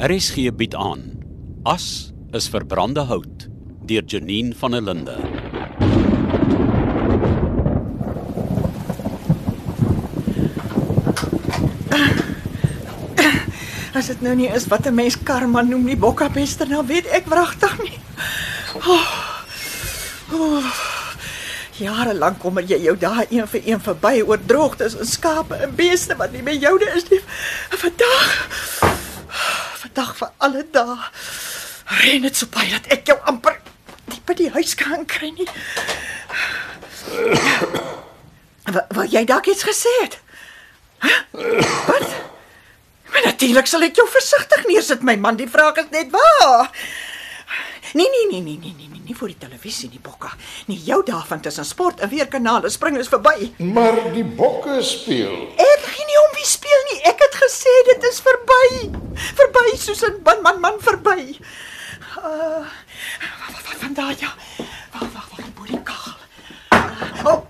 RSG 0.00 0.48
bied 0.56 0.72
aan 0.74 1.02
As 1.68 2.12
is 2.32 2.48
verbrande 2.48 3.04
hout 3.12 3.48
deur 3.84 4.04
Janine 4.08 4.54
van 4.56 4.70
der 4.72 4.80
Linde. 4.80 5.16
As 13.92 14.08
dit 14.08 14.22
nou 14.24 14.32
nie 14.34 14.48
is 14.48 14.66
wat 14.72 14.86
'n 14.88 14.94
mens 14.94 15.18
karma 15.22 15.60
noem 15.60 15.84
nie, 15.84 15.96
bokkapester, 15.96 16.68
nou 16.68 16.86
weet 16.86 17.06
ek 17.06 17.26
wragtig 17.26 17.82
nie. 17.82 17.98
Oh. 18.74 19.08
Oh. 20.32 20.64
Jare 21.76 22.14
lank 22.14 22.38
kom 22.38 22.58
jy 22.58 22.80
jou 22.80 22.96
daai 22.96 23.26
een 23.28 23.46
vir 23.46 23.60
een 23.64 23.80
verby 23.80 24.22
oor 24.22 24.38
droogtes 24.46 24.96
en 24.96 25.06
skape 25.06 25.54
en 25.54 25.74
beeste 25.74 26.16
wat 26.16 26.32
nie 26.32 26.42
meer 26.42 26.56
joune 26.56 26.88
is 26.96 27.10
nie. 27.10 27.20
Vandag 27.70 28.62
Vandag 29.92 30.14
vir 30.16 30.30
alle 30.40 30.62
dae 30.72 30.94
reën 32.00 32.22
dit 32.24 32.36
so 32.36 32.48
baie 32.48 32.70
dat 32.72 32.86
ek 32.94 33.10
jou 33.10 33.16
amper 33.28 33.58
nie 34.08 34.20
by 34.24 34.36
die 34.38 34.48
huis 34.54 34.72
kan 34.80 35.02
kry 35.04 35.28
nie. 35.36 35.44
Wat 38.72 38.88
wat 38.96 39.12
jy 39.12 39.20
dalk 39.28 39.50
iets 39.52 39.66
gesê 39.68 39.92
het? 40.00 40.16
Huh? 41.04 41.18
Wat? 41.90 42.08
Maar 43.12 43.26
natuurlik 43.26 43.68
sal 43.68 43.84
ek 43.84 44.00
jou 44.00 44.08
versigtig 44.08 44.64
neersit, 44.70 45.04
my 45.04 45.18
man. 45.20 45.36
Die 45.36 45.50
vraag 45.50 45.82
is 45.84 45.92
net 45.92 46.08
waar. 46.14 46.72
Nee, 47.92 48.08
nee, 48.08 48.26
nee, 48.30 48.40
nee, 48.40 48.56
nee, 48.56 48.72
nee, 48.72 48.88
nee, 48.88 49.02
nie 49.04 49.16
vir 49.18 49.34
die 49.34 49.40
televisie 49.44 49.90
nie, 49.92 50.00
Bokka. 50.00 50.30
Nie 50.72 50.78
jou 50.86 51.02
daarvan 51.04 51.44
tussen 51.44 51.68
sport 51.68 52.00
en 52.00 52.08
weerkanale 52.08 52.70
spring 52.72 52.96
is 52.96 53.12
verby. 53.12 53.50
Maar 53.60 53.98
die 54.14 54.24
bokke 54.24 54.78
speel. 54.80 55.36
Ek 55.60 55.84
gee 55.92 56.08
nie 56.08 56.20
om 56.22 56.32
wie 56.38 56.48
speel 56.48 56.86
nie. 56.88 57.02
Ek 57.12 57.20
het 57.26 57.31
gesê 57.42 57.72
dit 57.90 58.02
is 58.10 58.20
verby. 58.20 58.90
Verby 59.38 59.76
soos 59.76 60.02
'n 60.08 60.20
man 60.24 60.42
man 60.42 60.60
man 60.60 60.76
verby. 60.80 61.36
Uh 62.18 62.62
wat 63.40 63.62
wat 63.66 63.78
van 63.84 63.94
daai 63.94 64.16
ja. 64.20 64.32
Wag 64.92 65.08
wag 65.14 65.28
wag, 65.36 65.46
bo 65.56 65.64
die 65.66 65.82
kagel. 65.82 66.18
Uh, 66.72 67.26
oh, 67.26 67.40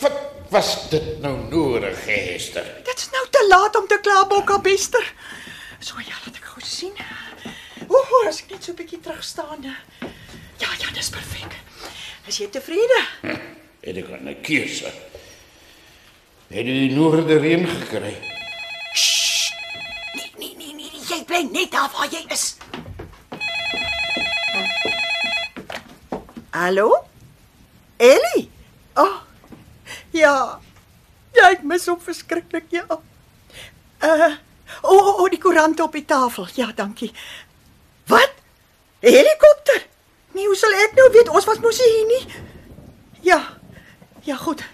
Wat 0.00 0.12
was 0.50 0.88
dit 0.90 1.20
nou 1.20 1.36
nodig, 1.50 2.04
Hester? 2.06 2.66
dit 2.84 2.96
is 2.98 3.08
nou 3.10 3.24
te 3.30 3.46
laat 3.48 3.76
om 3.76 3.86
te 3.86 3.98
kla, 4.02 4.24
Bokka 4.26 4.58
bester. 4.60 5.04
So 5.80 5.94
ja, 5.98 6.14
laat 6.24 6.36
ek 6.36 6.44
gou 6.44 6.60
sien. 6.62 6.92
Ooh, 7.88 8.26
as 8.28 8.40
ek 8.42 8.50
net 8.50 8.64
so 8.64 8.72
'n 8.72 8.76
bietjie 8.76 9.00
terug 9.00 9.24
staan. 9.24 9.62
Ja, 10.58 10.68
ja, 10.80 10.88
dis 10.94 11.08
perfek. 11.10 11.52
Is 12.26 12.38
jy 12.38 12.48
tevrede? 12.50 13.00
Het 13.80 13.96
ek 13.96 14.08
'n 14.20 14.40
keuse? 14.42 14.92
Het 16.48 16.66
jy 16.66 16.92
noorde 16.94 17.38
reën 17.38 17.66
gekry? 17.66 18.14
Nee, 20.14 20.32
nee, 20.38 20.54
nee, 20.56 20.74
nee, 20.74 21.02
jy 21.08 21.24
bly 21.24 21.42
net 21.50 21.70
daar 21.70 21.90
waar 21.92 22.08
jy 22.10 22.24
is. 22.28 22.56
Hallo? 26.50 27.04
Ellie? 27.96 28.50
Oh. 28.94 29.20
Ja. 30.10 30.60
Ja, 31.36 31.50
ek 31.50 31.62
mis 31.68 31.84
hom 31.90 32.00
verskriklik, 32.00 32.70
ja. 32.72 32.86
Uh, 34.00 34.32
o, 34.82 34.94
oh, 34.94 35.10
oh, 35.20 35.28
die 35.30 35.40
koerante 35.40 35.84
op 35.84 35.92
die 35.92 36.04
tafel. 36.04 36.48
Ja, 36.56 36.70
dankie. 36.76 37.12
Wat? 38.06 38.32
'n 39.00 39.12
Helikopter? 39.12 39.86
Nee, 40.32 40.46
hoe 40.46 40.56
sal 40.56 40.72
ek 40.72 40.96
nou 40.96 41.10
weet 41.12 41.28
ons 41.28 41.44
was 41.44 41.60
mos 41.60 41.78
hier 41.78 42.06
nie? 42.06 42.24
Ja. 43.20 43.40
Ja, 44.22 44.36
goed. 44.36 44.64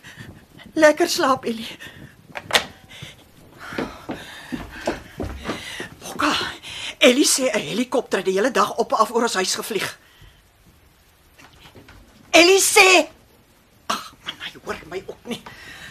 Lekker 0.75 1.09
slaap, 1.09 1.45
Ellie. 1.45 1.77
Bokka, 5.99 6.33
Ellie 7.03 7.27
sê 7.27 7.51
'n 7.51 7.59
helikopter 7.59 8.19
het 8.19 8.27
die 8.27 8.39
hele 8.39 8.51
dag 8.51 8.77
op 8.77 8.93
en 8.93 8.99
af 8.99 9.11
oor 9.11 9.23
ons 9.23 9.35
huis 9.35 9.55
gevlieg. 9.55 9.99
Ellie 12.31 12.63
sê 12.63 13.09
Ag, 13.87 14.15
man, 14.25 14.35
hy 14.39 14.53
hoor 14.65 14.79
my 14.89 15.03
ook 15.07 15.25
nie. 15.25 15.43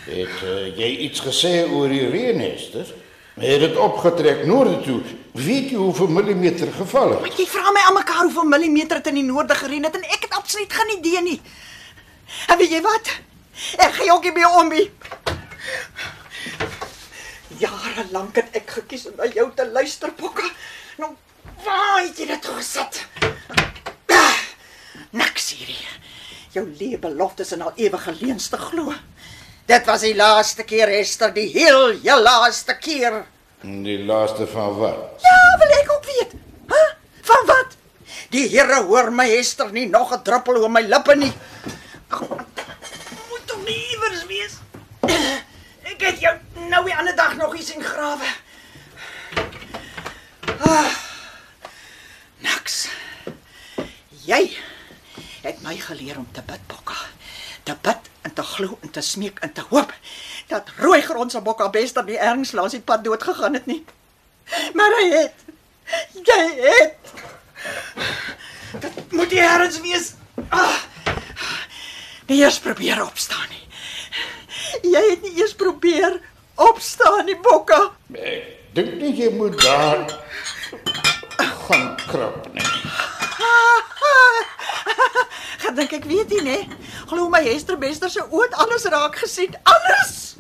Het 0.05 0.37
uh, 0.43 0.77
jy 0.77 0.89
iets 1.07 1.19
gesê 1.19 1.67
oor 1.67 1.89
die 1.91 2.07
reën, 2.09 2.39
Hester? 2.39 2.87
Het 3.35 3.59
dit 3.59 3.75
opgetrek 3.75 4.45
noorde 4.45 4.81
toe? 4.81 5.01
Weet 5.33 5.69
jy 5.69 5.75
hoeveel 5.75 6.07
millimeter 6.07 6.71
geval 6.71 7.11
het? 7.11 7.21
Maar 7.21 7.37
jy 7.37 7.47
vra 7.47 7.71
my 7.75 7.83
almekaar 7.89 8.23
hoeveel 8.23 8.47
millimeter 8.55 9.03
dit 9.03 9.11
in 9.11 9.19
die 9.19 9.27
noorde 9.27 9.55
gereën 9.55 9.83
het 9.83 9.95
en 9.95 10.07
ek 10.15 10.27
het 10.29 10.33
absoluut 10.39 10.73
geen 10.73 10.97
idee 10.97 11.21
nie. 11.21 11.41
En 12.47 12.57
weet 12.57 12.71
jy 12.71 12.81
wat? 12.81 13.11
Ek 13.77 13.99
gaan 13.99 14.15
ook 14.15 14.23
nie 14.23 14.35
meer 14.39 14.59
om 14.63 14.69
nie. 14.71 14.87
Jare 17.59 18.07
lank 18.11 18.35
het 18.35 18.55
ek 18.55 18.77
gekies 18.79 19.09
om 19.11 19.19
na 19.19 19.27
jou 19.27 19.51
te 19.55 19.67
luister, 19.67 20.15
Bokka. 20.15 20.47
Nou, 20.97 21.11
waar 21.63 22.01
het 22.03 22.17
jy 22.19 22.27
dit 22.29 22.45
gesit? 22.55 23.01
Ah, 24.11 24.39
Niks 25.15 25.49
hierdie. 25.55 25.87
Jou 26.51 26.65
lewe 26.79 26.97
beloftes 26.99 27.51
en 27.55 27.61
al 27.65 27.73
ewige 27.79 28.13
leuns 28.19 28.47
te 28.51 28.57
glo. 28.59 28.93
Dit 29.69 29.85
was 29.87 30.03
die 30.03 30.15
laaste 30.17 30.63
keer, 30.67 30.89
Esther, 30.99 31.31
die 31.33 31.47
heel, 31.53 31.93
heel 32.03 32.21
laaste 32.25 32.75
keer. 32.81 33.21
Die 33.61 33.99
laaste 34.05 34.47
van 34.51 34.75
wat? 34.79 35.21
Ja, 35.23 35.37
wil 35.61 35.75
ek 35.77 35.91
ook 35.95 36.07
weet. 36.09 36.33
Hæ? 36.71 36.81
Van 37.29 37.45
wat? 37.47 37.77
Die 38.33 38.47
Here 38.49 38.81
hoor 38.87 39.11
my 39.11 39.27
Esther 39.37 39.71
nie 39.71 39.87
nog 39.91 40.11
'n 40.15 40.23
druppel 40.23 40.57
oor 40.63 40.71
my 40.71 40.81
lippe 40.81 41.15
nie. 41.15 41.31
Moet 43.29 43.45
tog 43.45 43.59
nie 43.65 43.79
iewers 43.91 44.25
wees. 44.25 44.53
Ek 45.91 46.01
het 46.01 46.19
jou 46.19 46.35
nou 46.69 46.83
die 46.85 46.95
ander 46.95 47.15
dag 47.15 47.35
nog 47.35 47.55
iets 47.55 47.71
in 47.75 47.83
grawe. 47.83 48.27
Niks. 52.45 52.87
Jy 54.25 54.41
het 55.41 55.61
my 55.65 55.75
geleer 55.77 56.17
om 56.17 56.27
te 56.31 56.43
bid, 56.45 56.61
Bokka. 56.67 56.97
Te 57.63 57.75
bid 57.81 58.09
en 58.21 58.33
te 58.33 58.43
glo 58.43 58.77
en 58.81 58.91
te 58.91 59.01
smeek 59.01 59.39
en 59.39 59.53
te 59.53 59.63
hoop 59.69 59.93
dat 60.51 60.69
rooi 60.77 61.01
grond 61.01 61.31
se 61.31 61.41
Bokka 61.41 61.69
bester 61.69 62.03
nie 62.03 62.17
ergens 62.17 62.51
langs 62.51 62.75
die 62.75 62.81
pad 62.81 63.03
dood 63.03 63.23
gegaan 63.23 63.53
het 63.53 63.65
nie. 63.65 63.83
Maar 64.77 64.95
hy 64.99 65.07
het. 65.15 65.45
Jy 66.13 66.43
het. 66.59 67.13
Dit 68.79 69.11
moet 69.11 69.29
die 69.29 69.41
herrens 69.41 69.79
wees. 69.83 70.13
Ah. 70.49 70.79
Nie 72.27 72.41
eers 72.43 72.59
probeer 72.59 73.03
opstaan 73.03 73.47
nie. 73.49 73.65
Jy 74.91 75.01
het 75.09 75.21
nie 75.21 75.33
eers 75.39 75.55
probeer 75.55 76.19
opstaan 76.69 77.25
nie, 77.25 77.37
Bokka. 77.41 77.81
Ek 78.15 78.43
dink 78.75 78.93
nie 79.01 79.13
jy 79.17 79.29
moet 79.35 79.57
daar 79.61 80.05
gaan 81.65 81.95
krap 82.07 82.47
nie. 82.53 82.67
Gaan 85.61 85.75
dink 85.77 85.93
ek 85.95 86.05
weet 86.09 86.29
nie, 86.35 86.41
né? 86.45 86.57
Glo 87.09 87.27
my 87.29 87.41
Hester 87.45 87.77
Bester 87.79 88.09
se 88.09 88.21
oud 88.23 88.53
alles 88.63 88.85
raak 88.91 89.15
gesien, 89.21 89.53
alles. 89.63 90.35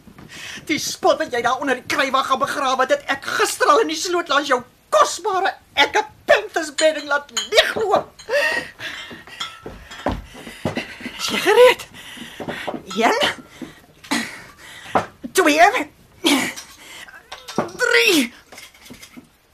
Die 0.69 0.79
spot 0.79 1.19
wat 1.21 1.33
jy 1.33 1.41
daar 1.43 1.59
onder 1.61 1.75
die 1.79 1.87
kruiwag 1.89 2.27
gaan 2.29 2.39
begrawe 2.41 2.81
het, 2.85 2.93
het 2.95 3.03
ek 3.17 3.23
gister 3.39 3.67
al 3.71 3.81
in 3.83 3.91
die 3.91 3.99
sloot 3.99 4.29
langs 4.31 4.49
jou 4.51 4.61
kosbare 4.93 5.51
ekke 5.73 6.01
Panthers 6.29 6.71
bedding 6.79 7.07
laat 7.09 7.31
leegloop. 7.51 8.07
Is 11.17 11.27
jy 11.31 11.39
gereed? 11.47 11.81
1 12.95 13.11
2 15.33 15.89
3 17.91 18.33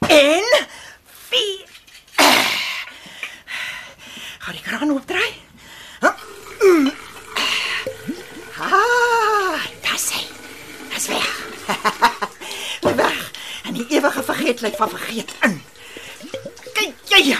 en 0.07 0.67
4 1.29 1.65
Gaan 4.37 4.55
die 4.55 4.61
kraan 4.61 4.91
oopdraai? 4.91 5.33
Ah, 8.57 9.59
dis 9.81 10.05
hy. 10.11 10.23
Dis 10.93 11.07
weg. 11.07 11.27
weg. 13.01 13.31
En 13.63 13.73
die 13.73 13.85
ewige 13.89 14.23
vergeetlikheid 14.23 14.75
van 14.75 14.89
vergeet 14.89 15.33
in. 15.41 15.61
Kyk 16.73 16.95
jy. 17.05 17.37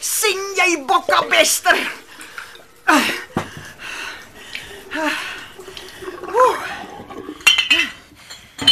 sien 0.00 0.40
jy 0.56 0.84
bokka 0.86 1.20
bester? 1.28 1.78
Ah. 2.84 3.08
Ah. 4.94 5.18
Oeh. 6.28 6.60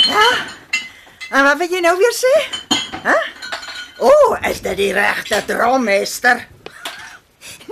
Ja. 0.06 0.56
En 1.31 1.43
wat 1.44 1.58
wil 1.58 1.70
jy 1.70 1.81
nou 1.82 1.96
weer 1.99 2.14
sê? 2.14 2.34
Hæ? 3.06 3.14
O, 3.99 4.08
oh, 4.11 4.37
is 4.50 4.61
dit 4.61 4.76
die 4.78 4.93
regte 4.93 5.40
drom, 5.49 5.88
Esther? 5.88 6.44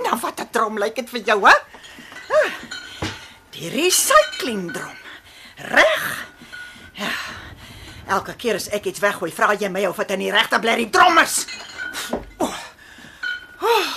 Nou 0.01 0.17
wat 0.21 0.39
'n 0.41 0.49
drom 0.51 0.77
lyk 0.79 0.95
dit 0.95 1.09
vir 1.09 1.21
jou, 1.25 1.39
hè? 1.47 1.55
Ah, 2.29 2.51
Die 3.55 3.69
recycling 3.69 4.71
drom. 4.73 4.97
Reg? 5.55 6.27
Ja. 6.93 7.11
Elke 8.07 8.35
keer 8.35 8.55
as 8.55 8.67
ek 8.69 8.85
iets 8.85 8.99
weggooi, 8.99 9.31
vra 9.31 9.53
jy 9.53 9.69
my 9.69 9.85
of 9.85 9.95
dit 9.97 10.11
in 10.11 10.19
die 10.19 10.31
regte 10.31 10.59
blerrie 10.59 10.89
drom 10.89 11.17
is. 11.17 11.45
Oh. 12.37 12.59
Oh. 13.61 13.87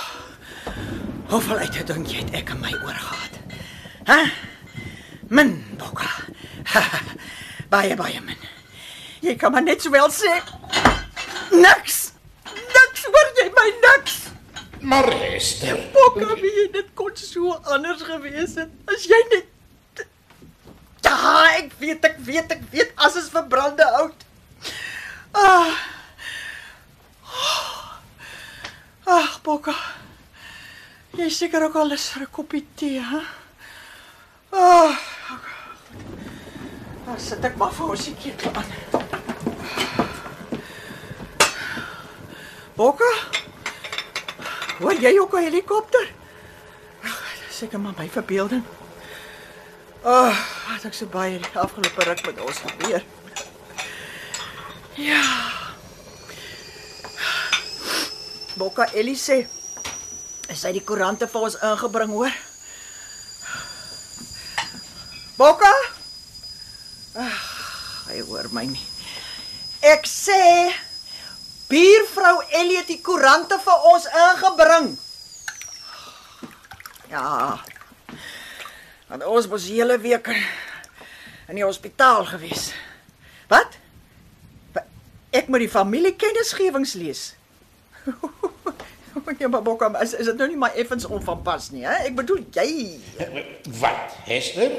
Hoeveel 1.29 1.57
uit 1.57 1.87
dink 1.87 2.07
jy 2.07 2.17
het 2.23 2.33
ek 2.33 2.49
in 2.49 2.59
my 2.59 2.71
oor 2.73 2.93
gehad? 2.95 3.39
Hæ? 4.07 4.31
Min, 5.29 5.75
Bokka. 5.77 6.09
baie 7.73 7.95
baie 7.95 8.21
min. 8.21 8.37
Jy 9.21 9.35
kan 9.35 9.51
maar 9.51 9.65
net 9.65 9.81
sowel 9.83 10.09
sê 10.13 10.31
niks. 11.51 11.97
Niks 12.45 13.05
hoor 13.05 13.31
jy 13.39 13.47
my 13.55 13.69
niks. 13.85 14.17
Maar 14.81 15.09
Esther, 15.35 15.79
Bokka, 15.93 16.35
wie 16.39 16.69
dit 16.71 16.91
kon 16.95 17.11
so 17.19 17.51
anders 17.75 18.01
gewees 18.07 18.55
het. 18.55 18.71
As 18.87 19.07
jy 19.09 19.19
net 19.33 19.47
Ja, 21.09 21.15
ek 21.57 21.71
weet, 21.79 22.03
ek 22.05 22.17
weet, 22.21 22.51
ek 22.53 22.65
weet 22.71 22.91
as 23.01 23.15
is 23.17 23.29
verbrande 23.33 23.85
hout. 23.95 24.25
Ah. 25.33 25.71
Ag, 29.09 29.39
Bokka. 29.43 29.73
Jy 31.17 31.25
is 31.31 31.39
seker 31.41 31.65
ook 31.65 31.75
al 31.81 31.89
lus 31.89 32.09
vir 32.13 32.23
'n 32.27 32.31
koppie 32.31 32.65
tee, 32.75 33.01
hè? 33.01 33.21
Ah. 34.53 34.95
Dan 37.05 37.19
sit 37.19 37.43
ek 37.43 37.57
maar 37.57 37.73
vir 37.73 37.89
ons 37.89 38.05
die 38.05 38.15
ketel 38.15 38.53
aan. 42.79 42.85
Bokka? 42.85 43.11
Hoor 44.79 44.95
jy 44.95 45.19
ook 45.19 45.33
'n 45.33 45.43
helikopter? 45.43 46.11
Seker 47.51 47.79
maar 47.79 47.93
my 47.97 48.09
verbeelding. 48.09 48.63
Ag, 50.03 50.31
oh, 50.31 50.37
wat 50.71 50.85
ek 50.85 50.93
so 50.93 51.05
baie 51.05 51.39
die 51.39 51.59
afgelope 51.59 52.03
ruk 52.03 52.25
met 52.25 52.39
ons 52.39 52.57
gebeur. 52.57 53.03
Ja. 54.95 55.23
Bokka 58.55 58.87
Ellie 58.93 59.17
sê 59.17 59.47
is 60.47 60.63
hy 60.63 60.71
die 60.71 60.83
koerante 60.83 61.27
vir 61.27 61.41
ons 61.41 61.59
ingebring, 61.59 62.09
hoor? 62.09 62.33
Bokka? 65.35 65.73
Ag, 67.13 67.43
hy 68.07 68.21
hoor 68.21 68.47
my 68.51 68.65
nie. 68.65 68.87
Ek 69.81 70.07
sê 70.07 70.71
buurvrou 71.69 72.35
Ellie 72.59 72.77
het 72.81 72.87
die 72.89 73.01
koerante 73.05 73.59
vir 73.63 73.83
ons 73.91 74.05
ingebring. 74.09 74.89
Ja. 77.09 77.59
Want 79.09 79.25
ons 79.25 79.47
was 79.49 79.65
die 79.69 79.79
hele 79.79 79.97
week 80.01 80.27
in 81.49 81.57
die 81.57 81.65
hospitaal 81.65 82.25
gewees. 82.29 82.71
Wat? 83.49 83.77
Wa- 84.75 84.85
Ek 85.33 85.47
moet 85.49 85.65
die 85.65 85.71
familiekennisgewings 85.73 86.93
lees. 86.99 87.27
Ja, 89.39 89.47
maar 89.47 89.61
Bokka, 89.61 89.87
is, 90.01 90.13
is 90.17 90.25
dit 90.25 90.37
nou 90.39 90.47
nie 90.49 90.57
maar 90.57 90.73
effens 90.79 91.05
onvanpas 91.05 91.67
nie, 91.73 91.83
hè? 91.85 91.93
Ek 92.07 92.15
bedoel 92.17 92.39
jy. 92.55 92.97
wat, 93.81 94.15
Esther? 94.31 94.71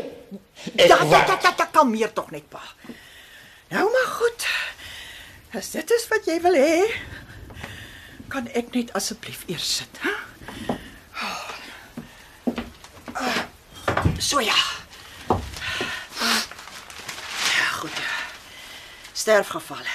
Ja, 0.75 0.87
ja, 0.91 0.97
wat? 1.07 1.29
ja, 1.31 1.37
ja, 1.43 1.53
ja, 1.59 1.67
kalmeer 1.73 2.11
tog 2.17 2.31
net, 2.35 2.49
pa. 2.51 2.61
Nou 3.71 3.85
maar 3.93 4.09
goed. 4.17 4.47
As 5.53 5.71
dit 5.75 5.91
is 5.91 6.05
wat 6.11 6.27
jy 6.31 6.37
wil 6.45 6.55
hê, 6.55 6.85
kan 8.31 8.47
ek 8.55 8.69
net 8.77 8.93
asseblief 8.95 9.43
eers 9.51 9.71
sit, 9.81 10.03
hè? 10.05 10.13
Ah, 11.19 11.49
So 14.21 14.39
ja. 14.45 14.55
Ja, 17.57 17.67
goed. 17.81 17.99
Sterfgevalle. 19.13 19.95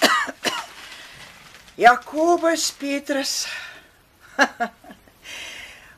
Jakobus 1.84 2.72
Petrus. 2.72 3.46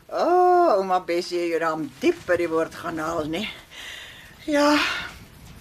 O, 0.08 0.24
oh, 0.24 0.68
ouma 0.80 1.02
Bessie, 1.04 1.50
jy 1.50 1.58
raam 1.60 1.82
diep 2.00 2.22
by 2.24 2.38
die 2.40 2.46
woord 2.48 2.72
gaan 2.80 2.96
haal, 2.96 3.26
nee. 3.28 3.44
Ja, 4.48 4.70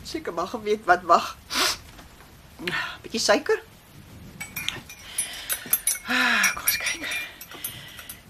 seker 0.07 0.31
maar 0.31 0.47
geweet 0.47 0.85
wat 0.88 1.03
wag. 1.03 1.33
Bietjie 2.57 3.21
suiker. 3.21 3.59
Ah, 6.07 6.54
kom 6.56 6.65
ons 6.65 6.77
kyk. 6.81 7.06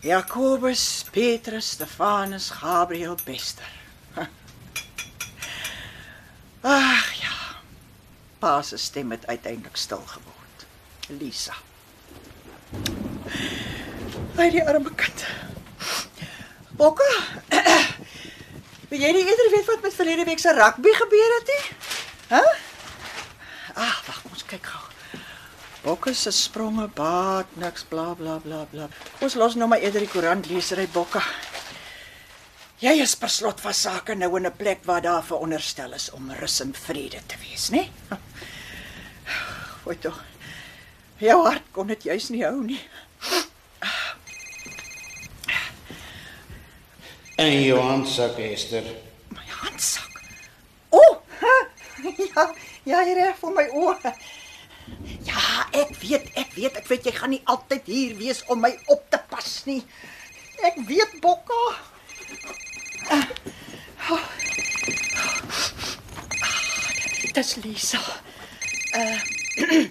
Jakobus, 0.04 1.06
Petrus, 1.12 1.70
Stefanus, 1.78 2.50
Gabriel, 2.60 3.16
Bester. 3.26 3.72
Ag 6.62 7.14
ja. 7.22 7.36
Pa 8.40 8.62
se 8.62 8.78
stem 8.78 9.12
het 9.16 9.28
uiteindelik 9.28 9.78
stil 9.78 10.04
geword. 10.06 10.68
Lisa. 11.08 11.56
Hy 14.38 14.50
die 14.54 14.64
arme 14.64 14.92
kind. 14.96 15.26
Bokka. 16.78 17.08
Wil 18.92 19.02
jy 19.02 19.12
nie 19.16 19.26
eerder 19.26 19.50
weet 19.56 19.70
wat 19.72 19.82
met 19.88 19.96
verlede 19.96 20.28
week 20.28 20.40
se 20.40 20.54
rugby 20.54 20.94
gebeur 21.00 21.38
het 21.40 21.54
nie? 21.54 21.64
Hæ? 22.36 22.44
Ah, 23.78 23.98
wag, 24.08 24.24
ons 24.32 24.46
kyk 24.50 24.66
gou. 24.66 24.86
Bokke 25.84 26.12
se 26.18 26.32
spronge 26.34 26.88
baat 26.98 27.52
niks 27.62 27.86
bla 27.88 28.10
bla 28.18 28.40
bla 28.44 28.64
bla. 28.72 28.88
Ons 29.22 29.38
los 29.38 29.56
nou 29.56 29.68
maar 29.70 29.84
eerder 29.86 30.04
die 30.04 30.10
koerant 30.12 30.50
lesery 30.50 30.88
Bokka. 30.92 31.22
Jy 32.82 32.94
is 33.02 33.14
per 33.18 33.30
slot 33.34 33.62
van 33.62 33.74
sake 33.74 34.16
nou 34.16 34.30
in 34.38 34.46
'n 34.46 34.58
plek 34.58 34.82
waar 34.86 35.02
daar 35.02 35.24
veronderstel 35.24 35.94
is 35.94 36.10
om 36.12 36.32
rus 36.32 36.60
en 36.62 36.74
vrede 36.74 37.22
te 37.28 37.38
wees, 37.42 37.70
né? 37.70 37.90
Gooi 39.84 39.98
tog. 40.00 40.24
Jou 41.18 41.46
hart 41.46 41.64
kon 41.72 41.88
dit 41.88 42.04
juis 42.04 42.30
nie 42.30 42.44
hou 42.44 42.64
nie. 42.64 42.82
En 47.38 47.62
jou 47.62 47.80
handsak, 47.80 48.38
Esther. 48.38 48.84
My 49.30 49.46
handsak. 49.62 50.22
O, 50.90 50.98
oh, 50.98 51.22
ja, 52.36 52.54
ja, 52.88 53.04
hier 53.04 53.18
reg 53.20 53.40
vir 53.42 53.56
my 53.56 53.66
oë. 53.76 54.14
Ja, 55.28 55.44
ek 55.76 55.92
weet, 56.00 56.30
ek 56.40 56.54
weet, 56.56 56.78
ek 56.80 56.88
weet 56.88 57.10
jy 57.10 57.14
gaan 57.18 57.34
nie 57.36 57.42
altyd 57.52 57.90
hier 57.92 58.16
wees 58.20 58.40
om 58.48 58.62
my 58.64 58.72
op 58.94 59.04
te 59.12 59.20
pas 59.32 59.50
nie. 59.68 59.82
Ek 60.66 60.80
weet, 60.88 61.20
Bokka. 61.22 61.62
Dis 67.38 67.56
Lisa. 67.64 68.02
Uh 68.98 69.88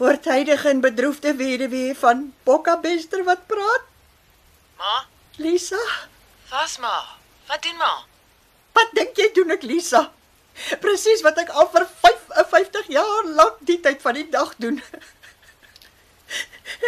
voortydige 0.00 0.68
en 0.70 0.78
bedroefde 0.80 1.34
weduwee 1.36 1.92
van 2.00 2.22
Bokka 2.48 2.78
Bester 2.80 3.20
wat 3.24 3.42
praat. 3.46 3.84
Ma, 4.80 4.94
Lisa, 5.36 5.80
was 6.48 6.78
ma. 6.80 6.94
Wat 7.48 7.60
doen 7.62 7.76
ma? 7.76 7.90
wat 8.80 8.94
dink 8.96 9.18
jy 9.18 9.28
doen 9.36 9.52
ek 9.52 9.66
Lisa? 9.68 10.06
Presies 10.80 11.22
wat 11.26 11.38
ek 11.38 11.50
al 11.56 11.68
vir 11.72 11.86
55 12.02 12.90
jaar 12.92 13.24
lank 13.38 13.56
die 13.60 13.80
tyd 13.80 14.02
van 14.02 14.14
die 14.14 14.28
dag 14.30 14.54
doen. 14.56 14.82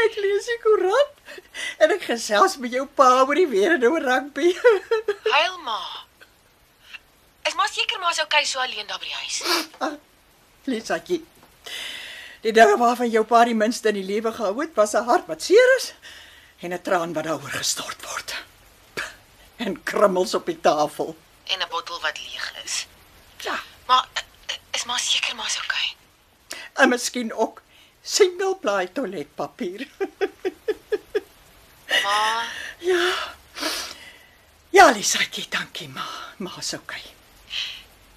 Ek 0.04 0.14
lees 0.16 0.46
die 0.46 0.58
koerant 0.62 1.18
en 1.82 1.92
ek 1.94 2.04
gesels 2.06 2.54
met 2.62 2.72
jou 2.76 2.84
pa 2.86 3.08
oor 3.24 3.34
die 3.38 3.48
weer 3.50 3.74
en 3.74 3.84
oor 3.88 4.04
rugby. 4.04 4.52
Huil 5.36 5.56
ma. 5.66 5.80
Is 7.48 7.56
maar 7.58 7.70
seker 7.72 7.98
maar 8.00 8.14
so 8.14 8.22
okay 8.22 8.44
so 8.46 8.62
alleen 8.62 8.86
daar 8.86 9.02
by 9.02 9.10
die 9.10 9.18
huis. 9.24 9.42
Lisaatjie. 10.70 11.20
Die 12.42 12.54
dinge 12.54 12.78
waarvan 12.78 13.10
jou 13.10 13.24
pa 13.26 13.42
die 13.46 13.58
minste 13.58 13.90
in 13.90 14.00
die 14.00 14.06
lewe 14.06 14.32
gehou 14.34 14.54
het, 14.60 14.74
was 14.78 14.94
'n 14.94 15.06
hart 15.10 15.26
wat 15.26 15.42
seer 15.42 15.74
is 15.76 15.92
en 16.62 16.72
'n 16.72 16.82
traan 16.82 17.12
wat 17.12 17.24
daaroor 17.24 17.54
gestort 17.58 18.00
word. 18.06 18.34
En 19.64 19.82
krummels 19.82 20.34
op 20.34 20.46
die 20.46 20.60
tafel. 20.60 21.16
En 21.46 21.58
'n 21.58 21.68
bottel 21.70 22.00
wat 22.00 22.18
leeg 22.18 22.46
is. 22.64 22.86
Ja, 23.42 23.58
Maar 23.86 24.06
eh, 24.12 24.54
is 24.70 24.84
maar 24.84 24.98
seker 24.98 25.36
maar 25.36 25.50
so 25.50 25.60
okay. 25.64 25.96
en 26.72 26.88
miskien 26.88 27.34
ook 27.34 27.62
single 28.02 28.56
ply 28.56 28.86
toiletpapier. 28.86 29.88
Ma, 32.02 32.44
Ja. 32.78 33.34
Ja, 34.70 34.90
Lisaatjie, 34.90 35.46
dankie 35.48 35.88
ma. 35.88 36.06
Ma's 36.36 36.72
okay. 36.72 37.02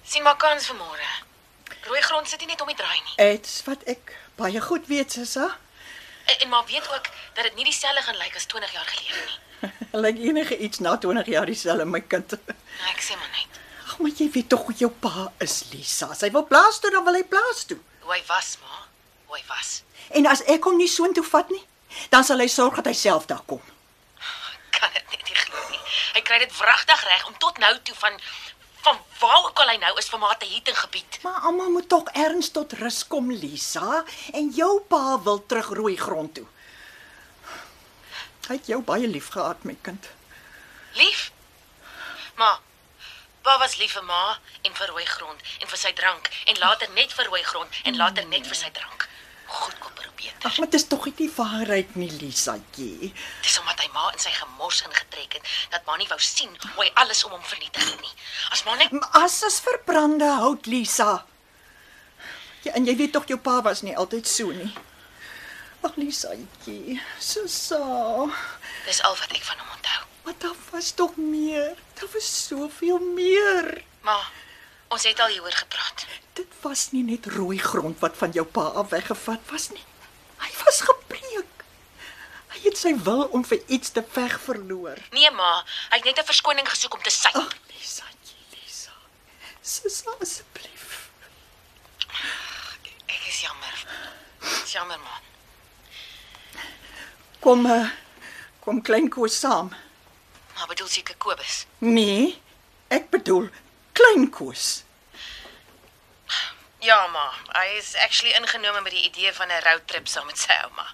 sien 0.02 0.22
maar 0.22 0.36
kans 0.36 0.66
vir 0.66 0.76
môre. 0.78 1.08
Rooi 1.86 2.00
grond 2.00 2.28
sit 2.28 2.40
nie 2.40 2.48
net 2.48 2.60
om 2.64 2.70
die 2.70 2.76
draai 2.78 3.00
nie. 3.02 3.16
Dit's 3.16 3.58
wat 3.66 3.82
ek 3.90 4.14
baie 4.38 4.60
goed 4.64 4.86
weet, 4.88 5.12
Sissa. 5.12 5.50
En, 6.24 6.38
en 6.40 6.48
maar 6.48 6.64
weet 6.66 6.88
ook 6.88 7.10
dat 7.34 7.44
dit 7.44 7.54
nie 7.54 7.64
dieselfde 7.68 8.02
gaan 8.02 8.16
lyk 8.22 8.36
as 8.36 8.48
20 8.48 8.72
jaar 8.72 8.88
gelede 8.88 9.26
nie. 9.26 9.38
Lyk 10.06 10.18
enige 10.30 10.58
iets 10.58 10.78
na 10.78 10.96
20 10.96 11.26
jaar 11.26 11.46
dieselfde 11.46 11.84
my 11.84 12.00
kind. 12.00 12.38
Nou, 12.46 12.90
ek 12.94 13.04
sê 13.04 13.18
maar 13.20 13.30
net. 13.36 13.60
Ag, 13.86 13.98
maar 14.02 14.10
jy 14.18 14.26
weet 14.34 14.48
tog 14.50 14.66
hoe 14.66 14.74
jou 14.74 14.90
pa 14.90 15.28
is, 15.38 15.60
Lisa. 15.70 16.10
As 16.10 16.24
hy 16.26 16.30
wil 16.34 16.46
plaas 16.46 16.80
toe, 16.82 16.90
dan 16.90 17.04
wil 17.06 17.14
hy 17.14 17.22
plaas 17.24 17.64
toe. 17.70 17.78
Hoe 18.02 18.16
hy 18.16 18.22
was, 18.26 18.56
ma. 18.62 18.82
Hoe 19.30 19.38
hy 19.38 19.44
was. 19.50 19.80
En 20.18 20.26
as 20.30 20.42
ek 20.50 20.66
hom 20.66 20.78
nie 20.78 20.90
soontoe 20.90 21.24
vat 21.26 21.50
nie, 21.54 21.62
dan 22.10 22.26
sal 22.26 22.42
hy 22.42 22.48
sorg 22.50 22.80
dat 22.80 22.90
hy 22.90 22.96
self 22.98 23.28
daar 23.30 23.44
kom. 23.46 23.62
Kan 24.74 24.90
dit 24.94 25.14
net 25.14 25.30
nie 25.30 25.38
glo 25.38 25.62
nie. 25.70 25.80
Hy 26.16 26.24
kry 26.26 26.40
dit 26.42 26.58
wragtig 26.58 27.06
reg 27.06 27.30
om 27.30 27.38
tot 27.42 27.62
nou 27.62 27.72
toe 27.86 27.96
van 28.02 28.20
van 28.86 28.98
waar 29.18 29.48
ook 29.48 29.58
al 29.58 29.72
hy 29.72 29.78
nou 29.82 29.88
is 29.98 30.06
vir 30.12 30.20
maar 30.22 30.36
te 30.38 30.46
hitte 30.46 30.74
gebied. 30.74 31.18
Maar 31.24 31.48
almal 31.48 31.72
moet 31.74 31.88
tog 31.90 32.10
erns 32.14 32.52
tot 32.54 32.76
rus 32.78 33.00
kom, 33.10 33.32
Lisa, 33.34 34.04
en 34.30 34.52
jou 34.54 34.76
pa 34.86 35.16
wil 35.24 35.40
terug 35.50 35.72
rooi 35.74 35.96
grond 35.98 36.36
toe. 36.38 36.46
Hy 38.46 38.60
het 38.60 38.70
jou 38.70 38.78
baie 38.86 39.08
lief 39.10 39.32
gehad, 39.34 39.64
my 39.66 39.74
kind. 39.82 40.06
Lief. 40.94 41.32
Ma. 42.38 42.52
Pa 43.46 43.58
was 43.62 43.76
lief 43.78 43.92
vir 43.94 44.02
ma 44.02 44.22
en 44.66 44.72
vir 44.74 44.88
rooi 44.90 45.04
grond 45.06 45.42
en 45.62 45.68
vir 45.70 45.78
sy 45.78 45.92
drank 45.94 46.30
en 46.50 46.56
later 46.58 46.88
net 46.96 47.12
vir 47.14 47.28
rooi 47.30 47.42
grond 47.46 47.76
en 47.86 47.98
later 48.00 48.24
net 48.26 48.48
vir 48.50 48.58
sy 48.58 48.70
drank. 48.74 49.04
Goedkoper 49.46 50.08
of 50.08 50.16
beter. 50.18 50.48
Ag, 50.48 50.56
maar 50.58 50.70
dit 50.72 50.80
is 50.80 50.86
tog 50.90 51.04
nie 51.06 51.12
die 51.20 51.28
waarheid 51.36 51.92
nie, 51.94 52.08
Lisaatjie. 52.18 53.12
Dis 53.46 53.58
omdat 53.60 53.84
hy 53.84 53.86
ma 53.94 54.08
in 54.10 54.18
sy 54.24 54.32
gemors 54.34 54.80
ingetrek 54.88 55.38
het 55.38 55.52
dat 55.76 55.86
ma 55.86 55.94
nie 56.00 56.08
wou 56.10 56.18
sien 56.18 56.50
hoe 56.64 56.82
hy 56.82 56.88
alles 57.04 57.22
om 57.28 57.36
hom 57.36 57.46
vernietig 57.52 57.86
het 57.86 58.02
nie. 58.02 58.12
As 58.50 58.64
ma 58.66 58.74
net 58.80 58.98
As 59.22 59.38
is 59.46 59.60
verbrande 59.62 60.32
hout, 60.40 60.66
Lisa. 60.66 61.22
Ja, 62.66 62.74
en 62.74 62.90
jy 62.90 62.96
weet 62.98 63.14
tog 63.14 63.30
jou 63.30 63.38
pa 63.38 63.60
was 63.62 63.86
nie 63.86 63.94
altyd 63.94 64.26
so 64.26 64.50
nie. 64.50 64.72
Ag, 65.86 65.94
Lisaatjie, 66.02 66.98
Susa. 67.22 67.78
dis 68.90 69.02
al 69.06 69.14
wat 69.22 69.38
ek 69.38 69.46
van 69.46 69.62
hom 69.62 69.78
onthou. 69.78 70.02
Maar 70.26 70.34
daar 70.38 70.54
was 70.70 70.90
tog 70.90 71.16
meer. 71.16 71.74
Daar 71.94 72.08
was 72.12 72.46
soveel 72.46 72.98
meer. 72.98 73.84
Ma, 74.00 74.18
ons 74.88 75.04
het 75.06 75.20
al 75.20 75.28
hieroor 75.28 75.52
gepraat. 75.54 76.06
Dit 76.32 76.50
was 76.60 76.90
nie 76.90 77.04
net 77.06 77.26
rooi 77.26 77.58
grond 77.58 77.98
wat 78.02 78.16
van 78.16 78.34
jou 78.34 78.46
pa 78.46 78.64
af 78.74 78.88
weggevat 78.90 79.40
was 79.50 79.68
nie. 79.70 79.84
Hy 80.42 80.50
was 80.64 80.80
gebreek. 80.88 81.62
Hy 82.56 82.58
het 82.64 82.78
sy 82.78 82.96
wil 83.06 83.22
om 83.38 83.46
vir 83.46 83.62
iets 83.70 83.94
te 83.94 84.02
veg 84.02 84.34
verloor. 84.48 84.98
Nee 85.14 85.30
ma, 85.30 85.52
hy 85.94 86.00
het 86.00 86.10
net 86.10 86.18
'n 86.18 86.30
verskoning 86.32 86.68
gesoek 86.74 86.98
om 86.98 87.02
te 87.06 87.14
sy. 87.20 87.30
Ag, 87.30 87.54
Lisa, 87.70 88.04
Lisa. 88.50 88.98
Susa 89.62 90.10
asseblief. 90.20 91.10
Ek 93.06 93.22
is 93.30 93.40
jammer. 93.46 93.86
Dis 94.42 94.72
jammer 94.72 94.98
ma. 94.98 95.20
Kom 97.40 97.66
uh, 97.66 97.90
kom 98.60 98.82
klein 98.82 99.08
Koos 99.08 99.38
saam. 99.38 99.85
Maar 100.56 100.66
bedoel 100.66 100.88
seker 100.88 101.16
Kobus. 101.16 101.66
Nee, 101.78 102.42
ek 102.88 103.10
bedoel 103.10 103.48
klein 103.92 104.30
Koos. 104.30 104.82
Ja 106.84 107.06
ma, 107.12 107.30
hy 107.56 107.76
is 107.76 107.94
actually 108.04 108.34
ingenome 108.36 108.80
met 108.80 108.92
die 108.92 109.04
idee 109.04 109.32
van 109.32 109.48
'n 109.48 109.62
roadtrip 109.64 110.06
saam 110.08 110.26
met 110.26 110.38
sy 110.38 110.54
ouma. 110.64 110.86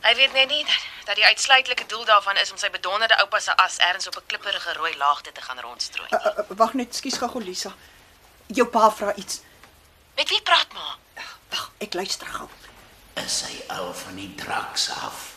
Hy 0.00 0.14
weet 0.14 0.32
net 0.32 0.48
nie 0.48 0.64
dat, 0.64 0.84
dat 1.04 1.16
die 1.16 1.24
uitsluitlike 1.24 1.86
doel 1.86 2.04
daarvan 2.04 2.36
is 2.36 2.50
om 2.50 2.56
sy 2.56 2.70
bedonderde 2.70 3.18
oupa 3.20 3.40
se 3.40 3.56
as 3.56 3.76
ergens 3.76 4.06
op 4.06 4.16
'n 4.16 4.26
klipperige 4.26 4.72
rooi 4.72 4.96
laagte 4.96 5.32
te 5.32 5.42
gaan 5.42 5.60
rondstrooi. 5.60 6.08
Uh, 6.10 6.26
uh, 6.26 6.44
Wag 6.56 6.74
net, 6.74 6.94
skus 6.94 7.18
gou 7.18 7.42
Lisa. 7.42 7.74
Jou 8.46 8.66
pa 8.68 8.90
vra 8.90 9.14
iets. 9.14 9.40
Met 10.16 10.28
wie 10.28 10.42
praat 10.42 10.72
ma? 10.72 10.96
Wag, 11.48 11.70
ek 11.78 11.94
luister 11.94 12.26
gou. 12.26 12.48
Is 13.14 13.42
hy 13.42 13.62
al 13.68 13.94
van 13.94 14.16
die 14.16 14.34
draks 14.34 14.90
af? 14.90 15.34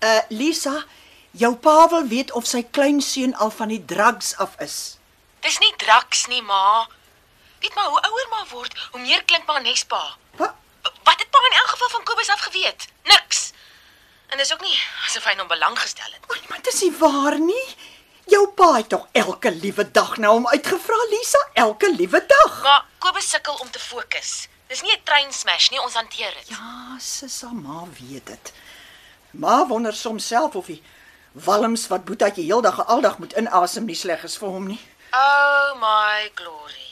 Uh 0.00 0.20
Lisa, 0.28 0.84
jou 1.30 1.54
pa 1.56 1.88
wil 1.88 2.06
weet 2.06 2.32
of 2.32 2.46
sy 2.46 2.62
kleinseun 2.62 3.34
al 3.36 3.50
van 3.50 3.68
die 3.68 3.84
drugs 3.84 4.36
af 4.36 4.56
is. 4.60 4.98
Dis 5.40 5.58
nie 5.58 5.74
draks 5.76 6.26
nie 6.26 6.42
ma. 6.42 6.86
Weet 7.60 7.74
maar 7.74 7.84
hoe 7.90 8.00
ouer 8.00 8.26
maar 8.30 8.46
word, 8.50 8.78
hoe 8.92 9.00
meer 9.00 9.24
klink 9.24 9.46
maar 9.46 9.62
Nespa. 9.62 10.16
Wat? 10.36 10.54
Wat 10.82 11.18
het 11.18 11.30
pa 11.30 11.38
in 11.50 11.58
elk 11.58 11.68
geval 11.74 11.88
van 11.88 12.04
Kobus 12.04 12.28
af 12.30 12.40
geweet? 12.40 12.88
Niks. 13.04 13.52
En 14.28 14.38
dis 14.38 14.52
ook 14.52 14.60
nie 14.60 14.76
asof 15.06 15.24
hy 15.24 15.36
hom 15.38 15.48
belang 15.48 15.78
gestel 15.78 16.10
het. 16.12 16.24
Oh, 16.28 16.48
maar 16.48 16.62
dis 16.62 16.82
nie 16.82 16.92
waar 16.98 17.38
nie. 17.40 17.66
Jou 18.28 18.44
pa 18.52 18.74
het 18.76 18.88
tog 18.92 19.06
elke 19.16 19.50
liewe 19.50 19.90
dag 19.90 20.16
na 20.20 20.28
hom 20.28 20.46
uitgevra, 20.46 20.98
Lisa, 21.10 21.40
elke 21.54 21.88
liewe 21.94 22.20
dag. 22.26 22.62
Maar 22.62 22.84
Kobus 22.98 23.30
sukkel 23.30 23.54
om 23.54 23.70
te 23.70 23.80
fokus. 23.80 24.48
Dis 24.68 24.82
nie 24.82 24.92
'n 24.92 25.02
trein 25.04 25.32
smash 25.32 25.70
nie, 25.70 25.80
ons 25.80 25.94
hanteer 25.94 26.34
dit. 26.34 26.48
Ja, 26.48 26.96
Sissa 27.00 27.48
ma 27.52 27.84
weet 28.00 28.26
dit. 28.26 28.52
Ma 29.30 29.66
wonder 29.66 29.94
soms 29.94 30.26
self 30.26 30.54
of 30.54 30.66
die 30.66 30.82
walms 31.32 31.86
wat 31.88 32.04
Boetaatjie 32.04 32.44
heeldag 32.44 32.86
aldag 32.86 33.18
moet 33.18 33.32
inasem 33.32 33.84
nie 33.84 33.96
sleg 33.96 34.24
is 34.24 34.36
vir 34.38 34.48
hom 34.48 34.66
nie. 34.66 34.80
Oh 35.12 35.74
my 35.80 36.30
glory. 36.34 36.88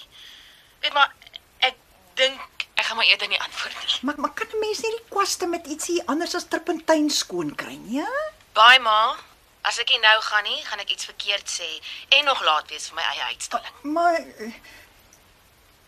Weet 0.81 0.93
maar 0.93 1.13
ek 1.59 1.75
dink 2.15 2.67
ek 2.77 2.85
gaan 2.85 2.97
maar 2.97 3.07
eerder 3.07 3.29
nie 3.29 3.41
antwoord 3.41 3.77
nie. 3.85 3.99
Maar 4.03 4.21
maar 4.21 4.35
kan 4.35 4.47
'n 4.53 4.61
mens 4.61 4.81
nie 4.81 4.91
die 4.91 5.07
kwaste 5.09 5.47
met 5.47 5.67
ietsie 5.67 6.03
anders 6.07 6.35
as 6.35 6.49
turpentyn 6.49 7.11
skoon 7.11 7.55
kry 7.55 7.77
nie? 7.77 8.01
Ja? 8.01 8.11
Bye 8.53 8.81
ma. 8.81 9.17
As 9.63 9.79
ek 9.79 9.89
nie 9.91 9.99
nou 9.99 10.21
gaan 10.23 10.45
nie, 10.45 10.65
gaan 10.65 10.79
ek 10.79 10.91
iets 10.91 11.05
verkeerd 11.05 11.49
sê 11.51 11.71
en 12.09 12.25
nog 12.25 12.43
laat 12.45 12.69
wees 12.69 12.87
vir 12.89 12.95
my 12.95 13.03
eie 13.03 13.23
uitstalling. 13.23 13.75
Maar 13.83 14.15
eh, 14.15 14.53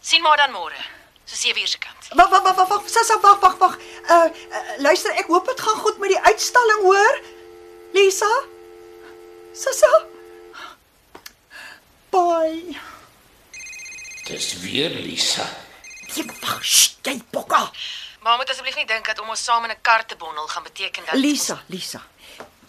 Sien 0.00 0.23
maar 0.23 0.37
dan 0.37 0.50
môre. 0.50 0.81
So 1.25 1.37
7 1.37 1.61
uur 1.61 1.67
se 1.69 1.78
kant. 1.78 2.09
wag 2.14 2.28
wag 2.28 2.43
wag 2.43 2.69
wag, 2.69 2.83
Sissa, 2.88 3.21
wag 3.21 3.40
wag 3.40 3.57
wag. 3.59 3.78
Uh, 4.11 4.14
uh 4.14 4.78
luister, 4.78 5.12
ek 5.12 5.26
hoop 5.26 5.47
dit 5.47 5.61
gaan 5.61 5.76
goed 5.76 5.99
met 5.99 6.09
die 6.09 6.21
uitstalling, 6.21 6.83
hoor? 6.83 7.21
Lisa? 7.92 8.30
Sissa? 9.54 9.92
Bye. 12.11 12.76
Dis 14.26 14.61
weer 14.61 14.90
Lisa. 14.90 15.47
Ek 16.18 16.33
wag, 16.42 16.62
jy 17.07 17.14
bokka. 17.33 17.68
Maar 18.25 18.37
moet 18.40 18.50
asseblief 18.50 18.76
nie 18.76 18.87
dink 18.88 19.07
dat 19.07 19.21
om 19.23 19.28
ons 19.33 19.45
saam 19.45 19.64
in 19.64 19.71
'n 19.71 19.80
kar 19.83 20.04
te 20.07 20.16
bondel 20.16 20.49
gaan 20.49 20.62
beteken 20.62 21.04
dat 21.04 21.14
Lisa, 21.14 21.62
Lisa. 21.66 22.02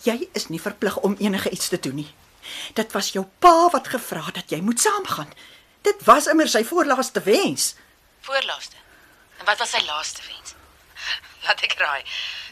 Jy 0.03 0.29
is 0.33 0.47
nie 0.47 0.61
verplig 0.61 0.95
om 0.97 1.15
enige 1.19 1.49
iets 1.49 1.67
te 1.67 1.79
doen 1.79 1.95
nie. 1.95 2.13
Dit 2.73 2.91
was 2.91 3.11
jou 3.11 3.25
pa 3.39 3.69
wat 3.69 3.87
gevra 3.87 4.25
het 4.25 4.35
dat 4.35 4.49
jy 4.49 4.61
moet 4.61 4.79
saamgaan. 4.79 5.33
Dit 5.81 6.03
was 6.03 6.27
immer 6.27 6.47
sy 6.47 6.63
voorlaaste 6.63 7.21
wens. 7.21 7.75
voorlaaste. 8.21 8.75
En 9.37 9.45
wat 9.45 9.57
was 9.57 9.69
sy 9.69 9.81
laaste 9.85 10.21
wens? 10.27 10.53
Laat 11.43 11.61
ek 11.61 11.73
raai. 11.79 12.03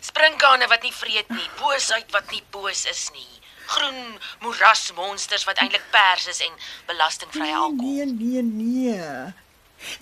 Sprinkane 0.08 0.68
wat 0.72 0.86
nie 0.86 0.94
vreet 0.94 1.30
nie, 1.34 1.50
boosheid 1.60 2.12
wat 2.16 2.32
nie 2.32 2.44
boos 2.54 2.86
is 2.90 3.08
nie. 3.16 3.34
Groen 3.68 4.20
moerasmonsters 4.40 5.44
wat 5.48 5.60
eintlik 5.60 5.84
pers 5.92 6.28
is 6.32 6.40
en 6.46 6.54
belastingvrye 6.88 7.56
alkohol. 7.56 8.06
Nee, 8.06 8.06
nee, 8.06 8.44
nee. 8.44 9.34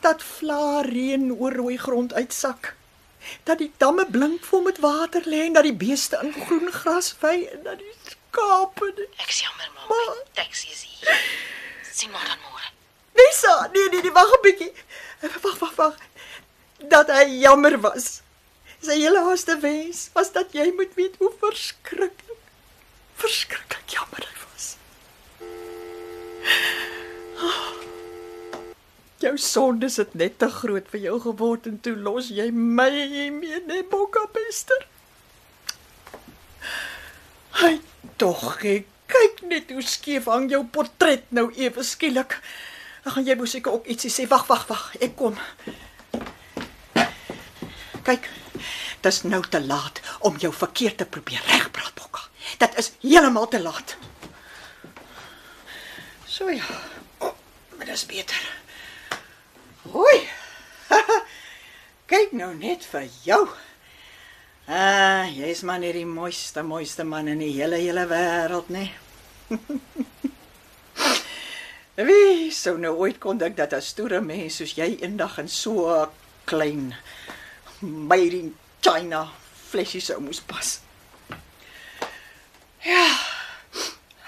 Dat 0.05 0.24
vla 0.24 0.81
reën 0.85 1.31
oor 1.33 1.53
rooi 1.53 1.77
grond 1.77 2.13
uitsak. 2.13 2.75
Dat 3.43 3.57
die 3.57 3.71
damme 3.81 4.05
blink 4.05 4.45
vol 4.45 4.62
met 4.67 4.77
water 4.83 5.25
lê 5.25 5.45
en 5.47 5.57
dat 5.57 5.65
die 5.65 5.74
beeste 5.74 6.19
in 6.21 6.33
groen 6.45 6.69
gras 6.71 7.13
vy 7.19 7.35
en 7.53 7.63
dat 7.65 7.81
die 7.81 7.95
skape. 8.12 8.91
Ek 9.17 9.31
is 9.33 9.41
jammer, 9.41 9.71
ma. 9.74 9.88
My 9.89 10.19
taxi 10.38 10.69
is 10.69 10.83
hier. 10.85 11.24
Sien 11.91 12.13
maar 12.13 12.27
dan 12.29 12.38
môre. 12.45 12.69
Lisa, 13.15 13.55
nee, 13.74 13.89
nee, 13.89 14.01
nee, 14.05 14.12
wag 14.12 14.29
'n 14.38 14.41
bietjie. 14.45 14.74
Wag, 15.41 15.57
wag, 15.59 15.75
wag. 15.75 15.97
Dat 16.77 17.09
hy 17.09 17.25
jammer 17.41 17.79
was. 17.81 18.21
Sy 18.85 18.99
hele 18.99 19.17
laaste 19.17 19.55
wens 19.63 20.09
was 20.13 20.29
dat 20.35 20.51
jy 20.53 20.67
moet 20.77 20.91
weet 20.93 21.15
hoe 21.17 21.31
verskriklik 21.41 22.21
verskriklik 23.17 23.93
jammer 23.95 24.25
hy 24.27 24.35
was. 24.43 24.65
Jou 29.23 29.33
sondes 29.41 29.97
het 30.01 30.13
net 30.19 30.37
te 30.43 30.49
groot 30.59 30.91
vir 30.91 31.01
jou 31.07 31.15
geword 31.23 31.69
en 31.71 31.79
toe 31.81 31.95
los 31.95 32.29
jy 32.35 32.51
my 32.51 32.91
hiermee 32.91 33.63
net 33.65 33.89
bokka 33.89 34.27
bester. 34.35 34.85
Hy 37.63 37.79
tog, 38.21 38.59
ek 38.61 38.85
kyk 39.09 39.41
net 39.49 39.73
hoe 39.73 39.81
skief 39.95 40.29
hang 40.29 40.51
jou 40.51 40.61
portret 40.77 41.25
nou 41.33 41.47
ewe 41.55 41.87
skielik. 41.87 42.37
Gaan 43.07 43.25
jy 43.25 43.39
mos 43.39 43.55
seker 43.55 43.79
ook 43.79 43.89
ietsie 43.89 44.13
sê. 44.13 44.29
Wag, 44.29 44.45
wag, 44.51 44.67
wag, 44.69 44.87
ek 45.01 45.17
kom. 45.17 45.39
Kyk, 48.05 48.27
dis 49.01 49.24
nou 49.25 49.39
te 49.50 49.57
laat 49.65 49.97
om 50.27 50.35
jou 50.38 50.51
verkeerd 50.53 51.00
te 51.01 51.07
probeer 51.09 51.41
regpraat, 51.50 51.95
Bokka. 51.97 52.21
Dit 52.62 52.77
is 52.77 52.91
heeltemal 53.01 53.47
te 53.50 53.62
laat. 53.62 53.95
So 56.29 56.51
ja. 56.53 56.67
Oh, 57.17 57.33
maar 57.77 57.89
dis 57.89 58.05
beter. 58.05 58.43
Hoi. 59.89 60.19
Kyk 62.12 62.35
nou 62.38 62.51
net 62.53 62.85
vir 62.91 63.09
jou. 63.25 63.41
Ah, 64.69 65.25
jy's 65.29 65.63
maar 65.65 65.81
net 65.81 65.97
die 65.97 66.05
mooiste, 66.05 66.62
mooiste 66.65 67.05
man 67.05 67.29
in 67.33 67.41
die 67.41 67.53
hele 67.57 67.81
hele 67.81 68.05
wêreld, 68.09 68.69
né? 68.74 68.85
Wie 72.05 72.51
sou 72.53 72.77
nou 72.81 72.93
ooit 73.01 73.17
kon 73.24 73.41
dink 73.41 73.57
dat 73.57 73.74
'n 73.74 73.81
stoere 73.81 74.21
mens 74.21 74.62
soos 74.62 74.77
jy 74.77 74.93
eendag 75.01 75.39
in 75.41 75.50
so 75.50 76.05
klein 76.45 76.93
made 77.85 78.33
in 78.33 78.55
China 78.81 79.29
flesie 79.69 80.01
sou 80.01 80.21
moes 80.21 80.41
pas. 80.41 80.79
Ja. 82.85 83.07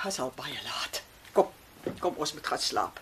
Dis 0.08 0.20
al 0.24 0.32
baie 0.36 0.58
laat. 0.64 1.02
Kom, 1.36 1.52
kom 2.00 2.16
ons 2.16 2.34
moet 2.34 2.48
gaan 2.48 2.62
slaap. 2.64 3.00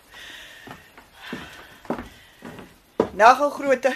Nag 3.16 3.42
ou 3.46 3.52
groote. 3.54 3.94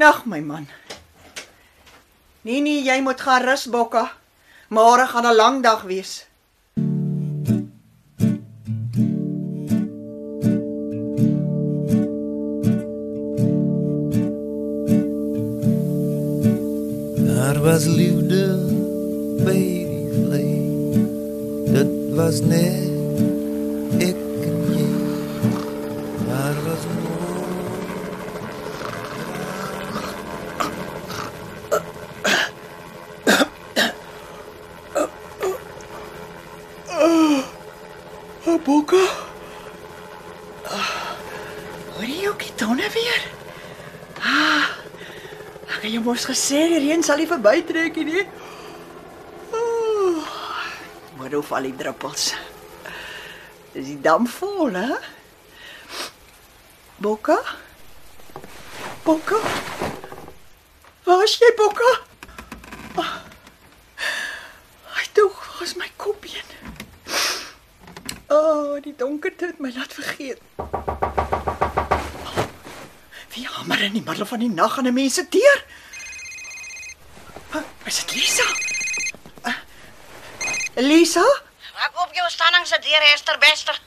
Nag 0.00 0.24
my 0.28 0.40
man. 0.44 0.68
Nee 2.46 2.60
nee, 2.64 2.82
jy 2.84 3.00
moet 3.04 3.20
gaan 3.20 3.44
rus, 3.44 3.66
Bokka. 3.72 4.06
Môre 4.68 5.06
gaan 5.08 5.26
'n 5.26 5.36
lang 5.36 5.62
dag 5.62 5.82
wees. 5.82 6.29
Gesê 46.30 46.68
die 46.70 46.78
reën 46.78 47.02
sal 47.02 47.18
nie 47.18 47.26
verbytrek 47.26 47.96
nie. 48.06 48.22
Maar 51.18 51.32
hoe 51.34 51.42
val 51.42 51.66
die 51.66 51.74
druppels? 51.76 52.30
Dis 53.74 53.88
die 53.90 53.98
dam 54.02 54.28
vol, 54.30 54.76
hè? 54.78 54.98
Bokka? 57.02 57.38
Bokka? 59.04 59.40
Waar 61.08 61.24
is 61.26 61.34
jy, 61.42 61.50
Bokka? 61.58 61.90
Ah. 63.00 63.12
Ai, 64.94 65.06
toe, 65.16 65.30
was 65.58 65.74
my 65.80 65.90
kopbeen. 65.96 66.54
O, 68.30 68.38
oh, 68.38 68.78
die 68.84 68.94
donkerte 68.96 69.50
het 69.50 69.58
my 69.58 69.72
laat 69.74 69.92
vergeet. 69.92 70.38
Wie 73.34 73.46
hamer 73.50 73.82
in 73.88 73.98
die 73.98 74.06
middel 74.06 74.26
van 74.26 74.42
die 74.46 74.52
nag 74.54 74.78
aan 74.78 74.86
'n 74.86 74.94
mens 74.94 75.14
se 75.18 75.26
deur? 75.28 75.64
Is 77.84 78.04
dit 78.04 78.14
Lisa? 78.14 78.44
Uh, 79.44 79.54
Lisa? 80.74 81.26
Maak 81.74 81.90
op 81.94 82.14
jou 82.14 82.30
standing 82.30 82.66
se 82.66 82.78
deur 82.78 83.02
Esther 83.12 83.38
Bester. 83.38 83.80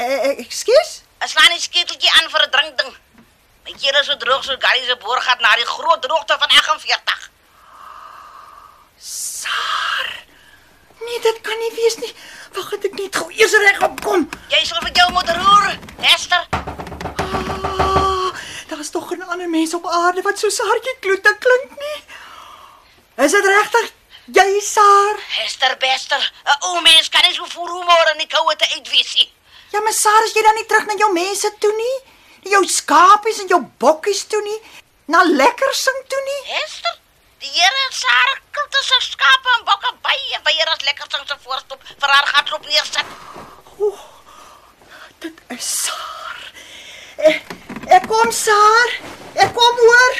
Uh, 0.00 0.38
ekskuus? 0.38 1.02
Ek 1.20 1.28
slaan 1.28 1.52
die 1.52 1.60
sketeltjie 1.60 2.12
aan 2.16 2.30
vir 2.32 2.46
'n 2.46 2.50
drinkding. 2.50 2.94
My 3.64 3.72
keel 3.76 3.98
is 4.00 4.06
so 4.06 4.16
droog 4.16 4.44
so 4.44 4.56
Gary 4.58 4.84
se 4.86 4.96
boor 4.96 5.20
gaan 5.20 5.40
na 5.40 5.54
die 5.60 5.66
groot 5.66 6.02
droogte 6.02 6.36
van 6.38 6.48
48. 6.48 7.30
Saar. 8.98 10.08
Nee, 11.00 11.20
dit 11.20 11.40
kan 11.40 11.58
nie 11.58 11.72
wees 11.76 11.96
nie. 11.96 12.14
Wag, 12.56 12.70
het 12.70 12.84
ek 12.84 12.94
net 12.96 13.16
gou 13.16 13.28
eers 13.32 13.52
reg 13.52 13.82
opkom. 13.82 14.28
Jy 14.48 14.64
sal 14.64 14.80
vir 14.80 14.92
jou 14.96 15.10
moet 15.12 15.28
roer, 15.36 15.76
Esther. 16.14 16.48
Ah, 17.20 18.32
daar's 18.68 18.90
tog 18.90 19.12
'n 19.12 19.22
ander 19.22 19.48
mens 19.48 19.74
op 19.74 19.86
aarde 19.86 20.22
wat 20.22 20.38
so 20.38 20.48
saartjie 20.48 20.96
kloete 21.00 21.36
klink 21.38 21.70
nie. 21.84 22.00
Is 23.20 23.34
dit 23.36 23.44
regtig 23.44 23.88
jy, 24.32 24.60
Saar? 24.64 25.18
Esther 25.44 25.74
Bester, 25.76 26.32
'n 26.44 26.56
ou 26.68 26.80
mens 26.80 27.08
kan 27.08 27.20
nie 27.26 27.34
so 27.34 27.44
voor 27.54 27.68
humor 27.68 28.10
in 28.12 28.22
die 28.22 28.30
koue 28.34 28.56
te 28.56 28.68
uitwees 28.76 29.14
nie. 29.14 29.32
Ja, 29.72 29.80
maar 29.80 29.92
Saar, 29.92 30.22
as 30.24 30.32
jy 30.32 30.42
dan 30.42 30.54
nie 30.54 30.66
terug 30.66 30.86
na 30.86 30.94
jou 30.96 31.12
mense 31.12 31.50
toe 31.58 31.72
nie? 31.76 31.96
Jou 32.52 32.64
skapies 32.66 33.40
en 33.40 33.46
jou 33.52 33.60
bokkies 33.78 34.24
toe 34.24 34.40
nie? 34.42 34.60
Na 35.04 35.22
lekker 35.22 35.74
sing 35.74 36.00
toe 36.08 36.22
nie? 36.30 36.40
Esther, 36.62 36.96
die 37.38 37.50
Here 37.50 37.80
het 37.84 37.94
Sarah 37.94 38.38
kulte 38.50 38.82
se 38.84 39.00
skape 39.00 39.48
en 39.58 39.64
bokke 39.64 39.92
baie 40.00 40.40
baie 40.42 40.64
as 40.64 40.84
lekker 40.88 41.06
sing 41.10 41.28
se 41.28 41.36
voorstop 41.44 41.84
vir 42.00 42.08
haar 42.08 42.26
gatloop 42.26 42.64
neersit. 42.66 43.06
Dit 45.18 45.44
is 45.48 45.84
Saar. 45.84 46.52
Ek, 47.16 47.52
ek 47.86 48.08
kom, 48.08 48.32
Saar. 48.32 48.96
Ek 49.34 49.52
kom 49.54 49.84
hoor. 49.84 50.16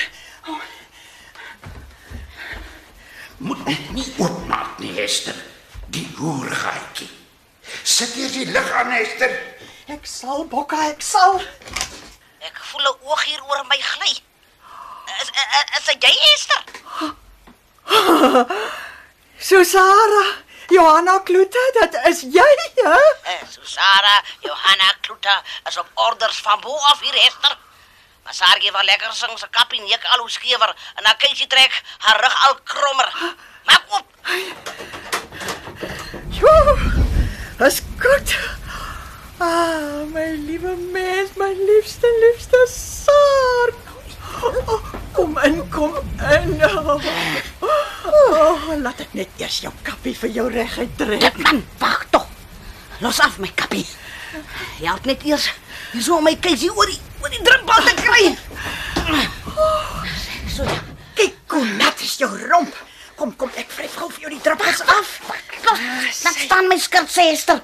Moet 3.40 3.64
net 3.64 3.90
nie 3.96 4.06
oopmaak 4.18 4.78
nie, 4.78 4.92
Hester. 4.92 5.36
Die 5.88 6.06
hoergaatjie. 6.18 7.08
Sit 7.82 8.12
hier 8.12 8.28
die 8.34 8.46
lig 8.52 8.72
aan, 8.76 8.90
Hester. 8.92 9.32
Ek 9.90 10.04
sal 10.06 10.44
bokka, 10.50 10.82
ek 10.92 11.00
sal. 11.02 11.40
Ek 12.44 12.60
voel 12.70 12.84
'n 12.90 12.98
oog 13.08 13.22
hier 13.24 13.40
oor 13.48 13.64
my 13.70 13.80
gly. 13.80 14.12
Is 15.22 15.30
is, 15.40 15.64
is 15.78 15.84
dit 15.88 16.04
jy 16.04 16.14
Esther? 16.34 16.62
So 19.38 19.62
Sarah, 19.72 20.30
Johanna 20.70 21.18
Kloete, 21.18 21.64
dit 21.80 21.96
is 22.12 22.20
jy, 22.22 22.50
hè? 22.76 22.98
Eh, 23.32 23.40
Susara, 23.50 24.22
Johanna 24.40 24.92
Kluta 25.00 25.42
is 25.68 25.76
op 25.76 25.90
orders 25.94 26.38
van 26.40 26.60
bo 26.60 26.76
af 26.76 27.00
hier 27.00 27.16
Esther. 28.30 28.46
Maar 28.46 28.48
Sargie 28.48 28.70
van 28.70 28.84
lekker 28.84 29.12
sing 29.12 29.38
se 29.38 29.46
kappie 29.50 29.80
nek 29.80 30.04
al 30.04 30.20
hoe 30.20 30.30
skewer 30.30 30.74
en 30.94 31.04
dan 31.04 31.16
kyk 31.18 31.36
sy 31.36 31.46
trek 31.46 31.82
haar 31.98 32.20
rug 32.20 32.36
al 32.46 32.54
krommer. 32.64 33.10
Maak 33.64 33.84
op. 33.88 34.06
Jo. 36.30 36.78
Dis 37.58 37.82
goed. 37.98 38.36
Ah, 39.38 40.04
my 40.12 40.36
liewe 40.46 40.76
mens, 40.92 41.30
my 41.36 41.54
liefste 41.54 42.08
liefste 42.22 42.66
Saar. 42.68 43.72
Oh, 44.42 44.84
kom 45.12 45.38
in, 45.38 45.68
kom 45.70 45.96
in. 46.30 46.62
Oh, 46.64 47.02
oh, 48.30 48.70
laat 48.80 49.00
ek 49.00 49.12
net 49.12 49.28
eers 49.40 49.60
jou 49.64 49.72
kappie 49.82 50.14
vir 50.16 50.30
jou 50.30 50.46
reguit 50.52 50.96
trek. 50.96 51.36
Man, 51.44 51.64
wag 51.78 52.06
tog. 52.10 52.28
Los 53.00 53.20
af 53.20 53.38
my 53.38 53.50
kappie. 53.54 53.86
Jy 54.80 54.88
het 54.88 55.08
net 55.08 55.24
eers 55.26 55.50
hier 55.92 56.04
so 56.04 56.20
my 56.22 56.36
keisie 56.38 56.70
oor 56.70 56.88
die 56.88 57.00
oor 57.20 57.32
die 57.32 57.42
drempel 57.46 57.88
te 57.88 57.94
kry. 58.00 58.22
So 60.50 60.64
ja. 60.68 60.78
Kyk 61.18 61.56
hoe 61.56 61.64
nat 61.76 62.00
is 62.00 62.16
jou 62.20 62.30
romp. 62.48 62.76
Kom, 63.18 63.34
kom, 63.36 63.50
ek 63.60 63.72
vryf 63.74 63.96
gou 64.00 64.08
vir 64.14 64.26
jou 64.26 64.32
die 64.32 64.42
druppels 64.44 64.80
af. 64.88 65.10
Los, 65.66 65.82
laat 66.24 66.38
staan 66.46 66.70
my 66.70 66.78
skirt 66.80 67.12
sê 67.12 67.26
Esther. 67.34 67.60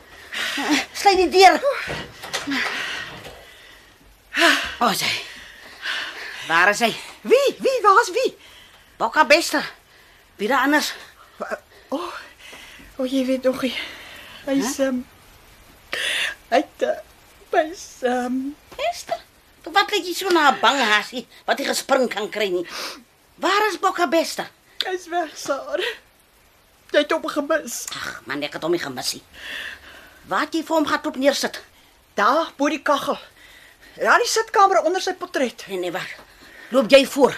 Sluit 0.92 1.23
die 1.23 1.31
deur. 1.33 1.57
O, 4.85 4.90
sy. 4.92 5.09
Waar 6.51 6.75
is 6.75 6.83
hy? 6.85 6.92
Wie? 7.25 7.47
Wie 7.64 7.79
was 7.87 8.12
wie? 8.14 8.31
Bokka 9.01 9.25
Bester. 9.25 9.64
Wie 10.37 10.49
daar 10.49 10.69
anders? 10.69 10.92
O, 11.40 11.97
oh, 11.97 12.12
oh, 12.97 13.07
jy 13.09 13.25
weet 13.27 13.49
nog 13.49 13.62
nie. 13.64 13.75
Hy's 14.47 14.77
ehm 14.85 15.01
hy 16.51 16.61
het 16.61 16.85
uh, 16.87 16.92
hy's 17.57 17.87
ehm 18.07 18.37
Esther. 18.90 19.25
Toe 19.66 19.74
wat 19.74 19.90
lyk 19.90 20.05
jy 20.07 20.12
so 20.14 20.31
na 20.31 20.55
'n 20.55 20.61
bang 20.62 20.79
hasie 20.79 21.26
wat 21.42 21.59
jy 21.59 21.66
gespring 21.66 22.07
kan 22.07 22.31
kry 22.31 22.46
nie. 22.55 22.62
Waar 23.42 23.66
is 23.66 23.79
Bokka 23.83 24.07
Bester? 24.07 24.46
hy's 24.87 25.09
weg, 25.11 25.33
Saar. 25.35 25.81
Jy 26.94 27.00
het 27.02 27.11
hom 27.11 27.26
gemis. 27.26 27.87
Ag, 27.90 28.22
man, 28.26 28.42
ek 28.46 28.52
het 28.55 28.62
hom 28.62 28.70
nie 28.70 28.79
gemis 28.79 29.14
nie. 29.14 29.22
Wat 30.31 30.55
jy 30.55 30.62
vir 30.62 30.76
hom 30.76 30.87
gaan 30.87 31.07
op 31.11 31.16
neersit? 31.18 31.59
Daar 32.14 32.52
bo 32.57 32.68
die 32.68 32.79
kaggel. 32.83 33.18
Ja, 33.98 34.14
die 34.18 34.29
sitkamer 34.29 34.85
onder 34.87 35.02
sy 35.02 35.14
portret. 35.18 35.64
Nee, 35.66 35.79
nee, 35.79 35.90
wag. 35.90 36.07
Loop 36.70 36.87
jy 36.90 37.02
voor. 37.07 37.35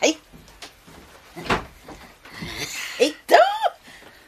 Hey. 0.00 0.18
Hey, 2.98 3.16
toe. 3.26 3.72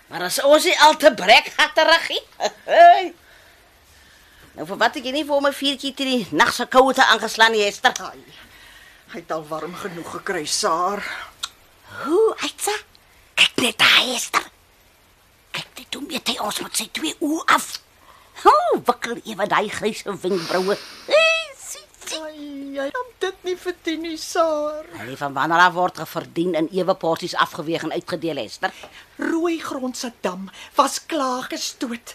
Maar 0.08 0.22
as 0.22 0.40
ons 0.40 0.64
nie 0.64 0.78
al 0.80 0.96
te 0.96 1.12
brek 1.12 1.52
agterig 1.56 2.08
nie. 2.08 2.22
Hey. 2.64 3.12
Nou 4.54 4.66
vir 4.68 4.78
wat 4.78 4.96
ek 5.00 5.06
nie 5.10 5.24
vir 5.26 5.40
'n 5.42 5.52
vuurtjie 5.52 5.94
teen 5.98 6.10
die 6.10 6.26
nag 6.30 6.52
se 6.54 6.66
koue 6.66 6.94
aangeslaan 6.94 7.52
nie, 7.52 7.66
Esther. 7.66 7.92
Ai. 8.00 8.22
Hy 9.12 9.18
het 9.18 9.32
al 9.32 9.46
warm 9.48 9.74
genoeg 9.74 10.10
gekry, 10.10 10.44
Saar. 10.46 11.02
Hoe, 12.04 12.36
Aitsa? 12.42 12.74
Kyk 13.34 13.56
net 13.56 13.78
daar, 13.78 14.14
Esther. 14.14 14.46
Kyk 15.50 15.66
net 15.78 15.94
hoe 15.94 16.06
meet 16.06 16.28
hy 16.28 16.38
ons 16.38 16.60
met 16.60 16.76
sy 16.76 16.88
twee 16.92 17.16
oë 17.20 17.44
af. 17.46 17.80
Hoe 18.42 18.80
wikkel 18.86 19.20
ewe 19.24 19.46
daai 19.46 19.68
gryse 19.68 20.16
wenkbroue. 20.22 20.78
Hey, 21.06 21.54
sien, 21.58 21.90
sien. 22.06 22.74
Jy 22.74 22.90
kan 22.90 23.10
dit 23.18 23.44
nie 23.44 23.56
verdien 23.56 24.00
nie, 24.02 24.16
Saar. 24.16 24.86
Hy 24.98 25.16
van 25.16 25.34
wanneer 25.34 25.66
af 25.66 25.74
word 25.74 25.98
geverdien 25.98 26.54
in 26.54 26.68
ewe 26.70 26.94
porsies 26.94 27.34
afgeweeg 27.34 27.82
en 27.82 27.92
uitgedeel, 27.92 28.36
Esther. 28.36 28.72
Rooi 29.18 29.58
grond 29.58 29.96
se 29.96 30.12
dam 30.20 30.50
was 30.74 31.06
klaar 31.06 31.42
gestoot. 31.42 32.14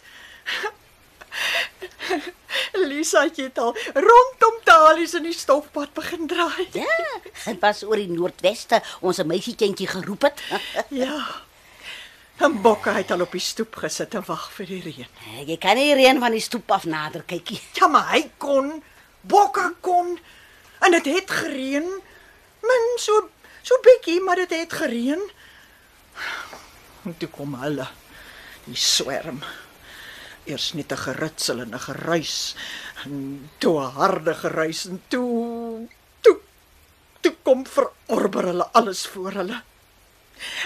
Lisa 2.89 3.25
het 3.35 3.57
al 3.57 3.75
rondom 3.93 4.57
talies 4.63 5.13
in 5.13 5.23
die 5.27 5.35
stofpad 5.35 5.93
begin 5.93 6.27
draai. 6.27 6.67
Ja, 6.73 7.19
dit 7.45 7.59
was 7.61 7.83
oor 7.83 7.99
die 7.99 8.09
noordweste 8.09 8.81
ons 9.01 9.19
'n 9.19 9.27
meisietjentjie 9.27 9.87
geroep 9.87 10.21
het. 10.21 10.41
Ja. 11.03 11.47
En 12.39 12.61
Bokka 12.61 12.93
het 12.95 13.11
al 13.11 13.21
op 13.21 13.31
die 13.35 13.43
stoep 13.43 13.75
gesit 13.75 14.13
en 14.15 14.23
wag 14.25 14.45
vir 14.55 14.65
die 14.65 14.81
reën. 14.81 15.07
Jy 15.47 15.57
kan 15.59 15.75
nie 15.75 15.91
reën 15.93 16.19
van 16.19 16.31
die 16.31 16.39
stoep 16.39 16.71
af 16.71 16.85
nader 16.87 17.23
kykie. 17.27 17.59
Ja, 17.75 17.87
maar 17.87 18.13
hy 18.13 18.31
kon. 18.37 18.83
Bokka 19.21 19.73
kon. 19.83 20.19
En 20.79 20.91
dit 20.91 21.05
het 21.05 21.31
gereën. 21.31 21.89
Min 22.63 22.85
so 22.95 23.29
so 23.61 23.75
bietjie, 23.83 24.21
maar 24.23 24.35
dit 24.35 24.55
het 24.55 24.73
gereën. 24.73 25.19
En 27.03 27.17
toe 27.17 27.29
kom 27.29 27.59
hulle. 27.59 27.87
Die 28.63 28.75
swerm. 28.75 29.43
Eers 30.49 30.73
net 30.73 30.91
'n 30.91 31.03
geritsel 31.05 31.59
en 31.63 31.73
'n 31.75 31.85
geruis 31.87 32.55
en 33.05 33.49
toe 33.57 33.75
'n 33.81 33.91
harde 34.01 34.33
geruis 34.33 34.85
en 34.85 35.01
toe 35.07 35.87
toe 36.21 36.37
toe 37.21 37.35
kom 37.43 37.65
verorber 37.67 38.45
hulle 38.51 38.67
alles 38.71 39.07
voor 39.07 39.31
hulle. 39.31 39.61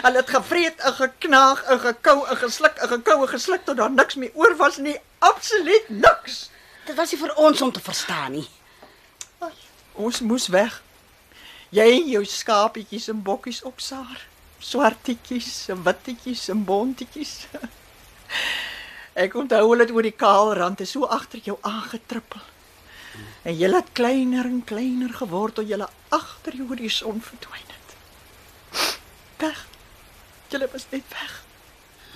Hulle 0.02 0.18
het 0.18 0.30
gevreet 0.30 0.80
en 0.80 0.94
geknaag 0.94 1.64
en 1.64 1.80
gekou 1.80 2.28
en 2.28 2.38
gesluk 2.38 2.76
en 2.78 2.88
gekou 2.88 3.22
en 3.22 3.30
gesluk 3.30 3.66
tot 3.66 3.78
daar 3.78 3.92
niks 3.92 4.16
meer 4.16 4.32
oor 4.34 4.56
was 4.56 4.78
nie. 4.78 5.00
Absoluut 5.20 5.90
niks. 5.90 6.50
Dit 6.86 6.96
was 6.96 7.12
nie 7.12 7.20
vir 7.20 7.34
ons 7.36 7.62
om 7.62 7.72
te 7.72 7.82
verstaan 7.82 8.32
nie. 8.32 8.50
Ons 9.94 10.20
moes 10.20 10.48
weg. 10.48 10.82
Jy 11.70 12.04
jou 12.14 12.24
skapietjies 12.26 13.08
en 13.10 13.22
bokkies 13.26 13.64
opsaar. 13.66 14.28
Swartetjies 14.60 15.68
en 15.74 15.84
wittetjies 15.84 16.48
en 16.54 16.64
bontetjies. 16.66 17.34
Ek 19.14 19.36
onthou 19.38 19.68
hulle 19.70 19.86
het 19.86 19.94
oor 19.94 20.06
die 20.06 20.16
kaalrande 20.18 20.86
so 20.90 21.06
agter 21.06 21.42
jou 21.46 21.58
aangetrippel. 21.62 22.42
En 23.44 23.58
julle 23.58 23.78
het 23.78 23.92
kleiner 23.94 24.48
en 24.50 24.64
kleiner 24.66 25.14
geword 25.14 25.60
tot 25.60 25.70
julle 25.70 25.88
agter 26.10 26.56
die 26.58 26.66
horison 26.66 27.22
verdwyn 27.22 27.70
het. 27.70 27.96
Weg. 29.44 29.60
Julle 30.50 30.70
was 30.72 30.86
net 30.90 31.06
weg. 31.14 31.44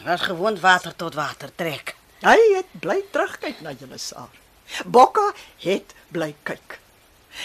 Was 0.05 0.21
gewoon 0.21 0.60
water 0.60 0.95
tot 0.95 1.13
water 1.13 1.51
trek. 1.55 1.95
Hy 2.25 2.38
het 2.55 2.73
bly 2.81 3.01
terugkyk 3.12 3.62
na 3.62 3.75
julle 3.77 3.97
saar. 4.01 4.33
Bokka 4.86 5.33
het 5.62 5.93
bly 6.10 6.33
kyk. 6.43 6.79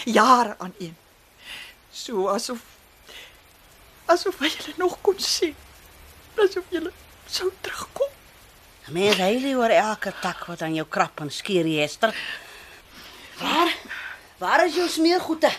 Jare 0.09 0.55
aan 0.57 0.73
een. 0.79 0.95
So 1.91 2.27
asof 2.33 2.63
asof 4.09 4.39
hy 4.41 4.49
julle 4.49 4.73
nog 4.81 4.97
kon 5.01 5.19
sien. 5.19 5.55
Asof 6.41 6.65
julle 6.73 6.91
sou 7.29 7.51
terugkom. 7.61 8.09
Mens 8.91 9.17
hy 9.17 9.53
oor 9.55 9.71
elke 9.71 10.11
tak 10.21 10.45
wat 10.49 10.61
aan 10.61 10.75
jou 10.75 10.85
krap 10.89 11.21
en 11.23 11.31
skeer, 11.31 11.67
Esther. 11.83 12.11
Waar? 13.39 13.71
Waar 14.37 14.65
is 14.65 14.75
jou 14.75 14.89
smeergoede? 14.89 15.51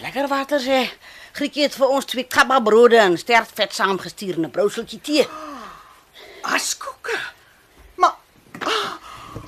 Lekker 0.00 0.28
water 0.28 0.58
sê. 0.58 0.78
Griekie 1.36 1.62
het 1.62 1.76
vir 1.78 1.92
ons 1.92 2.06
twee 2.08 2.26
kabbabrode 2.26 2.98
en 2.98 3.18
sterk 3.20 3.50
vet 3.54 3.74
saamgestuur 3.74 4.38
en 4.38 4.46
'n 4.46 4.50
brouseltjie 4.50 5.00
tee. 5.00 5.28
Askoeke. 6.42 7.18
Maar 7.96 8.16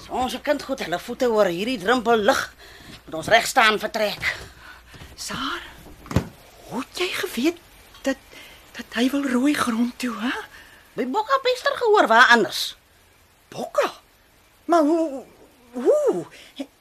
So 0.07 0.13
ons 0.13 0.37
kind 0.43 0.63
goed 0.63 0.81
hulle 0.81 0.99
voete 0.99 1.29
oor 1.31 1.47
hierdie 1.47 1.79
drempel 1.79 2.17
lig. 2.17 2.55
Moet 3.05 3.15
ons 3.15 3.29
reg 3.29 3.47
staan 3.47 3.79
vertrek. 3.79 4.37
Saar, 5.17 5.63
hoe 6.73 6.81
het 6.81 6.99
jy 6.99 7.09
geweet 7.21 7.59
dat 8.03 8.17
dat 8.73 8.97
hy 8.97 9.11
wil 9.13 9.27
rooi 9.29 9.53
grond 9.55 9.93
toe, 10.01 10.15
hè? 10.17 10.33
By 10.97 11.05
Bokka 11.13 11.39
Pester 11.45 11.75
gehoor 11.77 12.07
waar 12.09 12.31
anders. 12.33 12.77
Bokka. 13.53 13.91
Maar 14.65 14.81
hoe 14.89 15.25
hoe 15.73 16.25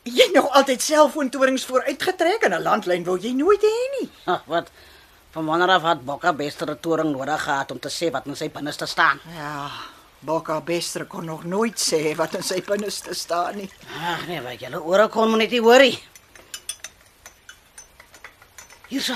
jy 0.04 0.28
nog 0.34 0.50
altyd 0.56 0.82
selfoontorings 0.84 1.66
vooruitgetrek 1.68 2.48
en 2.48 2.56
'n 2.56 2.64
landlyn 2.64 3.04
wou 3.04 3.18
jy 3.20 3.32
nooit 3.32 3.62
hê 3.62 4.00
nie. 4.00 4.10
Ag, 4.26 4.44
wat 4.46 4.72
van 5.32 5.46
wanneer 5.46 5.70
af 5.70 5.84
het 5.84 6.06
Bokka 6.06 6.34
Pester 6.34 6.70
'n 6.72 6.80
toring 6.80 7.12
nodig 7.12 7.44
gehad 7.44 7.72
om 7.72 7.80
te 7.80 7.90
sê 7.90 8.12
wat 8.12 8.26
in 8.26 8.36
sy 8.36 8.50
binneste 8.50 8.86
staan? 8.86 9.20
Ja, 9.36 9.72
Bokka 10.20 10.62
Bester 10.62 11.06
kon 11.06 11.26
nog 11.26 11.44
nooit 11.44 11.80
sê 11.80 12.16
wat 12.16 12.34
in 12.34 12.44
sy 12.44 12.62
binneste 12.62 13.14
staan 13.14 13.56
nie. 13.56 13.70
Ag 14.00 14.28
nee, 14.28 14.42
wat 14.42 14.60
julle 14.60 14.82
ore 14.82 15.08
kon 15.08 15.30
moet 15.30 15.38
net 15.38 15.52
nie 15.52 15.62
worry. 15.62 16.00
Hierso. 18.88 19.16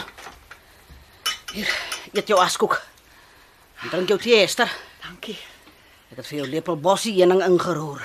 Hier, 1.56 1.70
eet 2.12 2.28
jou 2.28 2.36
askoek. 2.44 2.74
En 3.80 3.92
drink 3.94 4.10
jou 4.12 4.18
tee, 4.20 4.42
Esther. 4.44 4.68
Dankie. 5.06 5.38
Ek 6.12 6.18
het 6.20 6.28
vir 6.28 6.42
jou 6.42 6.48
lepel 6.52 6.76
bossie 6.84 7.14
heuning 7.16 7.40
ingeroer. 7.46 8.04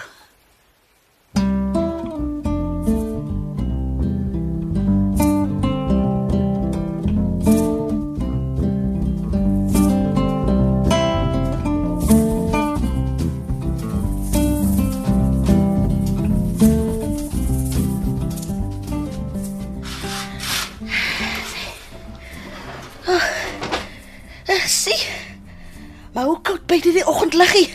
Oggendliggie. 27.40 27.74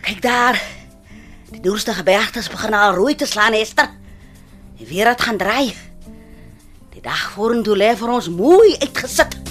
Kyk 0.00 0.22
daar. 0.22 0.62
Die 1.50 1.60
doorste 1.60 1.92
gebergtes 1.92 2.48
begin 2.48 2.74
al 2.74 2.94
rooi 2.94 3.14
te 3.14 3.26
slaan, 3.26 3.52
Esther. 3.52 3.90
Die 4.76 4.86
weer 4.86 5.08
het 5.08 5.20
gaan 5.20 5.36
draai. 5.36 5.74
Die 6.92 7.02
dag 7.02 7.30
vorentoe 7.30 7.76
lê 7.76 7.92
vir 7.96 8.08
ons 8.08 8.28
mooi 8.28 8.76
uitgesit. 8.80 9.45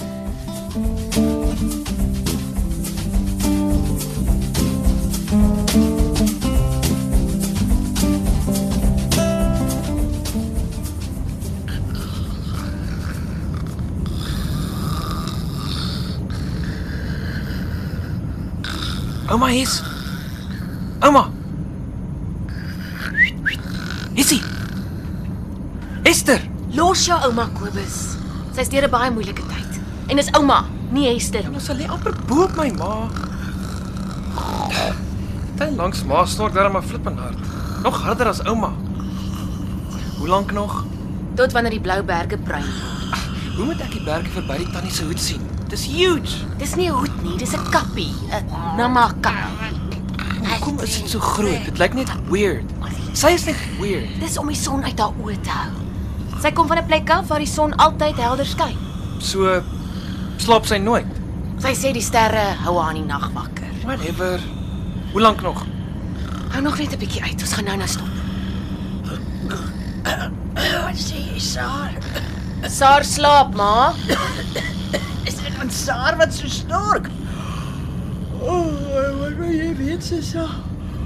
Ouma 19.36 19.48
hier's. 19.52 19.82
Ouma. 21.04 21.30
Isie. 24.14 24.40
Esther. 26.08 26.40
Los 26.72 27.02
jou 27.04 27.18
ouma 27.26 27.44
Kobus. 27.52 28.16
Sy's 28.56 28.70
deur 28.72 28.86
'n 28.88 28.90
baie 28.90 29.10
moeilike 29.10 29.44
tyd. 29.44 29.76
En 30.08 30.16
dis 30.16 30.30
ouma, 30.32 30.64
nie 30.90 31.12
Esther 31.12 31.44
nie. 31.44 31.54
Ons 31.54 31.66
sal 31.68 31.76
lê 31.76 31.84
amper 31.84 32.14
bo 32.26 32.44
op 32.44 32.56
my 32.56 32.70
ma. 32.78 33.10
Dit 35.56 35.76
langs 35.76 36.04
ma 36.04 36.24
snort 36.24 36.54
daar 36.54 36.72
maar 36.72 36.82
flippend 36.82 37.18
hard. 37.18 37.38
Nog 37.82 38.00
harder 38.02 38.28
as 38.28 38.40
ouma. 38.46 38.72
Hoe 40.16 40.28
lank 40.28 40.52
nog? 40.52 40.84
Tot 41.34 41.52
wanneer 41.52 41.76
die 41.76 41.80
blou 41.80 42.02
berge 42.02 42.38
bruin 42.38 42.64
word. 42.64 43.20
Hoe 43.56 43.64
moet 43.64 43.80
ek 43.80 43.92
die 43.92 44.04
berge 44.04 44.30
verby 44.30 44.56
die 44.64 44.72
tannie 44.72 44.92
se 44.92 45.04
hoed 45.04 45.20
sien? 45.20 45.55
Dis 45.68 45.84
huge. 45.90 46.44
Dis 46.58 46.74
nie 46.76 46.88
'n 46.88 46.94
hoed 46.94 47.22
nie, 47.22 47.36
dis 47.36 47.52
'n 47.54 47.70
kappie, 47.70 48.14
'n 48.30 48.44
namaka. 48.76 49.34
Hoekom 50.48 50.78
is 50.80 51.00
dit 51.00 51.10
so 51.10 51.18
groot? 51.18 51.64
Dit 51.64 51.78
lyk 51.78 51.94
net 51.94 52.10
weird. 52.30 52.64
Sy 53.12 53.28
is 53.28 53.44
net 53.44 53.56
weird. 53.80 54.20
Dis 54.20 54.38
om 54.38 54.46
die 54.46 54.56
son 54.56 54.84
uit 54.84 54.98
haar 54.98 55.12
oë 55.22 55.40
te 55.40 55.50
hou. 55.50 55.72
Sy 56.42 56.52
kom 56.52 56.66
van 56.66 56.78
'n 56.78 56.86
plek 56.86 57.10
af 57.10 57.26
waar 57.28 57.38
die 57.38 57.46
son 57.46 57.74
altyd 57.76 58.16
helder 58.16 58.46
skyn. 58.46 58.76
So 59.18 59.62
slaap 60.36 60.66
sy 60.66 60.76
nooit. 60.78 61.06
Sy 61.58 61.72
sê 61.74 61.92
die 61.92 62.02
sterre 62.02 62.54
hou 62.64 62.78
haar 62.80 62.94
in 62.94 63.02
die 63.02 63.12
nag 63.12 63.30
wakker. 63.32 63.66
Whatever. 63.84 64.40
Hoe 65.12 65.20
lank 65.20 65.42
nog? 65.42 65.64
Hou 66.50 66.62
nog 66.62 66.78
net 66.78 66.92
'n 66.92 66.98
bietjie 66.98 67.22
uit. 67.22 67.40
Ons 67.42 67.52
gaan 67.52 67.64
nou 67.64 67.76
nou 67.76 67.88
stop. 67.88 68.08
Wat 70.84 70.96
sê 70.96 71.16
jy, 71.32 71.38
Saar? 71.38 71.92
Saar 72.68 73.04
slaap, 73.04 73.54
ma. 73.54 73.92
Van 75.56 75.70
Saar 75.70 76.16
wat 76.16 76.34
so 76.34 76.48
snork? 76.48 77.08
O, 78.40 78.46
oh, 78.52 79.20
wat 79.20 79.36
wil 79.38 79.50
jy 79.50 79.70
weet, 79.78 80.04
Sissa? 80.04 80.46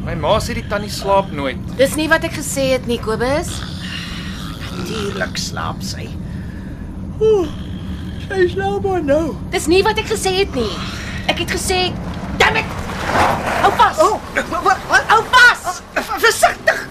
My 0.04 0.14
ma 0.18 0.38
sê 0.42 0.56
die 0.56 0.64
tannie 0.68 0.90
slaap 0.90 1.30
nooit. 1.36 1.60
Dis 1.78 1.94
nie 1.98 2.08
wat 2.10 2.24
ek 2.26 2.34
gesê 2.40 2.70
het 2.72 2.88
nie, 2.88 2.98
Kobus. 3.02 3.52
Natuurlik 4.74 5.38
slaap 5.38 5.84
sy. 5.84 6.08
O, 7.20 7.44
sy 8.26 8.46
slaap 8.54 8.86
maar 8.88 9.04
nou. 9.04 9.24
Dis 9.54 9.68
nie 9.70 9.82
wat 9.86 10.00
ek 10.02 10.10
gesê 10.10 10.34
het 10.40 10.56
nie. 10.56 10.70
Ek 11.30 11.44
het 11.44 11.52
gesê, 11.54 11.92
"Damn 12.40 12.56
it! 12.56 12.78
Hou 13.62 13.72
vas. 13.76 13.98
O, 14.00 14.14
oh, 14.14 14.20
wat 14.64 14.78
wat? 14.88 15.04
Hou 15.12 15.22
vas. 15.30 15.82
Versigtig. 16.18 16.86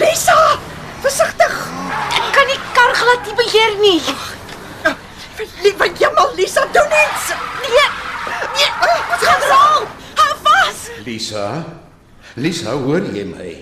Lisa, 0.00 0.38
versigtig. 1.04 1.54
Ek 2.16 2.32
kan 2.34 2.46
nie 2.50 2.60
kar 2.74 2.94
glad 2.96 3.26
nie 3.28 3.36
beheer 3.38 3.76
nie. 3.80 4.00
Liewe 5.62 5.86
jammer, 5.98 6.30
Lisa, 6.36 6.62
doen 6.72 6.92
iets. 7.04 7.26
Nee. 7.62 7.88
Nee, 8.54 8.70
wat 9.10 9.22
gaan 9.22 9.40
rol? 9.50 9.86
Hou 10.20 10.34
vas. 10.44 10.78
Lisa, 11.04 11.46
Lisa, 12.38 12.70
hoor 12.78 13.02
jy 13.14 13.24
my? 13.26 13.52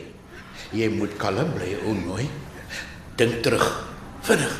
Jy 0.72 0.88
moet 0.92 1.16
kalm 1.20 1.52
bly, 1.56 1.72
o 1.86 1.94
nooi. 1.96 2.28
Dink 3.16 3.40
terug, 3.44 3.64
vinnig. 4.24 4.52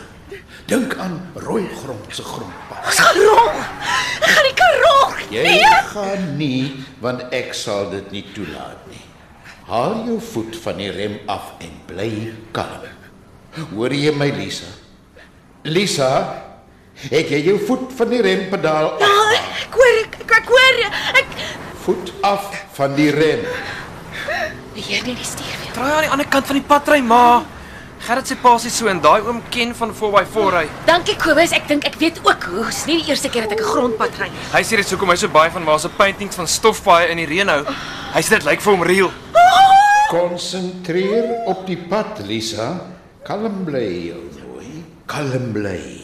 Dink 0.68 0.94
aan 1.01 1.18
rooi 1.44 1.66
grond 1.83 2.05
se 2.14 2.22
grondpad. 2.25 2.81
Ons 2.87 3.01
gaan 3.01 3.18
rol. 3.20 3.48
Ek 4.22 4.29
gaan 4.33 4.46
die 4.48 4.57
kar 4.57 4.77
rol. 4.85 5.16
Jy 5.33 5.42
Nee. 5.48 5.72
gaan 5.92 6.27
nie, 6.38 6.85
want 7.01 7.25
ek 7.33 7.53
sal 7.57 7.90
dit 7.90 8.11
nie 8.12 8.25
toelaat 8.35 8.87
nie. 8.88 9.01
Haal 9.68 10.03
jou 10.07 10.18
voet 10.20 10.57
van 10.64 10.77
die 10.81 10.90
rem 10.92 11.18
af 11.29 11.53
en 11.61 11.75
bly 11.88 12.33
kalm. 12.53 12.88
Hoor 13.75 13.92
jy 13.92 14.12
my 14.16 14.31
Lisa? 14.37 14.68
Lisa, 15.64 16.09
het 17.11 17.29
jy 17.31 17.41
jou 17.47 17.59
voet 17.67 17.93
van 17.97 18.09
die 18.09 18.23
rempedaal 18.23 18.93
af? 18.99 19.01
Ek 19.62 19.75
hoor 19.75 19.99
ek 20.05 20.19
ek, 20.21 20.31
ek 20.38 20.49
hoor 20.49 20.83
ek 21.23 21.27
Voet 21.83 22.12
af 22.23 22.45
van 22.77 22.95
die 22.95 23.11
rem. 23.11 23.41
beheer 24.75 25.03
nie 25.05 25.15
die 25.15 25.25
stuur 25.25 25.57
nie. 25.62 25.73
Draai 25.75 25.95
aan 25.97 26.03
die 26.07 26.11
ander 26.11 26.27
kant 26.31 26.47
van 26.47 26.57
die 26.57 26.65
pad 26.67 26.88
ry, 26.88 27.01
ma. 27.01 27.43
Gerrit 28.03 28.27
se 28.27 28.35
pa 28.37 28.57
sê 28.59 28.71
so 28.71 28.88
en 28.91 29.01
daai 29.01 29.21
oom 29.23 29.43
ken 29.51 29.75
van 29.75 29.93
4x4 29.95 30.49
ry. 30.55 30.65
Dankie 30.87 31.15
Kobus, 31.17 31.53
ek 31.55 31.69
dink 31.69 31.85
ek 31.87 31.99
weet 32.01 32.19
ook 32.25 32.43
hoe. 32.51 32.65
Dis 32.67 32.85
nie 32.87 32.97
die 33.03 33.11
eerste 33.11 33.29
keer 33.29 33.43
dat 33.47 33.53
ek 33.53 33.61
'n 33.62 33.71
grondpad 33.73 34.19
ry 34.19 34.29
nie. 34.29 34.43
Hy 34.53 34.62
sê 34.62 34.77
dit 34.77 34.91
hoekom 34.91 35.11
hy 35.11 35.17
so 35.17 35.29
baie 35.29 35.51
van 35.51 35.65
waar 35.65 35.79
se 35.81 35.88
paintings 35.88 36.35
van 36.37 36.47
stofpaaie 36.47 37.09
in 37.11 37.17
die 37.19 37.27
reën 37.27 37.49
hou. 37.49 37.65
Hy 38.15 38.21
sê 38.23 38.29
dit 38.31 38.45
lyk 38.45 38.61
vir 38.61 38.73
hom 38.73 38.83
reël. 38.83 39.11
Konsentreer 40.11 41.47
op 41.47 41.67
die 41.67 41.77
pad, 41.77 42.19
Lisa. 42.27 42.81
Kalm 43.25 43.65
bly 43.65 44.12
mooi. 44.51 44.85
Kalm 45.07 45.53
bly. 45.53 46.02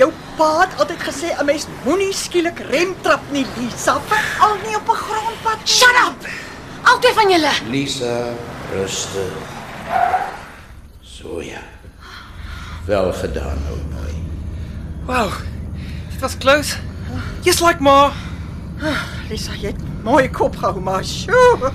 Jou 0.00 0.08
pa 0.38 0.46
het 0.62 0.78
altyd 0.80 1.02
gesê 1.04 1.28
'n 1.36 1.44
mens 1.44 1.66
moenie 1.84 2.12
skielik 2.12 2.58
remtrap 2.72 3.20
nie, 3.30 3.46
Lisa, 3.56 4.00
veral 4.08 4.56
nie 4.64 4.76
op 4.76 4.88
'n 4.88 4.96
grondpad. 4.96 5.58
nie. 5.58 5.66
Shut 5.66 5.96
up. 6.06 6.28
Albei 6.82 7.12
van 7.14 7.30
julle. 7.30 7.52
Lisa, 7.68 8.32
rustig. 8.72 9.32
So 11.02 11.40
ja. 11.42 11.60
Wel 12.86 13.12
gedaan, 13.12 13.58
ou 13.70 13.78
mooi. 13.92 14.14
Wow. 15.06 15.32
Dit 16.10 16.20
was 16.20 16.38
close. 16.38 16.76
Just 17.42 17.60
like 17.60 17.82
ma. 17.82 18.12
Lisa, 19.28 19.52
jy 19.52 19.66
het 19.66 20.02
mooi 20.02 20.30
kop 20.30 20.56
gehou, 20.56 20.80
maar 20.80 21.04
sjoe. 21.04 21.72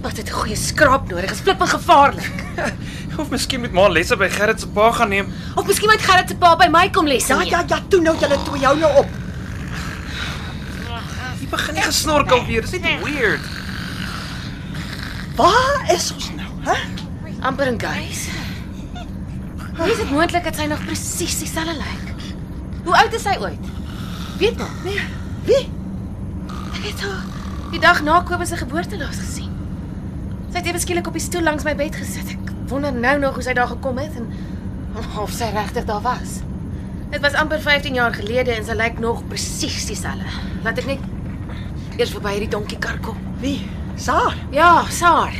Wat 0.00 0.16
het 0.16 0.28
'n 0.28 0.32
goeie 0.32 0.56
skraap 0.56 1.08
nodig. 1.08 1.28
Dit 1.28 1.30
is 1.36 1.40
flippend 1.40 1.68
gevaarlik. 1.70 2.44
Of 3.20 3.28
miskien 3.30 3.60
moet 3.60 3.72
ma 3.72 3.88
lesse 3.88 4.16
by 4.16 4.28
Gerrit 4.28 4.60
se 4.60 4.66
pa 4.68 4.92
gaan 4.92 5.08
neem. 5.08 5.32
Of 5.54 5.66
miskien 5.66 5.90
moet 5.90 6.00
Gerrit 6.02 6.28
se 6.28 6.36
pa 6.36 6.56
by 6.56 6.68
my 6.70 6.90
kom 6.90 7.06
les 7.06 7.26
Ja, 7.26 7.36
neem. 7.38 7.48
ja, 7.48 7.64
ja, 7.68 7.80
toe 7.88 8.00
nou 8.00 8.16
julle 8.18 8.38
twee 8.44 8.60
jou 8.60 8.78
nou 8.78 8.96
op. 8.98 9.06
Jy 11.40 11.46
begin 11.50 11.74
nie 11.74 11.82
gesnorkel 11.82 12.46
weer. 12.46 12.60
Dis 12.62 12.80
net 12.80 13.02
weird. 13.04 13.40
Waar 15.36 15.90
is 15.94 16.12
ons 16.12 16.30
nou, 16.36 16.48
hè? 16.64 16.78
amper 17.40 17.66
in 17.66 17.80
guys. 17.80 18.28
Hoe 19.76 19.90
is 19.90 19.96
dit 19.96 20.10
moontlik 20.10 20.44
dat 20.44 20.56
sy 20.56 20.64
nog 20.68 20.84
presies 20.84 21.38
dieselfde 21.38 21.72
lyk? 21.76 22.14
Hoe 22.84 22.96
oud 22.96 23.12
is 23.14 23.22
sy 23.22 23.36
ooit? 23.40 23.66
Weet 24.38 24.56
maar. 24.58 24.74
Nee, 24.84 25.00
wie? 25.44 25.68
Ek 26.76 26.84
het 26.84 27.00
haar 27.00 27.22
die 27.70 27.80
dag 27.80 28.02
na 28.02 28.20
Kobus 28.22 28.48
se 28.48 28.56
geboorte 28.56 28.98
laas 28.98 29.16
gesien. 29.16 29.49
Sy 30.50 30.58
het 30.58 30.66
ewe 30.66 30.80
skielik 30.82 31.06
op 31.06 31.14
die 31.14 31.22
stoel 31.22 31.44
langs 31.46 31.64
my 31.66 31.76
bed 31.78 31.94
gesit. 31.94 32.32
Ek 32.34 32.48
wonder 32.70 32.92
nou 32.92 33.18
nog 33.22 33.36
hoe 33.38 33.42
sy 33.46 33.52
daar 33.54 33.70
gekom 33.70 33.98
het 34.02 34.16
en 34.18 34.26
of 35.22 35.30
sy 35.30 35.50
regtig 35.54 35.84
daar 35.86 36.02
was. 36.02 36.40
Dit 37.10 37.22
was 37.22 37.34
amper 37.38 37.60
15 37.62 37.94
jaar 37.94 38.14
gelede 38.14 38.54
en 38.54 38.64
sy 38.66 38.74
lyk 38.78 38.98
nog 39.02 39.22
presies 39.30 39.86
dieselfde. 39.86 40.26
Laat 40.64 40.78
ek 40.82 40.86
net 40.90 41.06
eers 41.98 42.10
verby 42.14 42.34
hierdie 42.36 42.50
donkiekar 42.50 42.98
kom. 43.04 43.18
Wie? 43.42 43.60
Saar. 44.00 44.34
Ja, 44.54 44.84
Saar. 44.90 45.34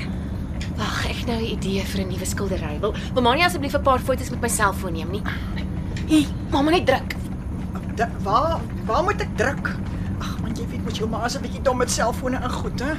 Wag, 0.78 1.04
ek 1.08 1.22
het 1.22 1.26
nou 1.26 1.38
'n 1.40 1.52
idee 1.58 1.84
vir 1.84 2.00
'n 2.04 2.08
nuwe 2.08 2.26
skildery. 2.26 2.78
Wil, 2.80 2.94
wil 3.14 3.22
Manie 3.22 3.44
asseblief 3.44 3.74
'n 3.74 3.82
paar 3.82 3.98
foto's 3.98 4.30
met 4.30 4.40
my 4.40 4.48
selfoon 4.48 4.92
neem 4.92 5.10
nie? 5.10 5.22
Hier, 6.06 6.26
mamma 6.50 6.70
net 6.70 6.86
druk. 6.86 7.14
Da, 7.96 8.08
waar 8.22 8.60
waar 8.86 9.02
moet 9.02 9.20
ek 9.20 9.36
druk? 9.36 9.76
Jy 10.60 10.66
weet 10.68 10.82
mos 10.84 10.98
jou 11.00 11.06
ma 11.08 11.24
is 11.24 11.36
'n 11.36 11.42
bietjie 11.42 11.62
dom 11.64 11.78
met 11.80 11.90
selfone 11.90 12.36
en 12.36 12.50
goed, 12.52 12.80
hè? 12.84 12.92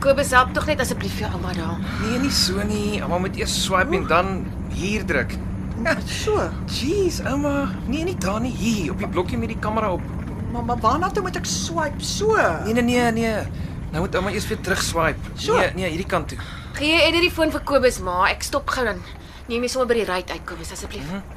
Kobus, 0.00 0.30
help 0.30 0.54
tog 0.54 0.66
net 0.66 0.80
asseblief 0.80 1.18
vir 1.18 1.28
ouma 1.28 1.52
daar. 1.52 1.76
Nee, 2.00 2.18
nie 2.18 2.30
so 2.30 2.62
nie. 2.62 3.02
Ouma 3.02 3.18
moet 3.18 3.36
eers 3.36 3.64
swipe 3.64 3.96
en 3.96 4.06
dan 4.06 4.46
hier 4.72 5.04
druk. 5.04 5.36
So. 6.06 6.50
Jeez, 6.66 7.20
ouma. 7.20 7.68
Nee, 7.86 8.04
nie 8.04 8.16
daar 8.16 8.40
nie. 8.40 8.52
Hier 8.52 8.92
op 8.92 8.98
die 8.98 9.08
blokkie 9.08 9.38
met 9.38 9.48
die 9.48 9.58
kamera 9.58 9.92
op. 9.92 10.00
Mamma, 10.52 10.76
waarna 10.80 11.10
toe 11.10 11.22
moet 11.22 11.36
ek 11.36 11.44
swipe? 11.44 12.00
So. 12.00 12.36
Nee, 12.64 12.72
nee, 12.72 12.82
nee, 12.82 13.12
nee. 13.12 13.36
Nou 13.92 14.00
moet 14.00 14.14
ouma 14.14 14.30
eers 14.30 14.48
weer 14.48 14.60
terug 14.60 14.82
swipe. 14.82 15.20
So. 15.34 15.56
Nee, 15.56 15.70
nee, 15.74 15.90
hierdie 15.90 16.08
kant 16.08 16.28
toe. 16.28 16.38
Gee 16.72 16.96
jy 16.96 17.08
Eddie 17.08 17.20
die 17.20 17.30
foon 17.30 17.50
vir 17.50 17.60
Kobus, 17.60 18.00
ma. 18.00 18.24
Ek 18.30 18.42
stop 18.42 18.70
gou 18.70 18.84
dan. 18.84 19.02
Neem 19.48 19.62
jy 19.62 19.68
sommer 19.68 19.88
by 19.88 20.00
die 20.00 20.08
ry 20.08 20.22
uit, 20.24 20.44
Kobus, 20.44 20.72
asseblief. 20.72 21.04
Mm 21.04 21.10
-hmm. 21.20 21.35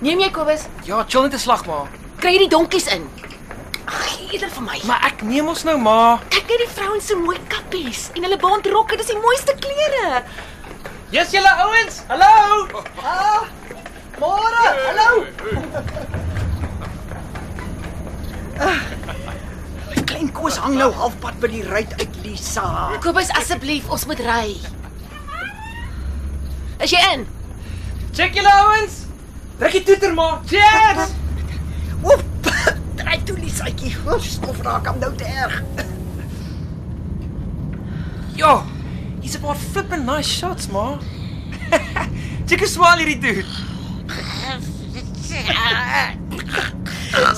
Neem 0.00 0.20
jy 0.22 0.30
Kobus? 0.32 0.62
Ja, 0.88 1.02
chill 1.04 1.22
net 1.26 1.34
'n 1.34 1.38
slag 1.38 1.66
maar. 1.66 1.88
Kry 2.20 2.32
jy 2.32 2.38
die 2.38 2.48
donkies 2.48 2.86
in? 2.86 3.04
Ag, 3.86 4.18
eerder 4.32 4.48
vir 4.50 4.62
my. 4.62 4.78
Maar 4.84 5.04
ek 5.04 5.22
neem 5.22 5.48
ons 5.48 5.64
nou 5.64 5.76
maar. 5.78 6.20
kyk 6.30 6.48
net 6.48 6.58
die 6.58 6.68
vrouens 6.68 7.06
se 7.06 7.14
mooi 7.16 7.36
kappies 7.48 8.10
en 8.14 8.22
hulle 8.22 8.36
bondrokke, 8.38 8.96
dis 8.96 9.06
die 9.06 9.18
mooiste 9.20 9.54
klere. 9.60 10.22
Yes, 11.10 11.32
julle 11.32 11.50
ouens. 11.66 12.02
Hallo. 12.08 12.66
Môre. 14.20 14.64
Hallo. 14.86 15.26
Die 19.94 20.04
klein 20.04 20.32
koos 20.32 20.56
hang 20.56 20.76
nou 20.78 20.92
halfpad 20.92 21.40
by 21.40 21.48
die 21.48 21.62
ruit 21.62 21.92
uit, 22.00 22.16
Lisa. 22.24 22.90
Kobus, 23.00 23.30
asseblief, 23.30 23.88
ons 23.90 24.06
moet 24.06 24.20
ry. 24.20 24.56
Is 26.80 26.90
jy 26.90 27.00
in? 27.12 27.26
Check 28.14 28.34
julle 28.34 28.52
ouens. 28.64 28.99
Druk 29.60 29.72
die 29.76 29.82
toeter 29.84 30.14
maar. 30.14 30.38
Cheers. 30.48 31.10
Oep. 32.02 32.22
Draai 32.96 33.22
toe, 33.28 33.36
Lisaatjie. 33.38 33.92
Oef, 34.08 34.24
stof 34.24 34.62
raak 34.64 34.86
hom 34.88 34.98
nou 35.02 35.10
te 35.20 35.26
erg. 35.28 35.58
Ja. 38.40 38.62
Hier's 39.20 39.36
'n 39.36 39.40
paar 39.44 39.56
flippin 39.56 40.04
nice 40.04 40.30
shots, 40.32 40.70
ma. 40.72 40.96
Check 42.48 42.64
hoe 42.64 42.68
swaal 42.68 43.04
hierdie 43.04 43.18
dude. 43.20 43.44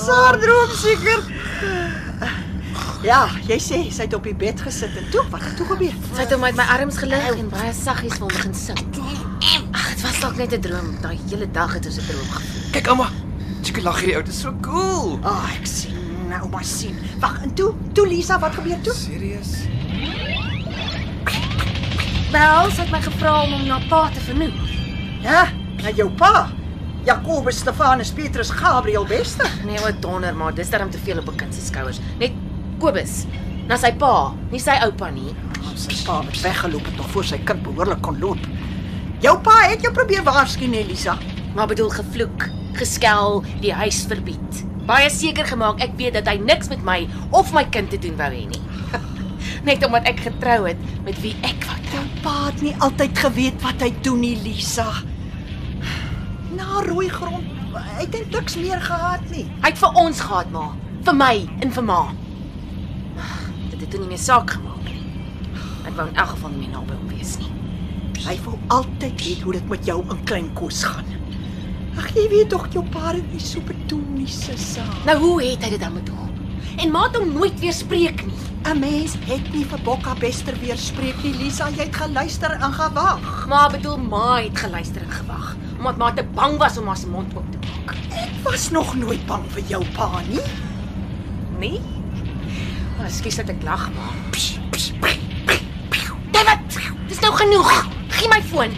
Saar 0.06 0.38
droom 0.38 0.70
seker. 0.78 1.26
Ja, 3.02 3.26
jy 3.50 3.58
sê 3.58 3.82
sy 3.90 4.06
het 4.06 4.14
op 4.14 4.22
die 4.30 4.34
bed 4.34 4.62
gesit 4.62 4.94
en 4.96 5.10
toe, 5.10 5.26
wat 5.34 5.42
het 5.42 5.56
toe 5.58 5.66
gebeur? 5.66 5.94
Sy 6.14 6.22
het 6.22 6.32
hom 6.38 6.44
uit 6.46 6.54
my 6.54 6.70
arms 6.78 7.02
gelig 7.02 7.34
en 7.34 7.50
baie 7.50 7.74
saggies 7.74 8.14
vir 8.14 8.28
hom 8.28 8.36
begin 8.36 8.54
sing. 8.54 9.31
Dit 9.92 10.00
was 10.02 10.20
dalk 10.20 10.36
net 10.36 10.52
'n 10.56 10.60
droom. 10.60 10.96
Daai 11.00 11.18
hele 11.28 11.50
dag 11.50 11.74
het 11.76 11.86
ons 11.86 11.98
'n 12.00 12.06
droom 12.06 12.30
gevoel. 12.36 12.70
Kyk 12.72 12.86
ouma. 12.88 13.08
Check 13.62 13.76
hoe 13.76 13.84
lag 13.84 13.98
hierdie 14.00 14.16
ou. 14.16 14.22
Dit 14.22 14.32
is 14.34 14.40
so 14.40 14.56
cool. 14.60 15.18
Ag, 15.22 15.30
oh, 15.32 15.52
ek 15.60 15.66
sien 15.66 16.02
nou 16.32 16.48
maar 16.48 16.64
sien. 16.64 16.96
Wag, 17.20 17.42
en 17.42 17.54
toe, 17.54 17.74
toe 17.92 18.06
Lisa, 18.08 18.38
wat 18.38 18.54
gebeur 18.56 18.80
toe? 18.80 18.94
Serius? 18.96 19.52
Wel, 22.32 22.70
sy 22.72 22.80
het 22.80 22.90
my 22.94 23.00
gevra 23.04 23.34
om 23.44 23.52
hom 23.52 23.66
na 23.68 23.80
pa 23.90 24.06
te 24.14 24.20
vernoem. 24.24 24.54
Ja, 25.22 25.44
na 25.82 25.92
jou 25.92 26.08
pa. 26.16 26.48
Jakobus 27.04 27.58
Stefanus 27.60 28.12
Petrus 28.14 28.50
Gabriel 28.50 29.06
Wester. 29.06 29.50
Nee, 29.66 29.80
o 29.82 29.90
donder, 30.00 30.34
maar 30.34 30.54
dis 30.54 30.70
darm 30.70 30.90
te 30.90 30.98
veel 30.98 31.18
op 31.18 31.28
'n 31.28 31.36
kind 31.36 31.54
se 31.54 31.60
skouers. 31.60 32.00
Net 32.18 32.32
Kobus, 32.78 33.24
na 33.68 33.76
sy 33.76 33.92
pa, 33.92 34.34
nie 34.50 34.60
sy 34.60 34.78
oupa 34.82 35.10
nie. 35.10 35.34
Sy 35.74 36.04
pa 36.04 36.22
het 36.22 36.40
weggeloop 36.40 36.84
het 36.84 36.96
nog 36.96 37.10
voor 37.10 37.24
sy 37.24 37.38
kind 37.38 37.62
behoorlik 37.62 38.00
kon 38.02 38.18
loop. 38.18 38.38
Jou 39.22 39.36
pa 39.38 39.54
het 39.70 39.84
jou 39.84 39.92
probeer 39.94 40.24
waarsku, 40.26 40.66
nee, 40.66 40.82
Lisa. 40.82 41.12
Maar 41.54 41.68
bedoel 41.70 41.92
gevloek, 41.94 42.48
geskel, 42.74 43.44
die 43.62 43.70
huis 43.70 44.00
verbied. 44.10 44.62
Baie 44.88 45.06
seker 45.14 45.46
gemaak 45.46 45.78
ek 45.84 45.94
weet 46.00 46.16
dat 46.18 46.26
hy 46.26 46.40
niks 46.42 46.72
met 46.72 46.82
my 46.82 47.04
of 47.30 47.52
my 47.54 47.62
kind 47.70 47.92
te 47.94 48.00
doen 48.02 48.16
wou 48.18 48.30
hê 48.34 48.42
nie. 48.50 48.62
Net 49.68 49.86
omdat 49.86 50.10
ek 50.10 50.24
getrou 50.24 50.66
het 50.66 50.82
met 51.06 51.22
wie 51.22 51.36
ek 51.46 51.68
wou 51.68 51.78
trou. 51.86 52.02
Jou 52.02 52.24
pa 52.24 52.34
het 52.48 52.66
nie 52.66 52.74
altyd 52.82 53.22
geweet 53.22 53.62
wat 53.62 53.86
hy 53.86 53.92
doen 54.02 54.26
nie, 54.26 54.34
Lisa. 54.42 54.88
Na 56.58 56.82
rooi 56.88 57.06
grond, 57.14 57.46
hy 57.78 58.02
het 58.02 58.18
niks 58.34 58.58
meer 58.58 58.82
gehad 58.82 59.22
nie. 59.30 59.46
Hy 59.62 59.70
het 59.70 59.82
vir 59.86 60.02
ons 60.02 60.26
gehad, 60.26 60.50
ma, 60.50 60.66
vir 61.06 61.20
my 61.22 61.34
en 61.62 61.78
vir 61.78 61.90
ma. 61.94 62.02
Dit 63.70 63.78
het 63.78 63.90
toe 63.94 64.02
nie 64.02 64.16
meer 64.16 64.26
saak 64.26 64.58
gemaak 64.58 64.82
nie. 64.90 65.06
Ek 65.86 65.94
wou 65.94 66.10
in 66.10 66.16
elk 66.18 66.34
geval 66.34 66.56
nie 66.56 66.64
meer 66.66 66.80
naby 66.80 66.98
hom 66.98 67.14
wees 67.14 67.38
nie. 67.38 67.61
Hy 68.22 68.36
wou 68.44 68.54
altyd 68.70 69.18
weet 69.24 69.40
hoe 69.42 69.52
dit 69.56 69.68
met 69.68 69.86
jou 69.88 69.98
in 70.14 70.20
klein 70.28 70.52
kos 70.54 70.84
gaan. 70.86 71.08
Ag, 71.98 72.06
jy 72.14 72.28
weet 72.30 72.52
tog 72.52 72.68
jou 72.72 72.84
pa 72.94 73.10
het 73.12 73.26
nie 73.32 73.42
so 73.42 73.60
bedoel 73.66 74.04
nie, 74.14 74.28
Sissa. 74.30 74.84
Nou 75.08 75.16
hoe 75.20 75.34
het 75.42 75.64
hy 75.64 75.72
dit 75.74 75.82
dan 75.82 75.96
bedoel? 75.98 76.28
En 76.80 76.92
ma 76.94 77.02
het 77.08 77.18
hom 77.18 77.32
nooit 77.34 77.58
weer 77.60 77.74
spreek 77.76 78.22
nie. 78.26 78.38
'n 78.62 78.78
Mens 78.78 79.16
het 79.26 79.48
nie 79.52 79.64
vir 79.66 79.80
Bokka 79.84 80.14
Bester 80.20 80.54
weer 80.60 80.78
spreek 80.78 81.18
nie, 81.24 81.34
Lisa, 81.34 81.68
jy 81.70 81.88
het 81.88 81.96
geluister 81.96 82.50
en 82.50 82.72
gewag. 82.72 83.46
Ma 83.50 83.68
bedoel 83.68 83.98
ma 83.98 84.36
het 84.38 84.58
geluister 84.58 85.02
en 85.02 85.10
gewag, 85.10 85.56
omdat 85.78 85.96
ma 85.98 86.12
te 86.12 86.22
bang 86.34 86.58
was 86.58 86.78
om 86.78 86.86
haar 86.86 86.96
se 86.96 87.08
mond 87.08 87.34
oop 87.36 87.50
te 87.52 87.58
maak. 87.58 87.96
Ek 88.14 88.44
was 88.44 88.70
nog 88.70 88.94
nooit 88.94 89.26
bang 89.26 89.42
vir 89.50 89.62
jou 89.66 89.82
pa 89.96 90.22
nie. 90.28 90.46
Nee? 91.58 91.80
Maar 92.98 93.10
skus 93.10 93.36
dat 93.36 93.48
ek 93.48 93.62
lag, 93.62 93.90
ma. 93.90 94.06
David, 96.30 96.78
dis 97.08 97.20
nou 97.20 97.34
genoeg. 97.34 98.01
Gee 98.12 98.28
my 98.28 98.42
foon. 98.42 98.72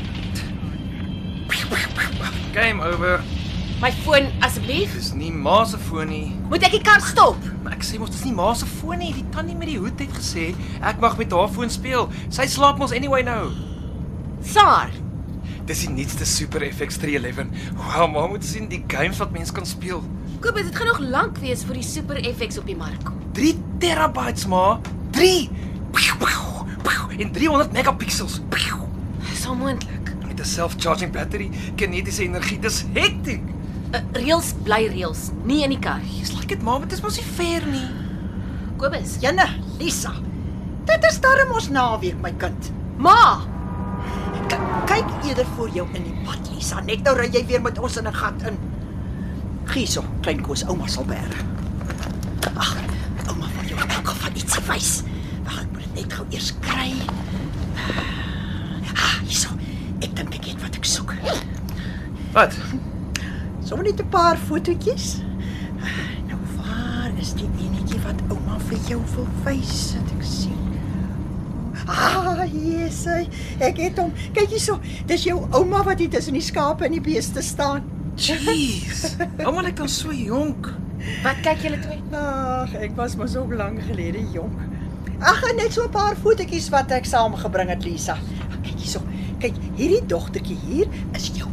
Game 2.53 2.81
over. 2.81 3.20
My 3.81 3.90
foon 3.92 4.31
asseblief. 4.40 4.94
Dis 4.94 5.12
nie 5.12 5.33
ma 5.33 5.64
se 5.66 5.79
foon 5.79 6.09
nie. 6.09 6.27
Moet 6.49 6.64
ek 6.68 6.77
die 6.79 6.83
kar 6.87 7.03
stop? 7.05 7.40
Ek 7.68 7.83
sê 7.85 7.99
mos 8.01 8.12
dis 8.14 8.23
nie 8.25 8.35
ma 8.37 8.53
se 8.57 8.68
foon 8.79 9.03
nie. 9.03 9.11
Die 9.16 9.25
tannie 9.35 9.57
met 9.59 9.68
die 9.73 9.79
hoed 9.83 9.99
het 10.01 10.12
gesê 10.14 10.53
ek 10.81 11.03
mag 11.03 11.18
met 11.20 11.35
haar 11.35 11.51
foon 11.53 11.73
speel. 11.73 12.07
Sy 12.33 12.47
slaap 12.49 12.79
mos 12.81 12.94
anyway 12.97 13.25
nou. 13.27 13.51
Saar. 14.47 14.94
Dis 15.68 15.83
die 15.87 15.90
nuutste 15.92 16.29
Super 16.29 16.64
FX 16.68 17.01
311. 17.03 17.51
Wow, 17.81 18.07
ma 18.12 18.27
moet 18.31 18.44
sien 18.47 18.70
die 18.70 18.83
games 18.88 19.18
wat 19.20 19.35
mens 19.35 19.53
kan 19.53 19.66
speel. 19.66 20.05
Kobus, 20.44 20.68
dit 20.68 20.77
gaan 20.77 20.92
nog 20.92 21.01
lank 21.01 21.40
wees 21.42 21.64
voor 21.64 21.81
die 21.81 21.87
Super 21.87 22.20
FX 22.23 22.61
op 22.61 22.68
die 22.68 22.77
mark 22.79 23.01
kom. 23.05 23.16
3 23.37 23.55
terabytes 23.83 24.47
ma. 24.47 24.79
3. 25.16 25.49
En 27.14 27.31
300 27.31 27.73
megapixels. 27.73 28.40
Dis 29.44 29.52
onmoontlik. 29.52 30.12
Met 30.26 30.40
'n 30.40 30.44
self-charging 30.44 31.12
battery, 31.12 31.50
kinetiese 31.74 32.22
energie. 32.22 32.59
Dis 32.59 32.85
hektiek. 32.92 33.42
Uh, 33.92 34.00
reels 34.12 34.54
bly 34.62 34.87
reels, 34.87 35.30
nie 35.42 35.62
in 35.62 35.68
die 35.68 35.78
kar. 35.78 36.00
Dis 36.20 36.33
like 36.33 36.46
dit 36.46 36.62
ma, 36.62 36.78
maar 36.78 36.88
dit 36.88 36.92
is 36.92 37.00
mos 37.00 37.16
nie 37.16 37.24
fair 37.24 37.66
nie. 37.66 37.88
Kobus. 38.76 39.16
Jenne, 39.20 39.48
Lisa. 39.78 40.12
Dit 40.85 41.04
is 41.11 41.20
darm 41.20 41.52
ons 41.52 41.68
naweek, 41.68 42.16
my 42.22 42.33
kind. 42.33 42.72
Ma, 42.96 43.44
K 44.48 44.57
kyk 44.87 45.12
eerder 45.24 45.46
voor 45.57 45.68
jou 45.68 45.88
in 45.92 46.02
die 46.02 46.16
pad, 46.24 46.50
Lisa. 46.54 46.80
Net 46.80 47.02
nou 47.02 47.16
ry 47.16 47.28
jy 47.28 47.46
weer 47.46 47.61
met 47.61 47.78
ons 47.78 47.96
in 47.96 48.09
'n 48.09 48.14
gat 48.14 48.42
in. 48.42 48.59
Gieso, 49.64 50.04
klein 50.20 50.40
Koos, 50.40 50.64
ouma 50.64 50.87
sal 50.87 51.04
berg. 51.04 51.44
Ag, 52.57 52.76
ouma 53.28 53.46
wil 53.57 53.68
jou 53.68 53.80
in 53.80 53.90
elk 53.90 54.09
geval 54.09 54.30
ietsie 54.35 54.62
wys. 54.66 55.02
Wag, 55.44 55.61
ek 55.61 55.70
moet 55.72 55.83
dit 55.83 55.94
net 55.94 56.12
gou 56.12 56.26
eers 56.30 56.54
kry. 56.61 56.92
Hierso. 56.92 58.13
Ek 60.05 60.12
dink 60.19 60.35
ek 60.37 60.49
weet 60.51 60.61
wat 60.64 60.77
ek 60.77 60.88
soek. 60.88 61.14
Wat? 62.35 62.57
Sommige 63.64 63.90
net 63.90 64.01
'n 64.05 64.09
paar 64.12 64.37
fotootjies. 64.37 65.23
Nou 66.29 66.40
waar 66.59 67.11
is 67.21 67.33
die 67.38 67.49
enetjie 67.64 68.01
wat 68.05 68.21
ouma 68.29 68.59
vir 68.69 68.79
jou 68.88 69.01
wil 69.14 69.29
wys? 69.45 69.95
Het 69.97 70.12
ek 70.19 70.25
sien. 70.29 70.61
Ah, 71.87 72.40
hier 72.49 72.87
is 72.87 73.05
hy. 73.05 73.29
Ek 73.61 73.77
het 73.77 73.99
hom. 73.99 74.12
Kyk 74.33 74.49
hierso. 74.49 74.79
Dis 75.07 75.25
jou 75.25 75.40
ouma 75.53 75.83
wat 75.85 75.99
hier 75.99 76.11
tussen 76.11 76.37
die 76.37 76.45
skape 76.45 76.85
en 76.85 76.93
die 76.93 77.01
beeste 77.05 77.43
staan. 77.43 77.83
Jeez. 78.17 79.17
Ouma 79.45 79.62
lyk 79.62 79.77
dan 79.77 79.88
so 79.88 80.12
jonk. 80.12 80.73
wat 81.25 81.40
kyk 81.43 81.67
julle 81.67 81.81
twee? 81.81 82.01
Ag, 82.17 82.75
ek 82.81 82.95
was 82.97 83.17
mos 83.17 83.37
ook 83.37 83.53
lank 83.55 83.83
gelede 83.88 84.23
jonk. 84.33 84.61
Ag, 85.21 85.43
en 85.51 85.57
net 85.57 85.73
so 85.73 85.85
'n 85.85 85.90
paar 85.90 86.17
fotootjies 86.17 86.69
wat 86.69 86.90
ek 86.90 87.05
saamgebring 87.05 87.69
het, 87.69 87.85
Lisa. 87.85 88.17
Kyk 89.44 89.59
hierdie 89.76 90.00
dogtertjie 90.09 90.57
hier 90.64 90.88
is 91.12 91.28
jou 91.37 91.50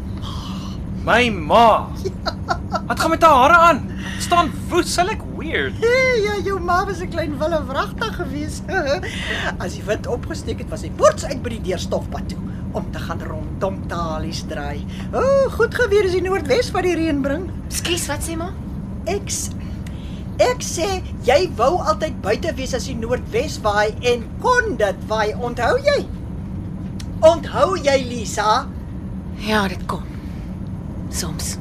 My 1.02 1.32
ma. 1.34 1.90
Wat 2.88 3.00
gaan 3.00 3.10
met 3.10 3.24
haar 3.26 3.34
hare 3.34 3.58
aan? 3.58 3.80
Staan 4.22 4.52
woes, 4.70 4.92
sy 4.94 5.02
lyk 5.08 5.24
weird. 5.34 5.80
Hey, 5.82 6.20
ja, 6.22 6.36
jou 6.46 6.60
ma 6.62 6.84
was 6.86 7.02
'n 7.02 7.10
klein 7.10 7.34
wille 7.42 7.58
vragtig 7.68 8.14
gewees. 8.20 8.62
As 9.64 9.74
die 9.74 9.84
wind 9.84 10.08
opgesteek 10.08 10.62
het, 10.62 10.70
was 10.70 10.86
hy 10.86 10.92
boorts 10.94 11.26
uit 11.26 11.42
by 11.42 11.56
die 11.58 11.64
deurstofpad 11.72 12.30
toe 12.30 12.40
om 12.78 12.86
te 12.94 13.02
gaan 13.02 13.26
rondom 13.26 13.82
talies 13.90 14.46
draai. 14.48 14.86
O, 15.12 15.18
oh, 15.18 15.50
goed 15.58 15.74
geweer 15.76 16.06
is 16.06 16.16
die 16.16 16.24
noordwes 16.24 16.72
wat 16.72 16.86
die 16.86 16.96
reën 16.96 17.26
bring. 17.26 17.50
Skus, 17.74 18.06
wat 18.08 18.22
sê 18.22 18.38
ma? 18.38 18.54
Ek 19.10 19.28
ek 20.42 20.64
sê 20.64 21.02
jy 21.26 21.42
wou 21.58 21.82
altyd 21.82 22.22
buite 22.22 22.54
wees 22.56 22.78
as 22.78 22.86
die 22.88 22.96
noordwes 22.96 23.60
waai 23.66 23.92
en 24.14 24.24
kon 24.40 24.78
dit 24.78 25.08
waai, 25.10 25.34
onthou 25.34 25.76
jy? 25.82 26.06
Onthou 27.22 27.76
jy 27.78 28.00
Lisa? 28.10 28.68
Ja, 29.38 29.68
dit 29.68 29.86
kom. 29.86 30.02
Soms. 31.14 31.58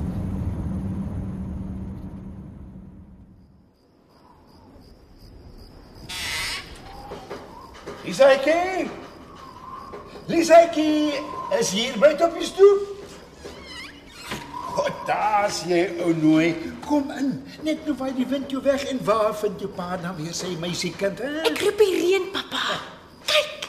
Lisaitjie. 8.05 8.89
Lisaitjie 10.27 11.21
is 11.59 11.71
hier 11.71 11.99
buite 11.99 12.25
op 12.25 12.39
die 12.41 12.49
stoep. 12.49 12.89
God, 14.71 14.97
daar's 15.07 15.61
jy 15.69 15.83
ou 16.01 16.15
nooi. 16.17 16.55
Kom 16.89 17.13
in. 17.21 17.35
Net 17.69 17.85
nou 17.85 17.99
vaai 18.01 18.15
die 18.17 18.27
wind 18.33 18.49
jou 18.49 18.63
weg 18.65 18.89
en 18.89 19.05
waar 19.05 19.35
vind 19.37 19.61
jou 19.61 19.69
pa 19.77 19.99
dan 20.01 20.17
weer 20.17 20.33
sy 20.33 20.57
meisiekind? 20.63 21.21
Ek 21.21 21.61
roep 21.61 21.85
die 21.85 21.95
reën, 21.99 22.31
pappa. 22.33 22.81
Kyk. 23.29 23.69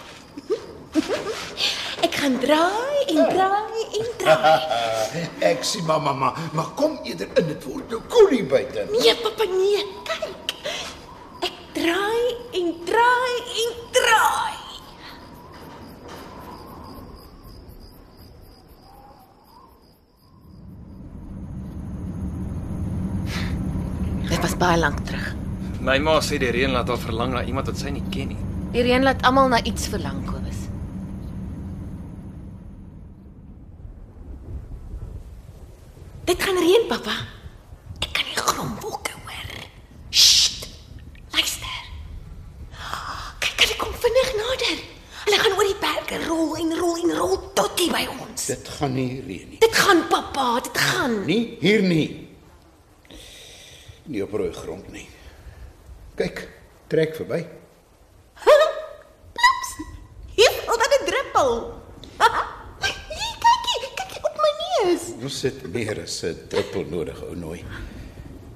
Ek 2.05 2.15
gaan 2.19 2.35
draai 2.41 3.03
en 3.13 3.21
draai 3.31 3.83
en 3.99 4.07
draai. 4.21 4.79
Ek 5.51 5.63
sien 5.67 5.85
maar 5.87 6.01
mamma, 6.01 6.33
maar 6.57 6.71
kom 6.79 6.97
eerder 7.07 7.29
in 7.39 7.51
dit 7.53 7.67
word 7.69 7.91
nou 7.93 8.01
koel 8.11 8.29
hier 8.35 8.47
buite. 8.51 8.87
Nee, 8.91 9.15
pappa, 9.23 9.47
nee. 9.51 9.83
Kyk. 10.09 10.55
Ek 11.47 11.55
draai 11.77 12.25
en 12.59 12.73
draai 12.89 13.37
en 13.65 13.77
draai. 13.95 14.57
Dit 24.31 24.39
was 24.41 24.55
baie 24.57 24.77
lank 24.79 24.99
terug. 25.07 25.27
My 25.81 25.97
ma 25.99 26.19
sê 26.23 26.37
die 26.39 26.51
reën 26.53 26.71
laat 26.71 26.89
haar 26.91 26.99
verlang 27.01 27.33
na 27.35 27.41
iemand 27.43 27.67
wat 27.71 27.79
sy 27.81 27.89
nie 27.93 28.03
ken 28.13 28.31
nie. 28.31 28.41
Die 28.71 28.83
reën 28.85 29.03
laat 29.03 29.23
almal 29.27 29.49
na 29.51 29.59
iets 29.67 29.89
verlang, 29.91 30.21
Kobus. 30.27 30.59
Dit 36.29 36.39
gaan 36.45 36.59
reën, 36.61 36.85
pappa. 36.87 37.15
Ek 37.99 38.11
kan 38.15 38.29
die 38.29 38.37
gromwolke 38.37 39.11
hoor. 39.25 39.49
Sst. 40.13 40.69
Luister. 41.35 41.81
Kyk, 43.43 43.65
hulle 43.65 43.77
kom 43.81 43.93
vinnig 44.05 44.31
nader. 44.39 44.79
Hulle 45.25 45.41
gaan 45.43 45.57
oor 45.57 45.67
die 45.67 45.79
berge 45.81 46.21
rol 46.27 46.55
en 46.61 46.71
rol 46.79 47.01
en 47.03 47.15
rol 47.19 47.35
tot 47.57 47.81
hier 47.81 47.91
by 47.97 48.05
ons. 48.15 48.47
Dit 48.53 48.71
gaan 48.77 48.90
nie 49.01 49.21
reën 49.25 49.49
nie. 49.49 49.59
Dit 49.61 49.75
gaan, 49.75 50.03
pappa, 50.11 50.59
dit 50.65 50.77
gaan. 50.77 51.17
Nie 51.25 51.57
hier 51.61 51.81
nie. 51.85 52.27
Nie 54.11 54.23
op 54.25 54.33
rooi 54.37 54.51
grond 54.53 54.87
nie. 54.93 55.07
Kyk, 56.19 56.43
trek 56.91 57.15
verby. 57.17 57.41
Plups. 59.35 59.71
Hier 60.37 60.53
dan 60.67 60.95
'n 60.97 61.05
druppel. 61.09 61.53
Hier, 62.81 63.35
kykie, 63.43 63.91
kykie 63.99 64.23
op 64.29 64.41
my 64.45 64.51
neus. 64.61 65.03
Ons 65.21 65.39
sit 65.39 65.61
meer 65.73 66.01
as 66.03 66.23
'n 66.23 66.37
druppel 66.49 66.85
nodig, 66.89 67.21
ou 67.23 67.35
nooi. 67.35 67.63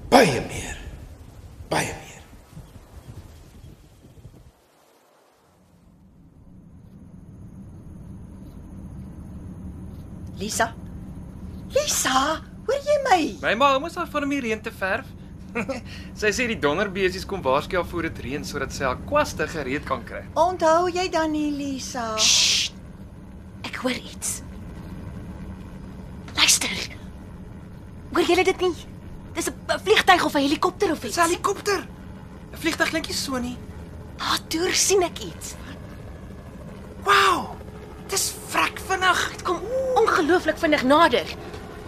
Baie 0.10 0.41
meer. 0.47 0.77
Baie 1.69 1.93
meer. 1.93 2.04
Lisa. 10.45 10.69
Lisa, 11.73 12.17
hoor 12.67 12.81
jy 12.86 12.95
my? 13.10 13.21
My 13.41 13.53
ma 13.58 13.69
moes 13.81 13.95
haar 13.97 14.10
van 14.12 14.27
om 14.27 14.34
die 14.36 14.43
reën 14.45 14.62
te 14.62 14.73
verf. 14.73 15.08
sy 16.19 16.29
sê 16.36 16.45
die 16.51 16.58
donderbesies 16.60 17.25
kom 17.25 17.41
waarsku 17.41 17.79
haar 17.79 17.88
voor 17.89 18.05
dit 18.10 18.19
reën 18.27 18.43
sodat 18.45 18.75
sy 18.75 18.84
haar 18.86 18.99
kwaste 19.10 19.47
gereed 19.49 19.88
kan 19.89 20.03
kry. 20.05 20.21
Onthou 20.38 20.91
jy 20.93 21.08
dan 21.10 21.34
nie, 21.34 21.47
Lisa? 21.55 22.12
Sst. 22.21 22.75
Ek 23.65 23.79
hoor 23.81 23.97
iets. 23.97 24.36
Luister. 26.38 26.75
Hoor 28.13 28.29
julle 28.29 28.45
dit 28.45 28.62
nie? 28.67 28.75
Dis 29.36 29.49
'n 29.49 29.79
vliegtyg 29.81 30.25
of 30.25 30.36
'n 30.36 30.45
helikopter 30.45 30.91
of 30.91 31.03
iets. 31.03 31.17
'n 31.17 31.25
helikopter. 31.25 31.81
'n 32.53 32.58
Vliegtuig 32.62 32.89
klink 32.89 33.08
nie 33.08 33.17
so 33.17 33.38
nie. 33.41 33.58
Daar 34.21 34.39
deur 34.47 34.73
sien 34.73 35.01
ek 35.01 35.19
iets. 35.25 35.55
Wow. 37.03 37.54
Dis 38.11 38.33
vrek 38.49 38.79
vinnig. 38.89 39.29
Dit 39.31 39.41
kom 39.47 39.61
ongelooflik 39.95 40.57
vinnig 40.61 40.83
nader. 40.83 41.25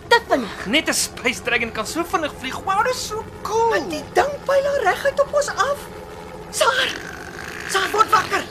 Te 0.08 0.19
vinnig. 0.30 0.65
Net 0.65 0.87
'n 0.89 0.94
Space 0.94 1.42
Dragon 1.44 1.71
kan 1.71 1.85
so 1.87 2.04
vinnig 2.04 2.33
vlieg. 2.39 2.58
Wow, 2.65 2.83
dis 2.83 3.08
so 3.08 3.23
cool. 3.42 3.69
Want 3.69 3.89
die 3.89 4.04
ding 4.13 4.33
pyl 4.46 4.65
al 4.71 4.79
reguit 4.83 5.19
op 5.19 5.33
ons 5.33 5.48
af. 5.48 5.77
Saar. 6.52 6.89
Saar 7.69 7.89
word 7.92 8.10
wakker. 8.10 8.44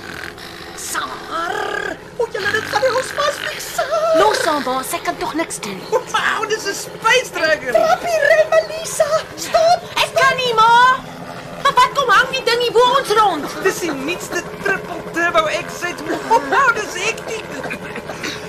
Saar. 0.77 1.97
O, 2.19 2.27
julle 2.33 2.51
dit 2.53 2.63
gaan 2.71 2.81
nie 2.81 2.95
ons 2.97 3.11
vasvlieg, 3.17 3.61
Saar. 3.75 4.19
Los 4.19 4.47
aan 4.47 4.63
waar, 4.63 4.85
sy 4.85 4.99
kan 4.99 5.17
tog 5.17 5.35
niks 5.35 5.59
doen. 5.61 5.81
Wow, 5.91 6.49
dis 6.49 6.65
'n 6.67 6.75
Space 6.75 7.31
Dragon. 7.33 7.73
Papi, 7.73 8.15
rem, 8.29 8.65
Lisa. 8.69 9.09
Stop. 9.37 9.81
Ek 9.97 10.11
kan 10.15 10.37
nie, 10.37 10.55
ma. 10.55 10.97
Maar 11.63 11.75
wat 11.75 11.91
kom 11.95 12.09
hang 12.09 12.31
die 12.31 12.43
ding 12.45 12.61
hier 12.61 12.73
bo 12.73 12.81
ons 12.99 13.09
rond? 13.09 13.63
Dis 13.63 13.79
die 13.81 13.91
nuutste 13.91 14.43
triple 14.63 15.03
turbo 15.13 15.47
X-Set. 15.47 15.99
Wow, 16.29 16.75
dis 16.75 16.95
hektiek. 17.05 17.45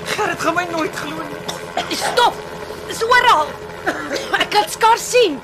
Gerrit 0.06 0.40
gaan 0.40 0.54
my 0.54 0.66
nooit 0.72 0.96
glo 0.96 1.24
nie. 1.24 1.96
Stop. 1.96 2.36
Dis 2.88 3.04
oral. 3.04 3.48
Ek 4.40 4.50
kan 4.50 4.70
skaars 4.70 5.12
sien. 5.28 5.40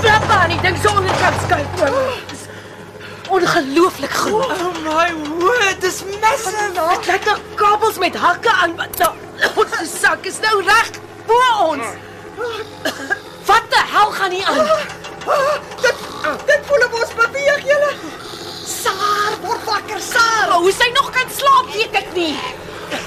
Flap 0.00 0.30
aan, 0.30 0.48
die 0.48 0.60
ding 0.60 0.76
se 0.82 0.90
onderkant 0.90 1.40
skuif 1.44 1.80
oor. 1.80 2.14
Ongelooflik 3.28 4.10
groot. 4.10 4.50
Oh 4.50 4.72
my 4.84 5.08
word, 5.38 5.80
dis 5.80 6.02
massive. 6.20 6.70
Dit 6.74 7.06
lyk 7.10 7.24
na 7.24 7.36
kabels 7.54 7.98
met 7.98 8.16
hakke 8.16 8.52
aan 8.62 8.76
nou 8.98 9.12
ons 9.62 9.92
sak 10.00 10.24
is 10.26 10.38
nou 10.42 10.62
reg 10.66 10.88
bo 11.26 11.42
ons. 11.66 11.92
Wat 13.46 13.68
die 13.74 13.84
hel 13.92 14.14
gaan 14.16 14.32
hier 14.34 14.48
aan? 14.48 14.72
Dit 15.84 16.06
dit 16.48 16.66
voel 16.70 16.86
of 16.88 16.96
ons 17.02 17.14
beweeg 17.20 17.68
julle. 17.68 17.92
Saar, 18.68 19.36
word 19.44 19.64
wakker, 19.68 20.00
Saar. 20.00 20.48
Maar 20.48 20.64
hoe 20.64 20.72
sy 20.72 20.88
nog 20.96 21.10
kan 21.14 21.30
slaap, 21.36 21.72
weet 21.74 22.02
ek 22.02 22.12
nie. 22.16 22.34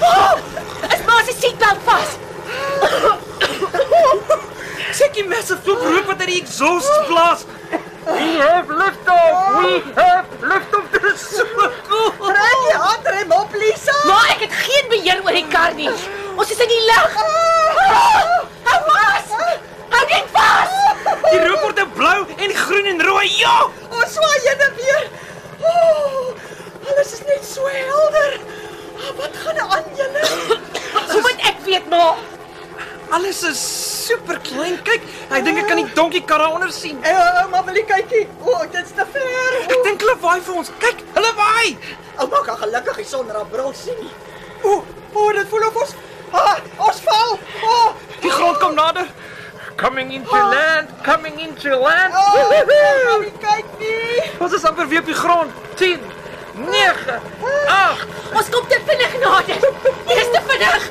Oh, 0.06 0.38
is 0.88 1.04
maar 1.06 1.24
sy 1.26 1.34
seatbelt 1.40 1.82
vas. 1.88 2.21
Sekie 5.22 5.30
massive 5.30 5.62
klop 5.62 5.78
rook 5.86 6.06
wat 6.10 6.20
uit 6.24 6.30
die 6.32 6.40
exhaust 6.42 6.90
blaas. 7.06 7.44
We 8.06 8.40
have 8.42 8.66
liftoff. 8.74 9.36
We 9.62 9.82
have 9.94 10.26
liftoff. 10.50 10.88
Dit 10.90 11.04
is 11.12 11.20
so 11.36 11.44
cool. 11.86 12.08
Trek 12.18 12.56
die 12.64 12.74
handrem 12.74 13.30
op, 13.36 13.54
Lisa. 13.54 13.94
Maar 14.08 14.32
ek 14.34 14.42
het 14.48 14.56
geen 14.64 14.88
beheer 14.90 15.20
oor 15.22 15.36
die 15.38 15.44
kar 15.52 15.76
nie. 15.78 15.92
Ons 16.34 16.50
is 16.50 16.58
in 16.64 16.72
die 16.72 16.80
lug. 16.88 17.14
Hou 18.66 18.80
vas. 18.88 19.30
Hou 19.94 20.02
dit 20.10 20.34
vas. 20.34 20.74
Die 21.28 21.40
rook 21.46 21.62
word 21.68 21.84
blou 21.94 22.18
en 22.42 22.56
groen 22.64 22.90
en 22.96 23.06
rooi. 23.06 23.28
Ja! 23.38 23.54
Ons 23.92 24.18
swaai 24.18 24.42
heen 24.48 24.66
en 24.66 24.76
weer. 24.80 25.06
Oh, 25.62 26.34
alles 26.90 27.14
is 27.20 27.22
net 27.30 27.46
so 27.46 27.70
helder. 27.70 28.38
Ah, 28.98 29.14
Wat 29.22 29.38
gaan 29.44 29.62
aan 29.78 29.86
julle? 30.02 30.26
Hoe 31.14 31.22
moet 31.30 31.48
ek 31.54 31.62
weet 31.70 31.86
maar? 31.94 32.18
Alles 33.12 33.42
is 33.46 33.62
super 34.02 34.38
klein. 34.46 34.76
Kyk, 34.86 35.04
ek 35.30 35.44
dink 35.46 35.62
ek 35.62 35.68
kan 35.70 35.80
die 35.80 35.88
donkie 35.96 36.22
karre 36.28 36.48
onder 36.54 36.72
sien. 36.74 36.98
Eh, 37.06 37.42
maar 37.52 37.64
wil 37.66 37.78
jy 37.78 37.84
kykie? 37.88 38.22
O, 38.42 38.52
oh, 38.56 38.62
dit's 38.72 38.94
te 38.96 39.06
ver. 39.14 39.58
Ek 39.66 39.82
dink 39.86 40.02
hulle 40.04 40.16
waai 40.22 40.40
vir 40.42 40.60
ons. 40.62 40.72
Kyk, 40.82 41.02
hulle 41.16 41.32
waai. 41.38 41.68
Ouma 42.22 42.42
kan 42.46 42.58
gelukkig 42.62 43.02
nie 43.02 43.08
sonder 43.08 43.38
haar 43.40 43.50
bril 43.52 43.72
sien 43.76 43.98
nie. 44.00 44.12
O, 44.62 44.80
o, 45.14 45.28
dit 45.36 45.48
voel 45.50 45.68
of 45.68 45.78
ons 45.84 45.94
ah, 46.32 46.56
ons 46.88 47.02
val. 47.06 47.36
O, 47.62 47.76
oh, 47.76 47.92
Die 48.22 48.30
grond 48.30 48.58
kom 48.62 48.74
nader. 48.78 49.08
Coming 49.76 50.12
into 50.12 50.30
land, 50.36 50.90
coming 51.02 51.40
into 51.40 51.72
land. 51.76 52.14
oh, 52.14 52.50
kan 52.66 53.22
nie 53.24 53.32
kyk 53.42 53.72
nie. 53.80 54.26
Ons 54.38 54.54
is 54.58 54.66
amper 54.68 54.86
weer 54.90 55.02
op 55.02 55.10
die 55.10 55.16
grond. 55.16 55.50
10 55.80 55.98
9 56.68 57.18
8 57.72 58.06
Ons 58.36 58.48
kom 58.52 58.68
te 58.68 58.78
vinnig 58.86 59.18
nader. 59.24 59.66
Dis 60.12 60.30
te 60.36 60.42
vinnig. 60.52 60.88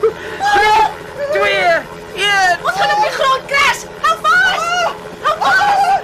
2 1.38 2.01
1 2.16 2.60
Ons 2.64 2.76
gaan 2.76 2.92
op 2.96 3.02
die 3.04 3.12
grond 3.12 3.46
crash. 3.46 3.82
Hou 4.02 4.18
vas. 4.22 4.94
Hou 5.22 5.38
vas. 5.40 6.02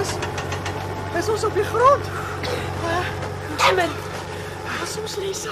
Is 0.00 0.10
is 1.18 1.28
ons 1.28 1.44
op 1.44 1.54
die 1.54 1.64
grond? 1.64 2.04
Damn 3.58 3.78
it. 3.78 3.90
As 4.82 4.96
ons 4.98 5.16
Lisa. 5.16 5.50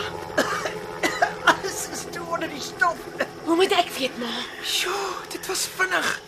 Alles 1.44 1.88
is 1.92 2.04
toe 2.10 2.24
onder 2.26 2.48
die 2.48 2.60
stof. 2.60 2.96
Hoe 3.44 3.56
moet 3.56 3.72
ek 3.76 3.88
weet 3.98 4.18
maar? 4.18 4.44
Sjoe, 4.64 5.14
dit 5.28 5.46
was 5.46 5.68
vinnig. 5.76 6.20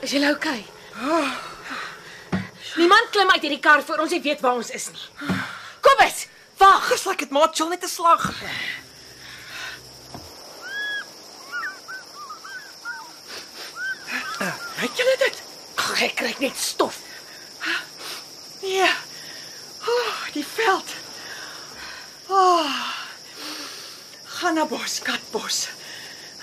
Is 0.00 0.10
jy 0.10 0.30
okay? 0.30 0.64
Niemand 2.76 3.10
klim 3.10 3.30
uit 3.30 3.40
hierdie 3.42 3.60
kar 3.60 3.82
voor 3.82 4.04
ons 4.04 4.10
nie 4.10 4.22
weet 4.22 4.40
waar 4.40 4.54
ons 4.60 4.70
is 4.70 4.88
nie. 4.92 5.08
Kobus, 5.80 6.26
wag. 6.56 6.88
Dis 6.88 7.04
like 7.04 7.24
dit 7.24 7.30
maar 7.34 7.50
chill 7.52 7.68
net 7.68 7.84
'n 7.84 7.88
slag. 7.88 8.32
Het 14.82 14.96
julle 14.96 15.16
dit? 15.18 15.42
Ag, 15.74 16.02
ek 16.02 16.14
kry 16.18 16.34
net 16.38 16.56
stof. 16.56 16.98
Nee. 18.62 18.90
Oh, 19.86 20.18
die 20.32 20.46
veld. 20.46 20.90
Oh. 22.26 22.70
Gaan 24.24 24.54
na 24.54 24.64
bos, 24.66 24.98
katbos. 25.02 25.68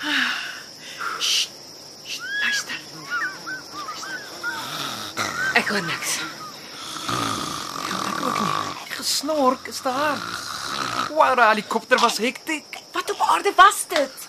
Ah. 0.00 0.32
Sst, 1.18 1.50
sst, 2.04 2.22
luister. 2.42 2.89
Ek 5.70 5.76
hoor 5.76 5.86
niks. 5.86 6.12
Ek 7.06 8.22
ook 8.26 8.38
nie. 8.42 8.54
Ek 8.88 8.94
gesnork 8.98 9.68
is 9.70 9.78
daar. 9.84 10.18
Wow, 11.14 11.36
die 11.38 11.44
helikopter 11.46 12.00
was 12.02 12.16
hektiek. 12.18 12.80
Wat 12.90 13.12
op 13.14 13.20
aarde 13.22 13.52
was 13.54 13.84
dit? 13.92 14.26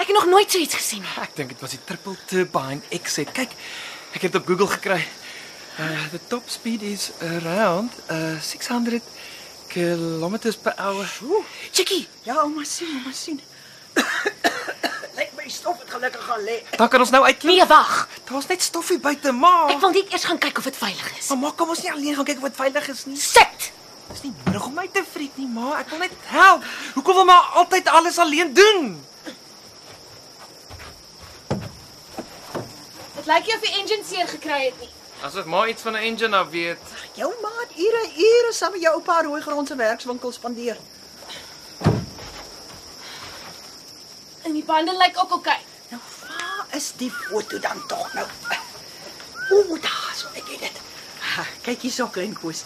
Ek 0.00 0.08
het 0.08 0.16
nog 0.16 0.24
nooit 0.32 0.48
so 0.48 0.56
iets 0.56 0.78
gesien 0.80 1.04
nie. 1.04 1.12
Ek 1.20 1.36
dink 1.36 1.52
dit 1.52 1.60
was 1.60 1.74
die 1.76 1.82
triple 1.84 2.16
turbine 2.24 2.80
exit. 2.88 3.34
Kyk, 3.36 3.52
ek 4.16 4.24
het 4.24 4.32
dit 4.32 4.40
op 4.40 4.48
Google 4.48 4.70
gekry. 4.78 5.02
Uh, 5.76 6.08
the 6.14 6.22
top 6.32 6.48
speed 6.48 6.80
is 6.88 7.10
around 7.20 7.92
uh, 8.08 8.40
600 8.40 9.04
kilometers 9.68 10.56
per 10.56 10.72
hour. 10.80 11.04
Chickie, 11.68 12.06
Ja, 12.24 12.40
ouma 12.46 12.64
sien, 12.64 12.96
ouma 12.96 13.12
sien. 13.12 13.44
Lyk 13.92 14.45
my 15.46 15.52
stof 15.52 15.78
het 15.78 15.90
gelukkig 15.90 16.24
gaan 16.24 16.42
lê. 16.42 16.56
Dan 16.76 16.88
kan 16.88 17.00
ons 17.00 17.10
nou 17.10 17.24
uitklim. 17.24 17.54
nee, 17.56 17.66
wag. 17.66 18.08
Daar's 18.24 18.46
net 18.46 18.62
stoffie 18.62 18.98
buite, 18.98 19.32
ma. 19.32 19.68
Ek 19.70 19.80
wil 19.80 19.92
net 19.94 20.12
eers 20.12 20.24
gaan 20.26 20.38
kyk 20.42 20.58
of 20.58 20.64
dit 20.64 20.76
veilig 20.76 21.18
is. 21.18 21.28
Maar 21.30 21.38
ma, 21.38 21.50
kom 21.54 21.70
ons 21.70 21.82
nie 21.82 21.92
alleen 21.92 22.16
gaan 22.18 22.26
kyk 22.26 22.40
of 22.42 22.48
dit 22.48 22.56
veilig 22.56 22.88
is 22.88 23.04
nie. 23.06 23.18
Sit. 23.20 23.68
Dis 24.10 24.22
nie 24.24 24.32
nodig 24.44 24.66
om 24.66 24.74
my 24.74 24.88
te 24.92 25.04
vriet 25.12 25.36
nie, 25.38 25.46
ma. 25.46 25.76
Ek 25.78 25.92
wil 25.94 26.02
net 26.02 26.16
help. 26.32 26.66
Hoekom 26.96 27.20
wil 27.20 27.28
ma 27.30 27.38
altyd 27.62 27.92
alles 27.98 28.18
alleen 28.18 28.50
doen? 28.58 28.90
Dit 33.14 33.30
lyk 33.30 33.46
jy 33.46 33.60
of 33.60 33.64
die 33.68 33.74
engine 33.78 34.02
seer 34.10 34.26
gekry 34.34 34.60
het 34.64 34.82
nie. 34.82 34.90
Asof 35.26 35.46
ma 35.46 35.62
iets 35.70 35.82
van 35.86 35.94
'n 35.94 36.02
engine 36.10 36.36
af 36.36 36.50
weet. 36.50 36.82
Jou 37.14 37.30
maat 37.42 37.70
ure 37.76 38.02
ure 38.16 38.52
saam 38.52 38.72
met 38.72 38.82
jou 38.82 38.94
oupa 38.94 39.22
rooi 39.22 39.40
grond 39.42 39.68
se 39.68 39.76
werkswinkel 39.76 40.32
spandeer. 40.32 40.76
En 44.46 44.52
die 44.54 44.64
bande 44.64 44.94
lyk 44.96 45.18
ook 45.18 45.32
oukei. 45.40 45.58
Nou, 45.90 46.00
waar 46.22 46.66
is 46.78 46.92
die 46.96 47.10
foto 47.10 47.58
dan 47.58 47.80
tog 47.90 48.12
nou? 48.14 48.26
O, 49.50 49.78
daar, 49.82 50.12
so 50.14 50.30
ek 50.38 50.46
het 50.54 50.60
dit. 50.68 50.80
Ha, 51.34 51.42
kyk 51.66 51.82
hierso 51.86 52.06
klein 52.14 52.34
koes. 52.38 52.62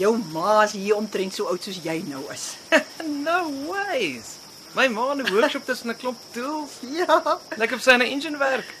Jou 0.00 0.14
ma 0.32 0.62
is 0.64 0.72
hier 0.78 0.96
omtrent 0.96 1.34
so 1.36 1.50
oud 1.52 1.64
soos 1.64 1.80
jy 1.84 1.98
nou 2.08 2.22
is. 2.32 2.46
no 3.26 3.42
ways. 3.68 4.36
My 4.76 4.86
ma 4.92 5.10
in 5.12 5.20
'n 5.24 5.32
workshop 5.32 5.66
tussen 5.68 5.90
'n 5.92 5.96
klomp 6.00 6.20
tools. 6.32 6.80
ja. 7.00 7.38
Lyk 7.56 7.72
of 7.76 7.82
sy 7.82 7.90
aan 7.96 8.04
'n 8.04 8.12
engine 8.14 8.38
werk. 8.38 8.72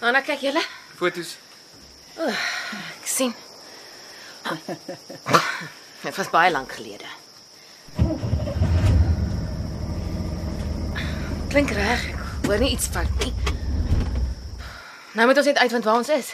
Nou, 0.00 0.12
nou 0.12 0.22
kyk 0.22 0.40
julle. 0.40 0.64
Fotos. 0.96 1.36
Ek 2.18 3.06
sien. 3.06 3.34
Dit 6.02 6.16
was 6.16 6.30
baie 6.30 6.50
lank 6.50 6.72
gelede. 6.72 7.06
Klink 11.48 11.70
reg. 11.72 12.02
Ek 12.12 12.46
hoor 12.46 12.60
nie 12.60 12.70
iets 12.74 12.88
fout 12.92 13.22
nie. 13.22 13.32
Nou 15.16 15.26
moet 15.28 15.38
ons 15.40 15.48
net 15.48 15.60
uitvind 15.64 15.86
waar 15.88 16.00
ons 16.02 16.10
is. 16.12 16.32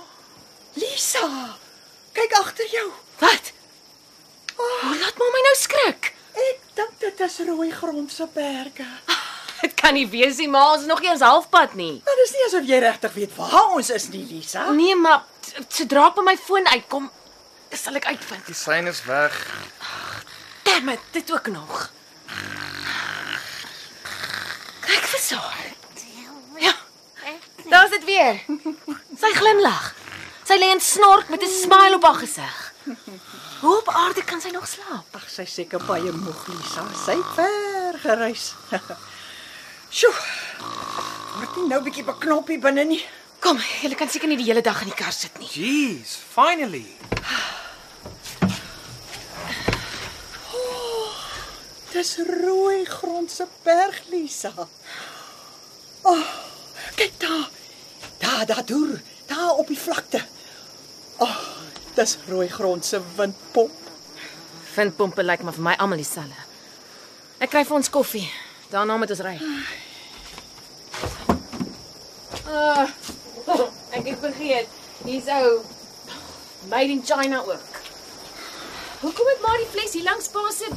Lisa, 0.80 1.24
kyk 2.16 2.36
agter 2.40 2.68
jou. 2.70 2.86
Wat? 3.22 3.50
Hoe 4.56 4.94
laat 5.00 5.18
maar 5.18 5.32
my 5.34 5.42
nou 5.48 5.56
skrik? 5.58 6.12
Ek 6.36 6.62
dink 6.78 6.94
dit 7.02 7.24
is 7.26 7.38
rooi 7.48 7.70
grond 7.74 8.12
se 8.12 8.28
berge. 8.34 8.86
Dit 9.62 9.72
kan 9.80 9.96
nie 9.96 10.04
wees 10.12 10.36
nie, 10.38 10.48
maar 10.52 10.74
ons 10.74 10.84
is 10.84 10.88
nog 10.90 11.00
nie 11.00 11.08
eens 11.10 11.24
halfpad 11.24 11.74
nie. 11.80 11.94
Maar 12.04 12.18
dis 12.20 12.32
nie 12.36 12.42
asof 12.44 12.66
jy 12.68 12.78
regtig 12.84 13.14
weet 13.16 13.32
waar 13.38 13.72
ons 13.78 13.88
is 13.90 14.04
nie, 14.12 14.20
Lisa. 14.28 14.66
Nee, 14.76 14.94
maar 15.00 15.24
sodra 15.72 16.10
ek 16.10 16.18
by 16.18 16.24
my 16.26 16.34
foon 16.36 16.68
uitkom, 16.74 17.08
sal 17.72 17.96
ek 17.96 18.10
uitvind. 18.12 18.44
Die 18.46 18.58
sein 18.58 18.86
is 18.92 19.00
weg. 19.08 19.38
Damn 20.68 20.92
it, 20.92 21.08
dit 21.16 21.32
ook 21.32 21.48
nog. 21.54 21.86
So. 25.26 25.34
Ja. 26.58 26.74
Daar's 27.68 27.90
dit 27.90 28.04
weer. 28.04 28.44
Sy 29.18 29.30
glimlag. 29.34 29.94
Sy 30.46 30.54
lê 30.60 30.68
en 30.70 30.80
snork 30.80 31.28
met 31.28 31.42
'n 31.42 31.50
smile 31.50 31.96
op 31.98 32.04
haar 32.06 32.20
gesig. 32.22 32.74
Hoe 33.60 33.78
op 33.78 33.88
aarde 33.88 34.24
kan 34.24 34.40
sy 34.40 34.50
nog 34.54 34.68
slaap? 34.68 35.10
Ag, 35.10 35.26
sy 35.30 35.44
seker 35.44 35.82
baie 35.84 36.12
moeg, 36.12 36.46
Lisa. 36.46 36.84
Sy 37.04 37.18
ver 37.34 37.98
gereis. 37.98 38.54
Sjoe. 39.96 40.14
Word 41.38 41.56
nie 41.56 41.68
nou 41.72 41.82
bietjie 41.82 42.04
beknop 42.04 42.46
hier 42.46 42.60
binne 42.60 42.84
nie. 42.84 43.02
Kom, 43.40 43.58
jy 43.82 43.94
kan 43.94 44.08
seker 44.08 44.28
nie 44.28 44.38
die 44.38 44.46
hele 44.46 44.62
dag 44.62 44.80
in 44.82 44.94
die 44.94 45.02
kar 45.02 45.12
sit 45.12 45.38
nie. 45.38 45.50
Jeez, 45.50 46.14
finally. 46.34 46.86
Dis 51.96 52.18
rooi 52.18 52.84
grond 52.84 53.30
se 53.30 53.46
berg, 53.64 54.02
Lisa. 54.12 54.52
Oh, 56.06 56.26
kyk 56.94 57.20
daar. 57.20 57.48
Daar, 58.18 58.46
daar 58.46 58.64
deur, 58.64 59.02
daar 59.26 59.52
op 59.58 59.66
die 59.66 59.78
vlakte. 59.78 60.22
Oh, 61.16 61.36
dis 61.94 62.18
rooi 62.28 62.48
grond 62.48 62.84
se 62.84 63.00
windpomp. 63.16 63.72
Vindpompe 64.76 65.22
lyk 65.22 65.42
maar 65.42 65.56
vir 65.56 65.64
my 65.66 65.74
almal 65.80 65.98
dieselfde. 65.98 66.44
Ek 67.42 67.50
kry 67.50 67.64
vir 67.66 67.78
ons 67.78 67.90
koffie. 67.90 68.26
Daarna 68.70 68.96
moet 69.00 69.14
ons 69.14 69.22
ry. 69.24 69.34
Ah, 72.46 72.86
ek 73.96 74.12
het 74.12 74.20
vergeet. 74.20 74.76
Hier's 75.06 75.26
ou 75.32 75.64
Made 76.70 76.92
in 76.92 77.02
China 77.04 77.42
ook. 77.46 77.80
Hoekom 79.00 79.32
het 79.32 79.42
maar 79.42 79.58
die 79.62 79.70
fles 79.70 79.92
hier 79.92 80.06
langs 80.06 80.30
pa 80.34 80.44
se 80.50 80.70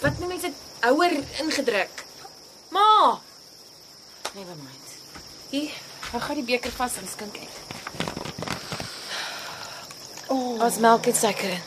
Wat 0.00 0.18
noem 0.18 0.32
mense 0.32 0.48
dit? 0.48 0.62
Ouer 0.88 1.12
ingedruk. 1.42 2.04
Ma. 2.72 3.20
Never 4.34 4.54
mind. 4.54 4.86
Hier, 5.50 5.70
hou 6.12 6.20
gou 6.22 6.34
die 6.38 6.44
beker 6.46 6.70
vas 6.76 6.96
en 7.00 7.08
skink 7.10 7.34
uit. 7.40 7.56
O, 10.30 10.36
oh. 10.36 10.60
as 10.62 10.78
melk 10.78 11.08
en 11.10 11.16
suiker 11.18 11.56
in. 11.56 11.64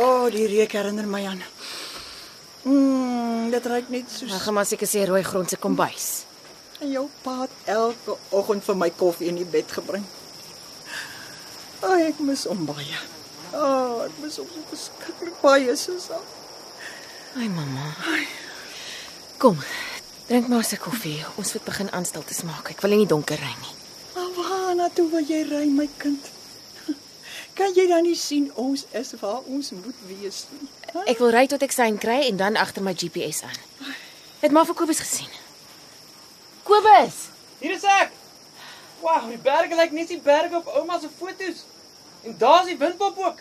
O, 0.00 0.06
oh, 0.06 0.24
die 0.34 0.48
reuk 0.50 0.74
herinner 0.74 1.06
my 1.06 1.20
aan. 1.30 1.44
Mmm, 2.66 3.52
dit 3.54 3.68
ruik 3.70 3.92
net 3.94 4.10
so. 4.10 4.26
Ag, 4.34 4.48
maar 4.50 4.66
seker 4.66 4.90
sê 4.90 5.04
rooi 5.06 5.22
grond 5.26 5.50
se 5.50 5.60
kombuis. 5.62 6.08
En 6.82 6.90
jou 6.90 7.06
pa 7.22 7.36
het 7.44 7.70
elke 7.70 8.18
oggend 8.34 8.66
vir 8.66 8.80
my 8.82 8.90
koffie 8.98 9.30
in 9.30 9.38
die 9.38 9.46
bed 9.46 9.70
gebring. 9.78 10.08
Ag, 11.82 11.86
oh, 11.86 12.02
ek 12.02 12.18
mis 12.26 12.48
hom 12.50 12.66
baie. 12.66 12.98
Ag, 13.52 13.62
oh, 13.62 14.02
ek 14.08 14.18
mis 14.24 14.42
hom 14.42 14.50
so 14.50 14.66
verskriklik 14.74 15.38
baie, 15.44 15.78
Susan. 15.78 16.26
Ai 17.38 17.46
mamma. 17.46 17.94
Ai. 18.10 18.26
Kom. 19.38 19.62
Drink 20.26 20.48
maar 20.48 20.64
se 20.64 20.76
koffie. 20.78 21.24
Ons 21.36 21.52
moet 21.52 21.64
begin 21.64 21.90
aanstel 21.92 22.24
te 22.24 22.34
smaak. 22.34 22.70
Ek 22.72 22.80
wil 22.80 22.94
nie 22.96 23.06
donker 23.10 23.38
ry 23.40 23.54
nie. 23.62 23.74
Maar 24.14 24.30
waar 24.36 24.74
na 24.78 24.88
toe 24.94 25.08
wil 25.10 25.24
jy 25.28 25.42
ry, 25.48 25.64
my 25.68 25.88
kind? 26.00 26.30
Kan 27.58 27.74
jy 27.76 27.86
dan 27.90 28.06
nie 28.06 28.16
sien 28.16 28.48
ons 28.54 28.86
is 28.96 29.12
waar 29.20 29.42
ons 29.50 29.70
moet 29.76 29.98
wees 30.08 30.44
nie? 30.54 30.68
Ek 31.08 31.18
wil 31.20 31.32
ry 31.34 31.46
tot 31.50 31.62
ek 31.64 31.72
sein 31.74 31.98
kry 32.00 32.20
en 32.30 32.36
dan 32.40 32.56
agter 32.60 32.84
my 32.84 32.94
GPS 32.94 33.42
aan. 33.48 33.60
Het 34.42 34.52
maar 34.54 34.66
vir 34.68 34.76
Kobus 34.78 35.00
gesien. 35.04 35.30
Kobus, 36.66 37.28
Hier 37.62 37.76
is 37.76 37.84
ek. 37.86 38.10
Wow, 39.02 39.28
die 39.30 39.38
berge 39.42 39.76
lyk 39.78 39.92
net 39.94 40.08
die 40.10 40.18
berge 40.22 40.56
op 40.58 40.66
ouma 40.78 40.96
se 41.02 41.08
foto's. 41.18 41.60
En 42.26 42.34
daar's 42.38 42.66
die 42.70 42.76
windpop 42.78 43.18
ook. 43.18 43.38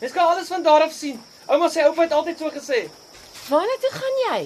Mens 0.00 0.12
kan 0.12 0.28
alles 0.28 0.48
van 0.52 0.62
daar 0.64 0.84
af 0.84 0.92
sien. 0.92 1.20
Ouma 1.48 1.68
sê 1.72 1.84
oupa 1.88 2.04
het 2.04 2.12
altyd 2.16 2.38
so 2.42 2.50
gesê. 2.52 2.86
waarna 3.48 3.76
toe 3.80 3.90
gaan 3.94 4.16
jy? 4.26 4.40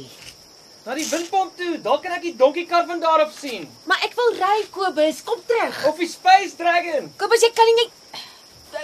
Na 0.84 0.94
die 0.96 1.04
windpomp 1.04 1.56
toe, 1.58 1.74
daar 1.84 1.98
kan 2.00 2.14
ek 2.16 2.22
die 2.24 2.36
donkiekar 2.36 2.86
van 2.88 3.00
daar 3.02 3.26
af 3.26 3.34
sien. 3.36 3.66
Maar 3.84 4.00
ek 4.06 4.14
wil 4.16 4.30
ry, 4.38 4.58
Kobus. 4.72 5.22
Kom 5.26 5.42
terug. 5.46 5.80
Of 5.90 5.98
die 6.00 6.08
Space 6.08 6.56
Dragon. 6.56 7.10
Kobus, 7.20 7.44
jy 7.44 7.50
kan 7.56 7.68
nie 7.68 7.76
net 7.84 7.98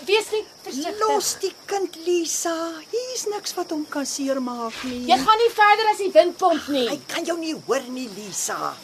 wees 0.09 0.28
nie 0.34 0.42
versigtig. 0.64 0.99
Los 1.07 1.30
die 1.40 1.53
kind, 1.70 1.97
Lisa. 2.05 2.55
Hier's 2.90 3.24
niks 3.32 3.55
wat 3.57 3.72
hom 3.72 3.86
kan 3.88 4.07
seermaak 4.09 4.76
nie. 4.84 5.05
Jy 5.09 5.18
gaan 5.22 5.40
nie 5.40 5.53
verder 5.55 5.92
as 5.92 6.03
die 6.03 6.11
windpomp 6.12 6.68
nie. 6.74 6.84
Hy 6.90 6.99
kan 7.14 7.28
jou 7.28 7.38
nie 7.40 7.55
hoor 7.66 7.86
nie, 7.94 8.09
Lisa. 8.16 8.74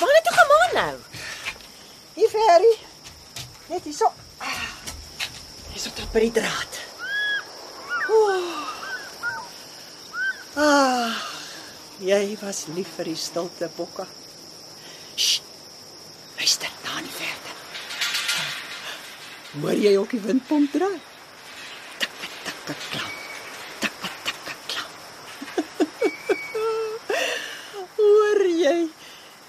Waarna 0.00 0.24
toe 0.24 0.34
gaan 0.38 0.50
maar 0.54 0.74
nou? 0.80 0.94
Hier, 2.16 2.32
Ferry. 2.32 2.72
Net 3.68 3.86
hierso. 3.86 4.10
Hierso 5.70 5.92
tot 5.94 6.10
by 6.14 6.24
die 6.26 6.34
draad. 6.40 6.80
Oeh. 8.14 8.50
Ah, 10.54 11.33
jy 12.00 12.36
was 12.40 12.66
lief 12.74 12.88
vir 12.96 13.04
die 13.04 13.16
stilte, 13.16 13.68
Bokka. 13.76 14.06
Sst. 15.16 15.42
Luister, 16.38 16.70
daar 16.82 16.98
in 16.98 17.04
die 17.06 17.14
verte. 17.14 17.52
Hoor 19.60 19.78
jy 19.78 19.92
ook 19.96 20.10
die 20.10 20.20
windpomp 20.20 20.72
draai? 20.74 20.98
Tik 22.02 22.16
tik 22.44 22.58
tik 22.66 22.80
klau. 22.90 23.10
Tik 23.84 23.94
tik 24.26 24.38
tik 24.48 24.60
klau. 24.72 24.88
Hoor 28.00 28.42
jy? 28.50 28.76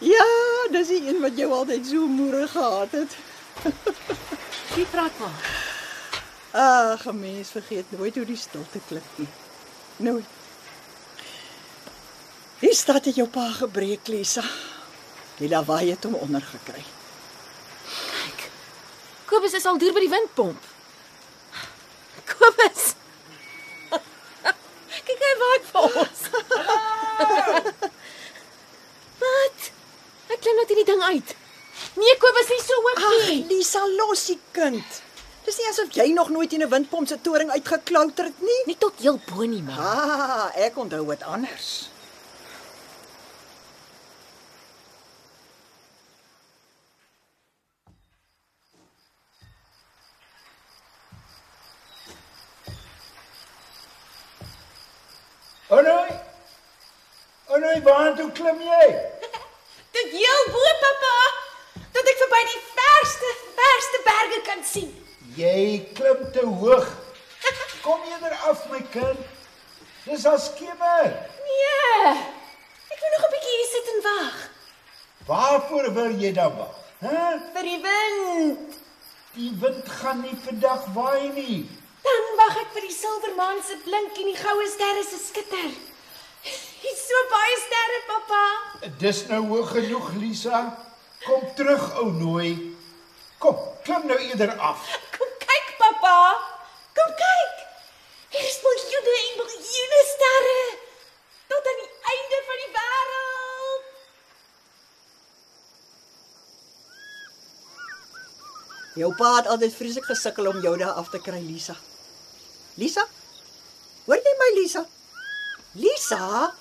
Ja, 0.06 0.30
dis 0.72 0.93
die 0.93 1.02
een 1.10 1.24
wat 1.26 1.38
jou 1.39 1.50
altyd 1.58 1.89
so 1.89 2.06
moerig 2.08 2.54
gehad 2.54 2.93
het. 3.00 3.18
Wie 4.76 4.86
praat 4.93 5.20
maar? 5.20 5.41
Ag, 6.56 7.06
'n 7.10 7.20
mens 7.20 7.50
vergeet 7.52 7.91
nooit 7.91 8.16
hoe 8.16 8.26
die 8.26 8.38
stilte 8.39 8.80
klink 8.88 9.10
nie. 9.16 9.28
Nooit. 9.98 10.35
Hier 12.66 12.74
staat 12.74 13.03
dit 13.05 13.20
jou 13.20 13.28
pa 13.30 13.43
gebreek, 13.53 14.07
Lisa. 14.09 14.41
Die 15.38 15.45
lawaai 15.51 15.91
het 15.91 16.05
hom 16.07 16.16
ondergekry. 16.18 16.82
Kyk. 17.86 18.47
Kobus 19.30 19.53
is 19.53 19.68
al 19.70 19.78
deur 19.78 19.93
by 19.93 20.01
die 20.01 20.09
windpomp. 20.09 20.66
Kobus. 22.32 22.88
Kyk 25.11 25.24
hy 25.28 25.32
waai 25.43 25.61
vir 25.70 25.99
ons. 26.01 26.26
Wat? 29.28 29.72
Ek 30.34 30.41
klim 30.41 30.57
net 30.63 30.74
hierdie 30.74 30.89
ding 30.89 31.05
uit. 31.05 31.38
Nee, 32.01 32.18
Kobus, 32.18 32.49
nie 32.49 32.61
so 32.66 32.82
hoog 32.82 33.07
Ag, 33.13 33.24
nie. 33.30 33.39
Lisa, 33.53 33.86
los 34.01 34.26
die 34.34 34.41
kind. 34.57 35.01
Dis 35.45 35.61
nie 35.61 35.70
asof 35.70 35.93
jy 35.93 36.09
nog 36.18 36.34
nooit 36.34 36.57
in 36.57 36.66
'n 36.66 36.74
windpomp 36.74 37.13
se 37.13 37.22
toring 37.22 37.53
uitgeklouter 37.53 38.34
het 38.34 38.41
nie. 38.41 38.61
Nie 38.74 38.82
tot 38.82 39.05
heel 39.05 39.22
bo 39.30 39.45
nie, 39.45 39.61
ma. 39.61 39.76
Ah, 39.78 40.47
ek 40.57 40.82
onthou 40.82 41.05
dit 41.13 41.22
anders. 41.22 41.93
Onoi. 55.76 56.11
Onoi, 57.47 57.82
waar 57.84 58.15
toe 58.15 58.32
klim 58.32 58.61
jy? 58.61 58.86
Dit 59.95 60.11
heel 60.11 60.45
bo, 60.53 60.61
pappa. 60.84 61.15
Dat 61.95 62.11
ek 62.11 62.21
verby 62.21 62.39
die 62.51 62.61
verste, 62.78 63.32
verste 63.57 63.99
berge 64.07 64.39
kan 64.47 64.63
sien. 64.67 64.93
Jy 65.36 65.82
klim 65.97 66.23
te 66.36 66.45
hoog. 66.61 66.88
Kom 67.84 68.07
eerder 68.07 68.34
af 68.49 68.63
my 68.71 68.80
kind. 68.93 69.19
Dis 70.05 70.26
al 70.26 70.39
skemer. 70.39 71.11
Nee. 71.49 72.15
Ek 72.93 72.99
wil 73.01 73.11
nog 73.17 73.28
'n 73.28 73.32
bietjie 73.36 73.55
hier 73.57 73.69
sit 73.73 73.91
en 73.93 74.01
wag. 74.07 74.38
Waarvoor 75.28 75.93
wil 75.93 76.11
jy 76.23 76.32
dan 76.34 76.55
wag? 76.57 76.76
Hæ? 77.03 77.39
Vir 77.53 77.63
die 77.63 77.82
wind. 77.88 78.80
Die 79.36 79.51
wind 79.59 79.89
gaan 79.99 80.21
nie 80.21 80.38
vandag 80.45 80.86
waai 80.93 81.30
nie. 81.36 81.67
Wag 82.46 82.60
ek 82.62 82.76
vir 82.76 82.84
die 82.86 82.93
silwermaan 82.93 83.58
se 83.66 83.74
blink 83.82 84.20
en 84.22 84.28
die 84.30 84.38
goue 84.38 84.66
sterre 84.70 85.02
se 85.02 85.18
skitter. 85.18 85.70
Hier's 86.46 87.00
so 87.02 87.22
baie 87.32 87.56
sterre, 87.64 88.02
pappa. 88.10 88.41
Dis 89.02 89.22
nou 89.32 89.39
hoog 89.48 89.72
genoeg, 89.74 90.12
Lisa. 90.22 90.60
Kom 91.24 91.48
terug, 91.58 91.88
ou 92.04 92.12
nooi. 92.14 92.52
Kom, 93.41 93.58
klim 93.88 94.06
nou 94.12 94.18
eerder 94.28 94.54
af. 94.68 94.84
Kom 95.16 95.32
kyk, 95.41 95.72
pappa. 95.80 96.12
Kom 97.00 97.16
kyk. 97.24 97.64
Hier 98.36 98.46
is 98.52 98.60
miljoene 98.68 99.16
en 99.24 99.41
miljoene 99.41 100.04
sterre 100.12 100.62
tot 101.56 101.72
aan 101.74 101.82
die 101.82 101.91
einde 102.14 102.43
van 102.52 102.62
die 102.62 102.72
wêreld. 102.78 103.89
Jou 109.02 109.12
pa 109.18 109.34
het 109.39 109.52
altyd 109.58 109.82
vreeslik 109.82 110.14
gesukkel 110.14 110.54
om 110.54 110.64
jou 110.70 110.78
daar 110.86 111.02
af 111.02 111.10
te 111.10 111.26
kry, 111.26 111.41
Lisa. 111.41 111.80
Lisa? 112.78 113.05
Hoor 114.05 114.19
jy 114.19 114.34
my, 114.39 114.49
Lisa? 114.59 114.86
Lisa? 115.80 116.51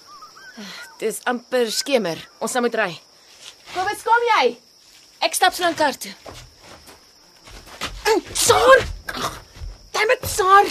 Dis 1.01 1.21
amper 1.27 1.71
skemer. 1.75 2.21
Ons 2.41 2.55
sal 2.55 2.63
moet 2.63 2.77
ry. 2.79 2.93
Kobus, 3.75 4.05
kom 4.07 4.27
jy? 4.31 4.55
Ek 5.27 5.35
stap 5.35 5.55
so 5.55 5.65
na 5.65 5.71
'n 5.71 5.79
kar 5.79 5.95
toe. 5.99 6.15
Saar! 8.35 8.79
Damn 9.93 10.11
it, 10.11 10.27
Saar. 10.27 10.67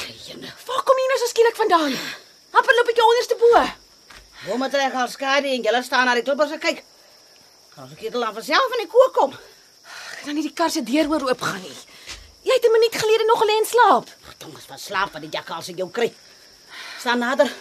Waar 0.68 0.84
kom 0.88 1.00
jy 1.00 1.08
nou 1.10 1.20
so 1.20 1.28
skielik 1.32 1.58
vandaan? 1.58 1.94
Amper 2.54 2.76
loop 2.78 2.90
ek 2.92 3.00
jou 3.00 3.08
onderste 3.08 3.36
bo. 3.40 3.64
Hom 4.48 4.62
het 4.62 4.76
reg 4.78 4.94
al 4.94 5.08
skade 5.08 5.48
en 5.48 5.64
julle 5.64 5.84
staan 5.84 6.06
na 6.06 6.14
die 6.16 6.24
klippers 6.24 6.52
en 6.52 6.60
kyk. 6.60 6.84
Gaan 7.76 7.92
ek 7.92 8.00
hier 8.00 8.16
laat 8.20 8.38
self 8.46 8.76
in 8.78 8.84
die 8.84 8.92
kook 8.92 9.14
kom. 9.16 9.34
Ek 9.34 10.26
kan 10.26 10.36
nie 10.36 10.44
die 10.46 10.54
kar 10.54 10.70
se 10.70 10.84
deur 10.84 11.10
oor 11.10 11.26
oop 11.30 11.42
gaan 11.42 11.62
nie. 11.64 11.80
Jy 12.44 12.54
het 12.54 12.66
'n 12.68 12.76
minuut 12.76 12.96
gelede 12.96 13.26
nog 13.26 13.42
gelê 13.42 13.56
en 13.58 13.66
slaap. 13.66 14.08
Dongens 14.44 14.68
van 14.68 14.80
slaap 14.80 15.16
wat 15.16 15.24
die 15.24 15.32
jakkal 15.32 15.62
se 15.64 15.74
jou 15.78 15.90
kry. 15.92 16.10
Staan 17.00 17.24
nader. 17.24 17.52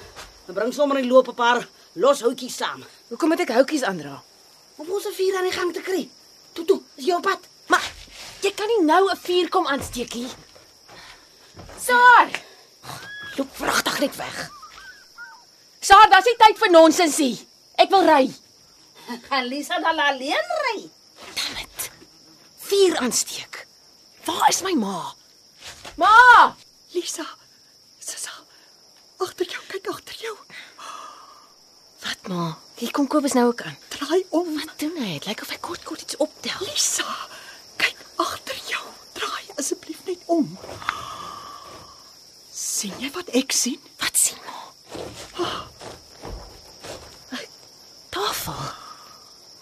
En 0.49 0.55
bring 0.55 0.75
sommer 0.75 0.99
'n 0.99 1.07
loop 1.07 1.29
'n 1.29 1.35
paar 1.35 1.69
los 1.93 2.21
houtjies 2.21 2.57
saam. 2.57 2.85
Hoekom 3.09 3.29
moet 3.29 3.41
ek 3.41 3.55
houtjies 3.55 3.83
aandra? 3.83 4.23
Om 4.77 4.91
ons 4.91 5.07
'n 5.07 5.13
vuur 5.13 5.37
aan 5.37 5.49
die 5.49 5.59
gang 5.59 5.73
te 5.73 5.81
kry. 5.81 6.09
Toe 6.53 6.65
toe, 6.65 6.81
is 6.95 7.05
jou 7.05 7.21
pad. 7.21 7.39
Maar 7.67 7.93
jy 8.41 8.53
kan 8.53 8.67
nie 8.67 8.83
nou 8.85 9.11
'n 9.11 9.17
vuur 9.17 9.49
kom 9.49 9.67
aansteek 9.67 10.15
nie. 10.15 10.31
Saar! 11.79 12.31
Loop 13.37 13.57
vragtig 13.57 13.99
net 14.01 14.17
weg. 14.17 14.51
Saar, 15.81 16.11
daar's 16.11 16.25
nie 16.25 16.37
tyd 16.37 16.59
vir 16.59 16.71
nonsensie. 16.71 17.49
Ek 17.75 17.91
wil 17.91 18.05
ry. 18.05 18.35
Gaan 19.29 19.47
Lisa 19.47 19.81
dan 19.81 19.99
alleen 19.99 20.49
ry. 20.67 20.91
Damn 21.35 21.57
it. 21.59 21.91
Vuur 22.59 22.97
aansteek. 22.99 23.67
Waar 24.25 24.49
is 24.49 24.63
my 24.63 24.75
ma? 24.75 25.15
Ma! 25.97 26.55
Lisa. 26.95 27.27
Sisa. 27.99 28.31
Agter 29.23 29.47
jou, 29.47 29.63
kyk 29.69 29.87
agter 29.93 30.17
jou. 30.21 30.35
Wat 32.03 32.29
ma? 32.29 32.59
Hier 32.81 32.91
kom 32.91 33.07
Kobus 33.07 33.33
nou 33.39 33.47
ook 33.53 33.63
aan. 33.63 33.77
Draai 33.95 34.25
om. 34.31 34.49
Wat 34.59 34.73
doen 34.83 34.97
hy? 34.99 35.13
Dit 35.19 35.27
lyk 35.31 35.43
of 35.45 35.53
hy 35.55 35.59
kort 35.63 35.85
kort 35.87 36.03
iets 36.03 36.17
optel. 36.17 36.59
Lisa, 36.67 37.07
kyk 37.79 37.99
agter 38.23 38.59
jou. 38.69 38.83
Draai 39.19 39.45
asseblief 39.57 40.03
net 40.09 40.23
om. 40.27 40.49
sien 42.53 42.95
jy 42.99 43.11
wat 43.15 43.29
ek 43.39 43.53
sien? 43.55 43.79
Wat 44.03 44.17
sien 44.19 44.39
ma? 44.47 44.59
Tafel. 48.13 48.59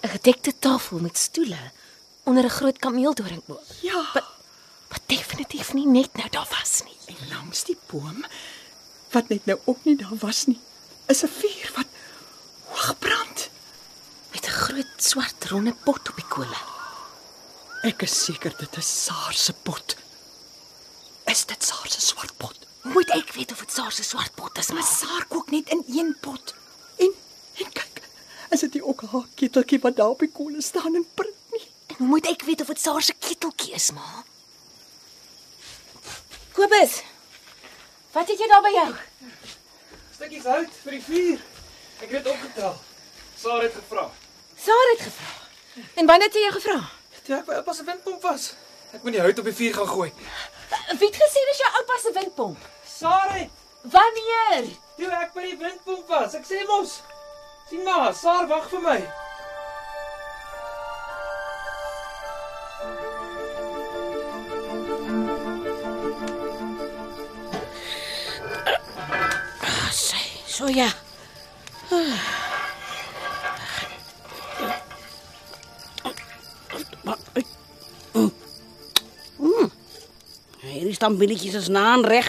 'n 0.02 0.08
Gedekte 0.08 0.52
tafel 0.58 0.98
met 0.98 1.18
stoele 1.18 1.60
onder 2.24 2.44
'n 2.44 2.50
groot 2.50 2.78
kameeldoringboom. 2.78 3.60
Ja, 3.82 4.00
Wat 4.14 4.24
wat 4.90 5.02
definitief 5.06 5.72
nie 5.74 5.86
net 5.86 6.16
nou 6.18 6.28
daar 6.30 6.48
was 6.50 6.82
nie. 6.84 6.96
en 7.10 7.28
langs 7.32 7.64
die 7.64 7.78
boom 7.90 8.24
wat 9.14 9.28
net 9.28 9.46
nou 9.46 9.58
ook 9.64 9.84
nie 9.84 9.96
daar 9.98 10.16
was 10.22 10.46
nie, 10.46 10.58
is 11.08 11.22
'n 11.24 11.28
vuur 11.40 11.70
wat 11.76 11.86
hoog 12.70 12.98
brand. 12.98 13.48
Met 14.32 14.46
'n 14.46 14.50
groot 14.64 14.94
swart 15.02 15.44
ronde 15.50 15.74
pot 15.84 16.08
op 16.08 16.16
die 16.16 16.28
kolle. 16.28 16.60
Ek 17.82 18.02
is 18.02 18.24
seker 18.24 18.54
dit 18.58 18.76
is 18.76 19.04
Saar 19.04 19.32
se 19.32 19.52
pot. 19.52 19.96
Is 21.26 21.44
dit 21.46 21.64
Saar 21.64 21.88
se 21.88 22.00
swart 22.00 22.36
pot? 22.36 22.58
Moet 22.82 23.10
ek 23.10 23.32
weet 23.32 23.52
of 23.52 23.58
dit 23.58 23.72
Saar 23.72 23.92
se 23.92 24.02
swart 24.02 24.34
pot 24.34 24.58
is, 24.58 24.68
Maar 24.68 24.76
maar 24.82 24.92
Saar 24.98 25.24
kook 25.28 25.50
net 25.50 25.68
in 25.68 25.84
een 25.88 26.16
pot. 26.20 26.54
En 26.96 27.12
en 27.54 27.72
kyk, 27.72 28.02
is 28.50 28.60
dit 28.60 28.74
nie 28.74 28.84
ook 28.84 29.02
haar 29.02 29.26
keteltjie 29.34 29.80
wat 29.80 29.96
daar 29.96 30.08
op 30.08 30.18
die 30.18 30.30
kolle 30.32 30.62
staan 30.62 30.94
en 30.94 31.06
print 31.14 31.34
nie? 31.52 31.66
en 31.86 31.94
hoe 31.98 32.06
moet 32.06 32.26
ek 32.26 32.42
weet 32.42 32.60
of 32.60 32.66
dit 32.66 32.80
Saar 32.80 33.02
se 33.02 33.14
keteltjie 33.18 33.72
is, 33.74 33.90
ma? 33.90 34.24
Kobus. 36.60 37.02
Wat 38.12 38.28
het 38.28 38.38
jy 38.40 38.46
daar 38.50 38.60
by 38.60 38.70
jou? 38.74 38.88
Stukkies 40.12 40.44
hout 40.44 40.74
vir 40.84 40.92
die 40.96 41.02
vuur. 41.06 41.38
Ek 42.04 42.10
het 42.10 42.18
dit 42.18 42.26
opgetel. 42.32 42.74
Sarah 43.40 43.62
het 43.64 43.78
gevra. 43.78 44.02
Saar 44.60 44.90
het 44.90 45.04
gevra. 45.06 45.30
En 45.96 46.10
wanneer 46.10 46.28
het 46.28 46.36
jy 46.36 46.42
jou 46.44 46.52
gevra? 46.58 46.76
Toe 47.24 47.38
ek 47.38 47.46
by 47.48 47.56
oupa 47.62 47.72
se 47.78 47.86
windpomp 47.88 48.26
was. 48.28 48.50
Ek 48.92 49.00
moet 49.06 49.16
die 49.16 49.22
hout 49.24 49.40
op 49.40 49.48
die 49.48 49.56
vuur 49.56 49.78
gaan 49.78 49.88
gooi. 49.94 50.10
Wie 51.00 51.08
het 51.08 51.18
gesê 51.22 51.46
dis 51.48 51.62
jou 51.64 51.70
oupa 51.80 51.96
se 52.02 52.12
windpomp? 52.18 52.68
Sarah, 52.92 53.40
Wanneer? 53.96 54.68
toe 55.00 55.08
ek 55.16 55.32
by 55.32 55.46
die 55.46 55.56
windpomp 55.64 56.12
was. 56.12 56.36
Ek 56.36 56.44
sê 56.44 56.60
mos. 56.68 56.98
sien 57.70 57.86
maar, 57.88 58.12
Sarah 58.12 58.48
wag 58.52 58.68
vir 58.68 58.84
my. 58.84 58.98
Sy, 70.60 70.66
so 70.66 70.68
ja. 70.68 70.88
Mm. 79.40 79.70
Hierdie 80.60 80.94
stambilletjies 80.94 81.54
is 81.54 81.70
naan 81.72 82.04
reg. 82.04 82.28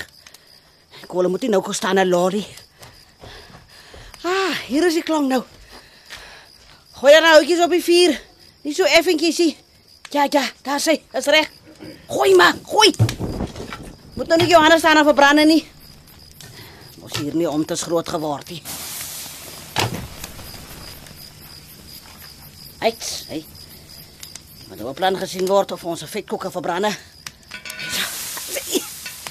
Kolle 1.12 1.28
moet 1.28 1.44
nie 1.44 1.52
nou 1.52 1.62
gaan 1.64 1.76
staan 1.76 2.00
'n 2.00 2.08
lorry. 2.08 2.46
Ah, 4.24 4.56
hier 4.68 4.88
is 4.88 4.94
die 4.94 5.04
klank 5.04 5.28
nou. 5.28 5.44
Gooi 6.94 7.12
dan 7.12 7.24
houtjies 7.24 7.60
op 7.60 7.70
die 7.70 7.84
vuur. 7.84 8.22
Nie 8.64 8.74
so 8.74 8.84
effentjies 8.84 9.38
nie. 9.38 9.58
Ja, 10.12 10.28
ja, 10.30 10.44
daar 10.64 10.80
sê, 10.80 11.02
is 11.14 11.26
reg. 11.26 11.52
Gooi 12.08 12.36
maar, 12.36 12.56
gooi. 12.64 12.96
Moet 14.14 14.28
nou 14.28 14.38
nie 14.38 14.48
jou 14.48 14.62
hande 14.62 14.80
staan 14.80 14.98
en 14.98 15.04
verbrande 15.04 15.46
nie. 15.46 15.66
Hier 17.22 17.36
nie 17.38 17.50
om 17.50 17.62
te 17.66 17.76
groot 17.78 18.10
geword 18.10 18.50
nie. 18.50 18.62
Uit, 22.82 23.26
hey. 23.28 23.46
Maar 24.68 24.78
daar 24.78 24.94
plan 24.98 25.18
gesien 25.22 25.46
word 25.46 25.72
of 25.76 25.84
ons 25.86 26.02
vetkoeke 26.10 26.50
verbrande. 26.52 26.90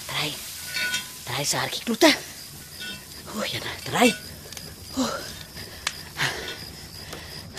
Draai. 0.07 0.31
Draai 1.25 1.45
saartjie 1.45 1.83
klote. 1.89 2.13
O, 3.35 3.43
ja, 3.43 3.59
nou, 3.65 3.75
draai. 3.89 4.15
O. 4.95 5.09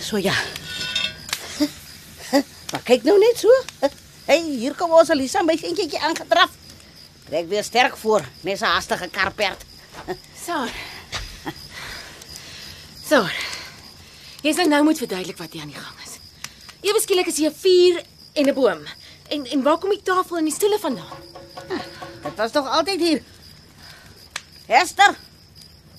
So 0.00 0.16
ja. 0.16 0.34
Maar 2.72 2.82
kyk 2.88 3.04
nou 3.04 3.18
net 3.20 3.42
so. 3.44 3.52
Hey, 4.24 4.40
hier 4.40 4.72
kom 4.80 4.96
ons 4.96 5.12
Elisa 5.12 5.44
my 5.44 5.58
seentjie 5.60 6.00
aangedraf. 6.00 6.56
Trek 7.28 7.52
weer 7.52 7.64
sterk 7.68 8.00
voor, 8.00 8.24
net 8.48 8.62
so 8.62 8.72
hastige 8.72 9.10
karperd. 9.12 9.68
Saar. 10.44 10.70
Saar. 13.04 13.34
Jy 14.42 14.52
sal 14.56 14.70
nou 14.72 14.82
moet 14.84 14.98
verduidelik 14.98 15.38
wat 15.38 15.52
hier 15.52 15.62
aan 15.62 15.70
die 15.70 15.78
gang 15.78 15.98
is. 16.06 16.18
Ewe 16.82 17.00
skielik 17.00 17.28
is 17.30 17.38
hier 17.38 17.50
'n 17.50 17.54
vuur 17.54 18.02
en 18.34 18.48
'n 18.48 18.54
boom. 18.54 18.82
En 19.28 19.46
en 19.46 19.62
waar 19.62 19.78
kom 19.78 19.90
die 19.90 20.02
tafel 20.02 20.38
en 20.38 20.44
die 20.44 20.54
stoele 20.54 20.78
vandaan? 20.78 21.18
Dit 22.22 22.36
was 22.36 22.50
toch 22.50 22.68
altyd 22.68 23.00
hier. 23.00 23.22
Hester, 24.66 25.14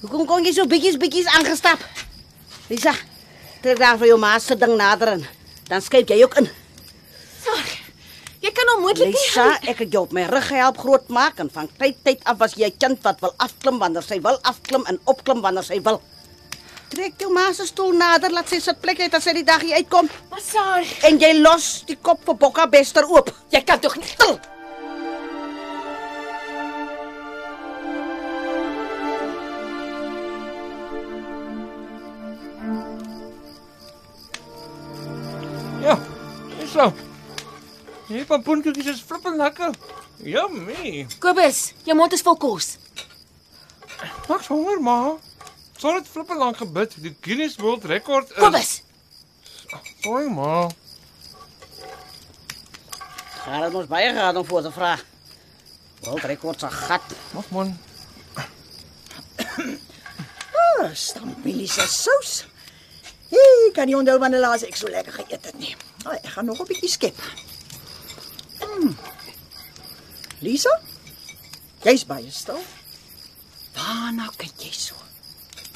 hoekom 0.01 0.25
kon 0.25 0.45
jy 0.45 0.53
so 0.53 0.65
bietjies 0.65 0.97
bietjies 0.97 1.25
aangestap? 1.25 1.79
Lisa, 2.67 2.93
trek 3.61 3.77
daar 3.77 3.97
vir 3.97 4.07
jou 4.07 4.19
ma 4.19 4.39
se 4.39 4.55
ding 4.55 4.75
nader 4.75 5.07
en 5.07 5.27
dan 5.67 5.81
skep 5.81 6.09
jy 6.09 6.23
ook 6.23 6.37
in. 6.37 6.62
Jy 8.43 8.51
kan 8.51 8.69
onmoontlik 8.73 9.07
nie 9.07 9.15
Lisa, 9.15 9.43
ek 9.71 9.85
het 9.85 9.93
jou 9.95 10.01
op 10.03 10.11
my 10.11 10.25
rug 10.27 10.49
gehelp 10.49 10.79
grootmaak 10.83 11.37
en 11.39 11.47
van 11.53 11.69
tyd 11.79 12.01
tyd 12.03 12.25
af 12.27 12.41
was 12.41 12.57
jy 12.59 12.67
'n 12.67 12.77
kind 12.77 12.99
wat 13.03 13.21
wil 13.23 13.31
afklim 13.37 13.77
wanneer 13.79 14.03
sy 14.03 14.19
wil 14.19 14.37
afklim 14.43 14.83
en 14.85 14.99
opklim 15.05 15.39
wanneer 15.41 15.63
sy 15.63 15.79
wil. 15.81 16.01
Trek 16.89 17.13
jou 17.17 17.31
ma 17.31 17.53
se 17.53 17.65
stoel 17.65 17.93
nader, 17.93 18.31
laat 18.31 18.49
sy 18.49 18.59
sit 18.59 18.81
plek 18.81 18.97
het 18.97 19.13
as 19.13 19.23
sy 19.23 19.33
die 19.33 19.43
dag 19.43 19.61
hier 19.61 19.75
uitkom 19.75 20.09
Maar 20.29 20.41
Saar, 20.41 20.83
en 21.03 21.19
jy 21.19 21.39
los 21.39 21.83
die 21.87 21.95
kop 21.95 22.19
vir 22.25 22.35
Bokka 22.35 22.67
Bester 22.67 23.05
oop. 23.05 23.31
jy 23.49 23.63
kan 23.63 23.79
tog 23.79 23.95
nie 23.95 24.07
Stil. 24.07 24.39
Ja, 35.81 35.97
dis 36.59 36.71
so. 36.71 37.12
Hierdie 38.07 38.25
pampoenkoekies 38.27 38.89
is 38.93 39.01
flippend 39.01 39.37
lekker. 39.39 39.75
Yummy. 40.23 41.07
Kobus, 41.23 41.73
jou 41.87 41.95
mond 41.95 42.13
is 42.13 42.23
vol 42.25 42.37
kos. 42.37 42.77
Ek's 44.27 44.47
honger, 44.51 44.81
ma. 44.83 44.97
Sal 45.79 45.99
dit 45.99 46.07
flippend 46.07 46.39
lank 46.39 46.57
gebid. 46.57 46.95
Die 47.03 47.15
Guinness 47.21 47.55
World 47.61 47.85
Record 47.85 48.31
is 48.31 48.37
Kobus, 48.37 48.81
Sorry, 50.03 50.27
ma. 50.29 50.67
Gaan 53.43 53.63
het 53.63 53.73
ons 53.73 53.87
baie 53.87 54.11
gehad 54.13 54.35
om 54.35 54.45
voor 54.45 54.61
te 54.61 54.71
vra. 54.71 54.97
World 56.03 56.23
record 56.23 56.59
se 56.59 56.69
gat. 56.69 57.15
Mag 57.31 57.49
man. 57.49 57.77
Ah, 60.53 60.89
stampilie 60.93 61.67
se 61.67 61.87
sous. 61.87 62.45
Hey, 63.29 63.71
kan 63.73 63.87
nie 63.87 63.95
onthou 63.97 64.19
wanneer 64.19 64.43
laas 64.43 64.63
ek 64.67 64.75
so 64.77 64.91
lekker 64.91 65.15
geëet 65.19 65.49
het 65.49 65.57
nie. 65.59 65.75
Ah, 66.03 66.15
ek 66.19 66.31
gaan 66.35 66.45
nog 66.45 66.59
'n 66.61 66.67
bietjie 66.69 66.89
skep. 66.89 67.17
Mm. 68.73 68.95
Lisa? 70.43 70.73
Jy's 71.83 72.05
baie 72.07 72.31
stil. 72.31 72.59
Waarna 73.77 74.29
kyk 74.37 74.67
jy 74.67 74.71
so? 74.75 74.95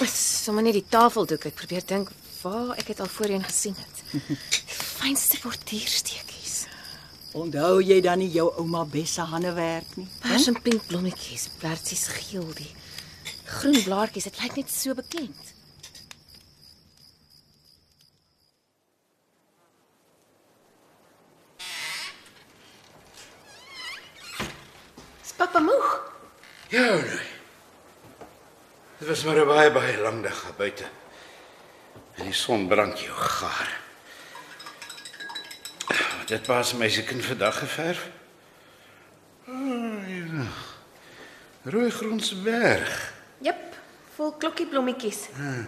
is 0.05 0.13
sommer 0.13 0.61
net 0.61 0.77
die 0.77 0.85
tafeldoek. 0.85 1.49
Ek 1.49 1.57
probeer 1.57 1.85
dink 1.87 2.11
waar 2.43 2.75
ek 2.77 2.91
dit 2.91 2.99
al 3.01 3.09
voorheen 3.11 3.45
gesien 3.45 3.75
het. 3.77 4.03
Fynste 4.99 5.39
borduursteekies. 5.43 6.55
Onthou 7.37 7.81
jy 7.83 7.99
dan 8.01 8.21
nie 8.21 8.31
jou 8.33 8.47
ouma 8.61 8.85
Bess 8.89 9.17
se 9.17 9.25
hande 9.29 9.51
werk 9.57 9.97
nie? 9.97 10.07
Pers 10.23 10.47
en 10.51 10.57
pink 10.63 10.85
blommetjies, 10.89 11.49
blertjies 11.61 12.07
geel 12.21 12.47
die 12.57 12.71
groen 13.57 13.81
blaartjies. 13.83 14.29
Dit 14.29 14.41
lyk 14.43 14.57
net 14.61 14.73
so 14.73 14.95
bekend. 14.97 15.53
Dit 29.17 29.25
was 29.25 29.33
maar 29.35 29.43
'n 29.45 29.47
baie 29.47 29.71
baie 29.71 29.97
lang 29.97 30.21
dag 30.23 30.43
daar 30.43 30.53
buite. 30.57 30.83
En 32.15 32.23
die 32.23 32.33
son 32.33 32.67
brand 32.67 32.99
jou 32.99 33.15
gaar. 33.15 33.79
Het 36.27 36.41
pas 36.45 36.73
my 36.73 36.89
se 36.89 37.03
kind 37.03 37.25
vandag 37.25 37.57
geverf? 37.59 38.09
Oh, 39.47 40.07
ja. 40.07 40.45
Rooi 41.63 41.89
grondse 41.91 42.35
berg. 42.41 43.13
Jep, 43.37 43.75
vol 44.15 44.31
klokkiebblommetjies. 44.37 45.17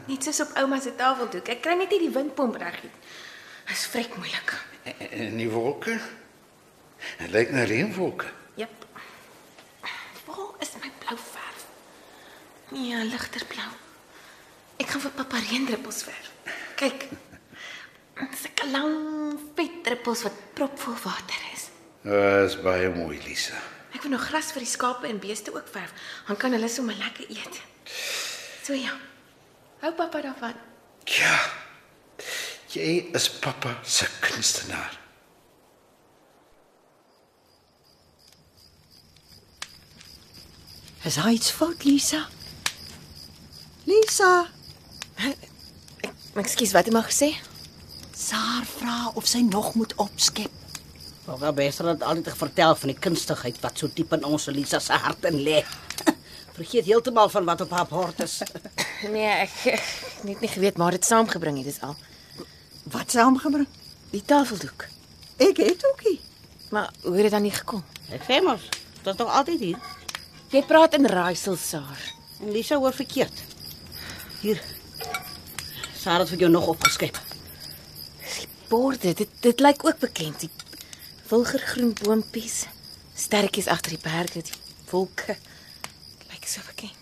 Net 0.06 0.24
soos 0.24 0.40
op 0.42 0.58
ouma 0.58 0.80
se 0.80 0.96
tafeldoek. 0.96 1.48
Ek 1.48 1.62
kry 1.62 1.74
net 1.74 1.90
nie 1.90 2.00
die 2.00 2.10
windpomp 2.14 2.56
reg 2.56 2.84
nie. 2.84 2.92
Dis 3.68 3.86
vrek 3.86 4.16
moeilik. 4.18 4.54
En- 4.84 5.10
En 5.10 5.38
die 5.38 5.50
wolke? 5.50 6.00
Dit 7.18 7.32
lyk 7.32 7.50
na 7.52 7.64
reënwolke. 7.64 8.26
Nee, 12.72 13.06
ligter 13.10 13.46
blou. 13.50 13.70
Ek 14.80 14.92
gaan 14.94 15.02
vir 15.04 15.16
pappa 15.18 15.40
reendruppels 15.42 16.04
verf. 16.06 16.30
Kyk. 16.80 17.08
Sulke 18.40 18.68
lang 18.70 18.94
vet 19.58 19.82
druppels 19.86 20.24
wat 20.28 20.38
propvol 20.56 20.96
water 21.04 21.42
is. 21.54 21.68
Dit 22.04 22.52
is 22.52 22.58
baie 22.64 22.90
mooi, 22.94 23.18
Lisa. 23.26 23.58
Ek 23.96 24.04
wil 24.06 24.14
nog 24.14 24.28
gras 24.30 24.52
vir 24.54 24.64
die 24.64 24.70
skape 24.70 25.10
en 25.10 25.20
beeste 25.20 25.54
ook 25.56 25.68
verf. 25.74 25.92
Dan 26.28 26.38
kan 26.40 26.54
hulle 26.56 26.70
sommer 26.70 26.96
lekker 27.00 27.28
eet. 27.34 27.62
So 28.64 28.78
ja. 28.78 28.94
Hou 29.82 29.94
pappa 29.98 30.22
daarvan. 30.22 30.56
Ja. 31.10 31.36
Jy 32.70 33.10
is 33.18 33.30
pappa 33.42 33.80
se 33.84 34.06
kunstenaar. 34.22 35.00
Is 41.04 41.16
daar 41.16 41.32
iets 41.32 41.52
fout, 41.52 41.84
Lisa? 41.84 42.28
Lisa, 43.90 44.46
Ekskuus, 46.40 46.72
wat 46.76 46.86
het 46.86 46.90
jy 46.90 46.94
maar 46.94 47.08
gesê? 47.10 47.30
Saar 48.14 48.68
vra 48.70 48.98
of 49.18 49.26
sy 49.28 49.42
nog 49.44 49.74
moet 49.80 49.96
opskep. 50.00 50.52
Wel 51.26 51.54
beter 51.58 51.88
het 51.90 52.04
altyd 52.06 52.38
vertel 52.38 52.76
van 52.78 52.92
die 52.92 52.98
kunstigheid 53.02 53.58
wat 53.64 53.82
so 53.82 53.90
diep 53.96 54.14
in 54.18 54.28
ons 54.30 54.46
Elisa 54.52 54.80
se 54.84 54.94
hart 54.94 55.26
in 55.30 55.40
lê. 55.46 55.64
Vergeet 56.58 56.86
heeltemal 56.86 57.30
van 57.34 57.50
wat 57.50 57.66
op 57.66 57.74
haar 57.76 57.90
bord 57.90 58.22
is. 58.26 58.38
Nee, 59.10 59.28
ek, 59.48 59.58
ek 59.74 59.84
het 60.24 60.42
nie 60.46 60.54
geweet 60.54 60.78
maar 60.78 60.94
dit 60.94 61.06
saamgebring 61.06 61.60
het, 61.62 61.70
dis 61.72 61.82
al. 61.86 61.98
wat 62.94 63.12
saamgebring? 63.12 63.68
Die 64.14 64.24
tafeldoek. 64.26 64.86
Ek 65.42 65.62
het 65.66 65.86
ookie. 65.92 66.18
Maar 66.70 66.92
hoe 67.04 67.14
het 67.18 67.30
dit 67.30 67.32
dan 67.32 67.46
nie 67.48 67.56
gekom? 67.58 67.84
Ek 68.14 68.26
sê 68.28 68.42
mos, 68.46 68.66
dit 69.04 69.14
is 69.14 69.22
nog 69.22 69.38
altyd 69.42 69.70
hier. 69.70 69.94
Jy 70.54 70.64
praat 70.68 70.98
in 70.98 71.10
raaisel, 71.10 71.58
Saar. 71.58 72.10
En 72.42 72.52
Lisa 72.52 72.78
hoor 72.82 72.94
verkeerd. 72.94 73.48
Hier. 74.40 74.62
Sarah 76.00 76.20
het 76.24 76.30
vir 76.32 76.46
jou 76.46 76.52
nog 76.52 76.68
opgeskep. 76.72 77.18
Borde, 78.70 79.14
dit 79.14 79.30
dit 79.44 79.60
lyk 79.60 79.84
ook 79.86 80.00
bekend. 80.00 80.40
Die 80.40 80.50
wilgergroen 81.28 81.92
boontjies, 82.04 82.62
sterretjies 83.16 83.68
agter 83.68 83.98
die 83.98 84.04
berge, 84.04 84.42
die 84.42 84.54
wolke. 84.92 85.36
Lyk 86.32 86.48
so 86.48 86.62
bekend. 86.68 86.96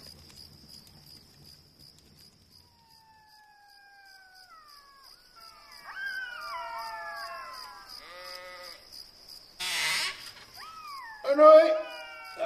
Anoi. 11.27 11.69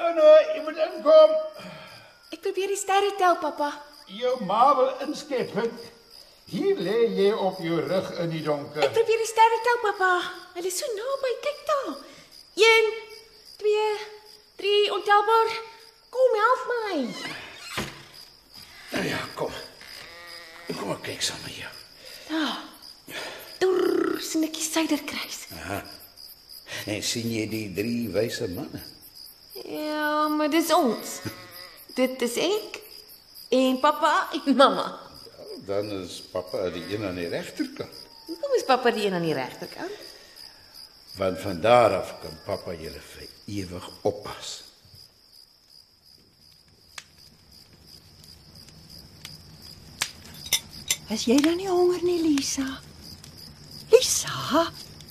Anoi, 0.09 0.41
jy 0.51 0.65
moet 0.67 0.83
inkom. 0.89 1.39
Ek 2.35 2.43
probeer 2.43 2.75
die 2.75 2.81
sterre 2.81 3.15
tel, 3.21 3.39
pappa. 3.39 3.71
Jou 4.11 4.43
ma 4.45 4.75
wil 4.75 4.91
inskep. 5.07 5.53
Hier 6.51 6.79
lê 6.83 6.97
jy 7.15 7.29
op 7.31 7.61
jou 7.63 7.77
rug 7.79 8.09
in 8.19 8.31
die 8.33 8.41
donker. 8.43 8.83
Ek 8.83 8.91
probeer 8.95 9.21
die 9.23 9.29
sterre 9.29 9.59
tel, 9.63 9.77
pappa. 9.85 10.09
Hulle 10.57 10.67
is 10.67 10.79
so 10.81 10.89
naby. 10.97 11.31
Kyk 11.45 11.61
daar. 11.69 11.93
1 12.59 12.89
2 13.61 13.85
3 14.59 14.73
ontelbaar. 14.97 15.53
Kom 16.11 16.35
help 16.41 16.65
my. 16.73 16.97
Nou 18.91 19.05
ja, 19.07 19.21
kom. 19.39 19.53
Kom 20.75 20.91
ek 20.97 21.05
kyk 21.07 21.23
saam 21.23 21.39
met 21.45 21.55
jou. 21.61 21.71
Deur 23.61 24.19
snetjie 24.23 24.65
suiderkruis. 24.65 25.45
En 26.89 27.03
sien 27.05 27.31
jy 27.31 27.47
die 27.51 27.65
drie 27.75 28.09
wyse 28.11 28.47
manne? 28.51 28.83
Ja, 29.63 30.27
maar 30.27 30.51
dis 30.51 30.71
ons. 30.75 31.19
Dit 31.99 32.21
is 32.27 32.35
ek 32.41 32.80
en 33.51 33.79
pappa 33.79 34.29
en 34.31 34.55
mamma. 34.61 34.99
Dan 35.65 35.91
is 35.91 36.21
pappa 36.31 36.69
die 36.69 36.95
een 36.95 37.03
aan 37.05 37.15
die 37.19 37.27
regterkant. 37.27 37.95
Hoekom 38.25 38.53
is 38.55 38.63
pappa 38.63 38.91
die 38.91 39.05
een 39.05 39.13
aan 39.13 39.27
die 39.27 39.33
regterkant? 39.33 39.91
Want 41.19 41.39
van 41.39 41.61
daar 41.61 41.95
af 41.99 42.13
kan 42.21 42.37
pappa 42.45 42.73
julle 42.73 43.01
vir 43.13 43.27
ewig 43.45 43.89
oppas. 44.07 44.63
Is 51.11 51.27
jy 51.27 51.35
dan 51.43 51.59
nie 51.59 51.67
honger 51.67 51.99
nie, 52.07 52.21
Lisa? 52.23 52.63
Lisa, 53.91 54.63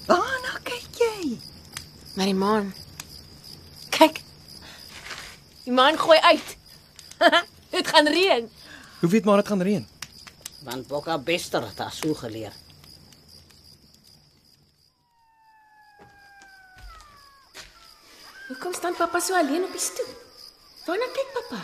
waarna 0.08 0.56
kyk 0.64 0.96
jy? 0.96 1.36
Maar 2.16 2.32
die 2.32 2.38
maan. 2.40 2.72
Kyk. 3.92 4.22
Die 5.68 5.76
maan 5.76 6.00
gooi 6.00 6.18
uit. 6.32 6.56
dit 7.70 7.86
gaan 7.88 8.06
reën. 8.08 8.50
Hoe 9.00 9.08
weet 9.10 9.24
maar 9.24 9.36
dit 9.36 9.48
gaan 9.48 9.62
reën? 9.62 9.86
Want 10.62 10.86
Bokka 10.86 11.18
Bester 11.18 11.62
het 11.66 11.78
haar 11.78 11.92
so 11.92 12.14
geleer. 12.14 12.52
Hoekom 18.48 18.72
staan 18.74 18.94
pappa 18.96 19.20
so 19.20 19.34
alleen 19.34 19.64
op 19.64 19.72
die 19.72 19.80
stoep? 19.80 20.10
Waarna 20.86 21.06
kyk 21.14 21.30
pappa? 21.36 21.60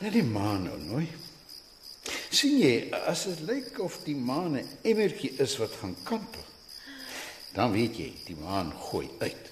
Net 0.00 0.12
die 0.12 0.24
maan 0.24 0.62
nou 0.68 0.78
nooi. 0.78 1.08
sien 2.30 2.58
jy 2.62 2.74
as 3.10 3.24
dit 3.26 3.40
lyk 3.48 3.78
of 3.82 3.96
die 4.06 4.14
maan 4.16 4.54
'n 4.56 4.68
emmertjie 4.82 5.32
is 5.44 5.56
wat 5.58 5.72
gaan 5.80 5.96
kantel. 6.04 6.44
Dan 7.52 7.72
weet 7.72 7.96
jy, 7.96 8.14
die 8.24 8.36
maan 8.36 8.72
gooi 8.72 9.10
uit. 9.18 9.50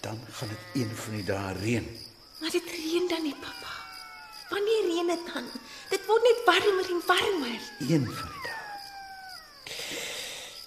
Dan 0.00 0.18
gaan 0.30 0.48
dit 0.48 0.82
een 0.82 0.96
van 0.96 1.14
die 1.14 1.24
dae 1.24 1.52
reën. 1.52 1.86
Maar 2.40 2.50
dit 2.50 2.64
reën 2.64 3.08
dan 3.08 3.22
nie, 3.22 3.34
pappa. 3.34 3.61
Wanneer 4.52 4.84
reën 4.90 5.06
dit 5.06 5.26
dan? 5.32 5.46
Dit 5.88 6.06
word 6.06 6.22
net 6.28 6.40
warmer 6.48 6.88
en 6.94 7.02
warmer. 7.06 7.60
Een 7.88 8.06
van 8.18 8.32
die 8.34 8.42
dae. 8.46 8.60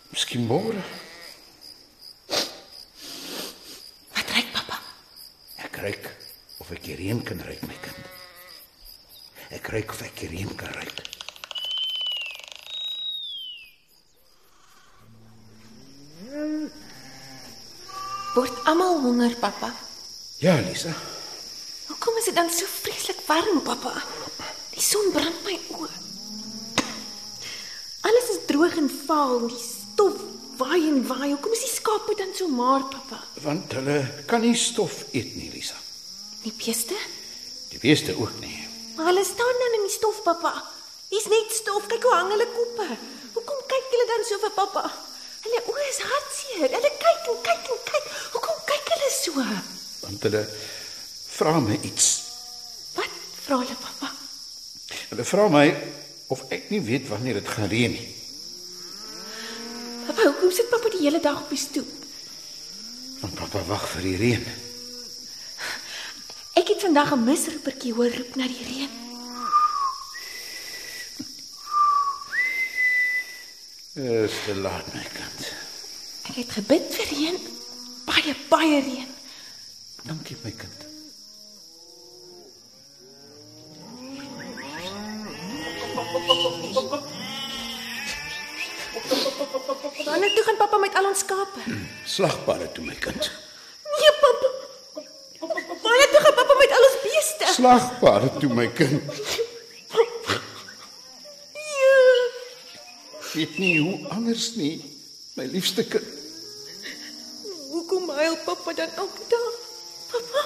Miskien 0.10 0.46
môre. 0.50 0.82
Wat 4.16 4.32
ryk 4.34 4.50
pappa? 4.56 4.80
Ek 5.68 5.78
ruik 5.86 6.10
of 6.64 6.72
ek 6.74 6.82
die 6.88 6.98
reën 6.98 7.22
kan 7.28 7.42
ruik, 7.46 7.62
my 7.70 7.78
kind. 7.86 8.14
Ek 9.54 9.70
ruik 9.70 9.94
of 9.94 10.02
ek 10.08 10.18
die 10.24 10.32
reën 10.34 10.56
kan 10.58 10.74
ruik. 10.80 11.04
Word 18.36 18.66
almal 18.68 18.98
honger, 19.06 19.36
pappa. 19.40 19.70
Ja, 20.42 20.58
Lisa. 20.66 20.92
Hoekom 21.88 22.18
is 22.20 22.26
dit 22.28 22.36
dan 22.36 22.50
so 22.50 22.66
vreeslik 22.66 22.95
warm, 23.28 23.62
pappa? 23.62 23.94
Die 24.76 24.84
son 24.84 25.12
brand 25.14 25.42
my 25.46 25.56
oë. 25.78 25.90
Alles 28.06 28.30
is 28.36 28.42
droog 28.50 28.76
en 28.78 28.90
vaal, 29.08 29.48
die 29.50 29.62
stof 29.62 30.20
waai 30.60 30.84
en 30.92 31.02
waai. 31.08 31.32
Hoekom 31.32 31.56
is 31.56 31.66
die 31.66 31.74
skape 31.74 32.16
dan 32.20 32.34
so 32.38 32.48
maar, 32.52 32.86
pappa? 32.92 33.22
Want 33.44 33.74
hulle 33.78 33.98
kan 34.30 34.44
nie 34.46 34.56
stof 34.60 35.04
eet 35.12 35.34
nie, 35.40 35.50
Lisa. 35.54 35.78
Die 36.44 36.54
beeste? 36.54 36.98
Die 37.72 37.82
beeste 37.82 38.16
ook 38.20 38.36
nie. 38.44 38.60
Maar 38.96 39.10
hulle 39.12 39.26
staan 39.28 39.62
dan 39.64 39.80
in 39.80 39.88
die 39.88 39.96
stof, 39.96 40.22
pappa. 40.28 40.54
Dis 41.10 41.28
net 41.32 41.52
stof. 41.56 41.88
Kyk 41.92 42.06
hoe 42.06 42.14
hang 42.18 42.32
hulle 42.34 42.48
koppe. 42.54 42.88
Hoekom 43.36 43.66
kyk 43.72 43.90
hulle 43.94 44.06
dan 44.12 44.24
so 44.28 44.40
vir 44.44 44.54
pappa? 44.56 44.86
Hulle 45.46 45.64
oë 45.72 45.88
is 45.90 46.00
hartseer. 46.04 46.70
Hulle 46.78 46.94
kyk 47.02 47.32
en 47.34 47.42
kyk 47.50 47.74
en 47.74 47.82
kyk. 47.90 48.08
Hoekom 48.36 48.62
kyk 48.70 48.94
hulle 48.94 49.12
so? 49.18 49.50
Want 50.06 50.30
hulle 50.30 50.46
vra 51.36 51.58
my 51.64 51.80
iets. 51.82 52.25
Vra 53.46 53.60
hulle, 53.62 53.76
pappa? 53.78 54.10
Hulle 55.12 55.24
vra 55.30 55.46
my 55.54 55.66
of 56.34 56.42
ek 56.50 56.72
nie 56.74 56.82
weet 56.82 57.06
wanneer 57.12 57.38
dit 57.38 57.50
gaan 57.54 57.70
reën 57.70 57.94
nie. 57.94 58.06
Pappa, 60.08 60.24
hoekom 60.26 60.54
sit 60.54 60.72
pappa 60.72 60.90
die 60.96 61.04
hele 61.04 61.22
dag 61.22 61.44
op 61.44 61.52
die 61.54 61.60
stoep? 61.62 61.92
Want 63.22 63.38
pappa 63.38 63.62
wag 63.70 63.86
vir 63.94 64.08
die 64.08 64.16
reën. 64.22 64.48
Ek 66.58 66.72
het 66.74 66.82
vandag 66.82 67.14
'n 67.14 67.26
misroepertjie 67.28 67.94
hoor 67.94 68.10
roep 68.18 68.36
na 68.36 68.48
die 68.48 68.66
reën. 68.70 68.94
Dis 73.94 74.34
te 74.46 74.56
laat, 74.56 74.94
my 74.94 75.06
kind. 75.14 75.54
Ek 76.30 76.36
het 76.36 76.52
gebid 76.58 76.90
vir 76.98 77.08
reën. 77.14 77.38
Baie 78.10 78.36
baie 78.50 78.82
reën. 78.82 79.12
Dankie, 80.04 80.38
my 80.44 80.52
kind. 80.52 80.85
Wanneer 90.06 90.34
toe 90.36 90.44
gaan 90.44 90.58
pappa 90.58 90.78
met 90.78 90.96
al 90.96 91.06
ons 91.10 91.20
skape? 91.20 91.60
Slagpare 92.06 92.72
toe, 92.72 92.84
my 92.86 92.96
kind. 92.96 93.32
Nee, 93.96 94.12
pappa. 94.22 94.50
Wanneer 95.84 96.10
toe 96.14 96.22
gaan 96.24 96.36
pappa 96.40 96.56
met 96.62 96.72
al 96.78 96.88
ons 96.90 96.98
beeste? 97.04 97.46
Slagpare 97.54 98.30
toe, 98.40 98.54
my 98.54 98.68
kind. 98.72 99.04
Ja. 101.54 101.98
Weet 103.34 103.58
nie 103.58 103.80
hoe 103.82 104.08
anders 104.16 104.54
nie, 104.56 104.76
my 105.36 105.46
liefste 105.52 105.84
kind. 105.84 106.08
Hoekom 107.76 108.10
huil 108.10 108.38
pappa 108.48 108.74
dan 108.74 108.90
elke 108.96 109.28
dag? 109.28 109.54
Pappa, 110.12 110.46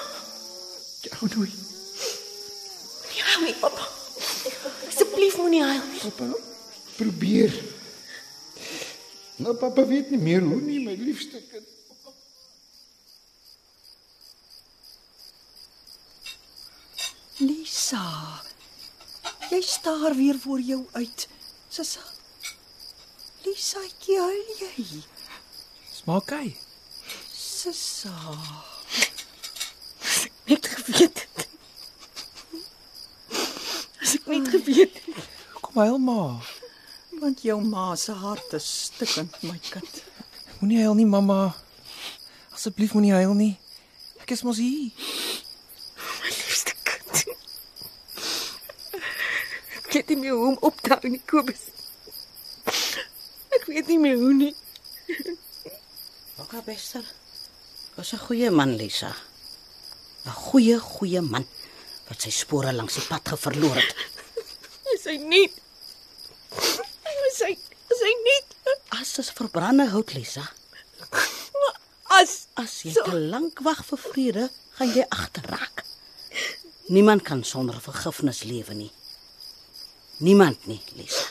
Jou 1.00 1.28
nooit, 1.36 1.54
huil 3.14 3.40
nie, 3.46 3.54
pappa. 3.62 3.86
Asseblief 5.20 5.36
moenie 5.36 5.62
huil 5.62 5.82
nie. 5.92 6.00
pappa. 6.00 6.26
Probeer. 6.96 7.52
Nou 9.36 9.52
pappa 9.54 9.84
weet 9.84 10.08
nie 10.14 10.20
meer 10.20 10.40
hoe 10.40 10.60
nie, 10.60 10.78
my 10.80 10.94
liefste 10.96 11.42
kind. 11.50 11.66
Lisa. 17.44 18.06
Jy 19.50 19.60
staar 19.60 20.16
weer 20.16 20.40
voor 20.40 20.64
jou 20.64 20.80
uit. 20.96 21.28
Sissa. 21.68 22.04
Lisaatjie, 23.44 24.20
huil 24.24 24.52
jy? 24.64 25.04
Smaak 26.00 26.32
hy? 26.32 26.54
Sissa. 27.28 28.16
Net 30.48 30.72
geweet. 30.76 31.28
As 34.10 34.16
ek 34.18 34.24
net 34.26 34.48
geweet 34.50 34.96
het. 35.06 35.26
Kom 35.62 35.76
huil 35.78 35.98
maar. 36.02 36.46
Want 37.22 37.44
jou 37.46 37.60
ma 37.62 37.92
se 37.94 38.10
hart 38.10 38.56
is 38.58 38.66
stikkend, 38.88 39.36
my 39.46 39.54
kind. 39.62 40.00
Moenie 40.58 40.80
huil 40.82 40.96
nie, 40.98 41.06
mamma. 41.06 41.52
Asseblief 42.50 42.96
moenie 42.96 43.12
huil 43.14 43.36
nie. 43.38 43.52
Ek 44.18 44.34
is 44.34 44.42
mos 44.42 44.58
hier. 44.58 44.90
My 46.24 46.32
liefste 46.32 46.74
kind. 46.90 47.22
Ek 49.78 49.94
weet 49.94 50.10
nie 50.10 50.18
meer 50.24 50.34
hoe 50.40 50.50
om 50.56 50.58
op 50.72 50.82
te 50.82 50.90
hou 50.96 51.14
nie, 51.14 51.22
Kobus. 51.30 51.62
Ek 52.66 53.70
weet 53.70 53.94
nie 53.94 54.00
meer 54.02 54.18
hoe 54.18 54.34
nie. 54.34 54.52
Bokka 56.34 56.66
Bester. 56.66 57.06
Was 57.94 58.10
'n 58.18 58.26
goeie 58.26 58.50
man, 58.50 58.74
Lisa. 58.74 59.14
'n 60.26 60.34
Goeie, 60.34 60.82
goeie 60.82 61.22
man 61.22 61.46
wat 62.10 62.26
sy 62.26 62.32
spore 62.34 62.74
langs 62.74 62.98
die 62.98 63.06
pad 63.08 63.32
geverloor 63.32 63.78
het. 63.78 63.94
Is 64.94 65.06
hy 65.08 65.16
nie? 65.22 65.46
Is 67.30 67.42
hy 67.46 67.52
is 67.54 68.00
hy 68.06 68.14
nie? 68.24 68.38
As 68.98 69.12
is 69.22 69.30
verbrande 69.34 69.86
hout, 69.92 70.12
Lisa. 70.14 70.44
As 72.10 72.34
As 72.60 72.80
jy 72.84 72.92
te 72.92 73.14
lank 73.32 73.62
wag 73.64 73.80
vir 73.86 74.00
vrede, 74.02 74.46
gaan 74.76 74.90
jy 74.92 75.04
agterraak. 75.14 75.84
Niemand 76.90 77.22
kan 77.24 77.44
sonder 77.46 77.78
vergifnis 77.80 78.42
lewe 78.44 78.74
nie. 78.74 78.90
Niemand 80.20 80.66
nie, 80.66 80.80
Lisa. 80.98 81.28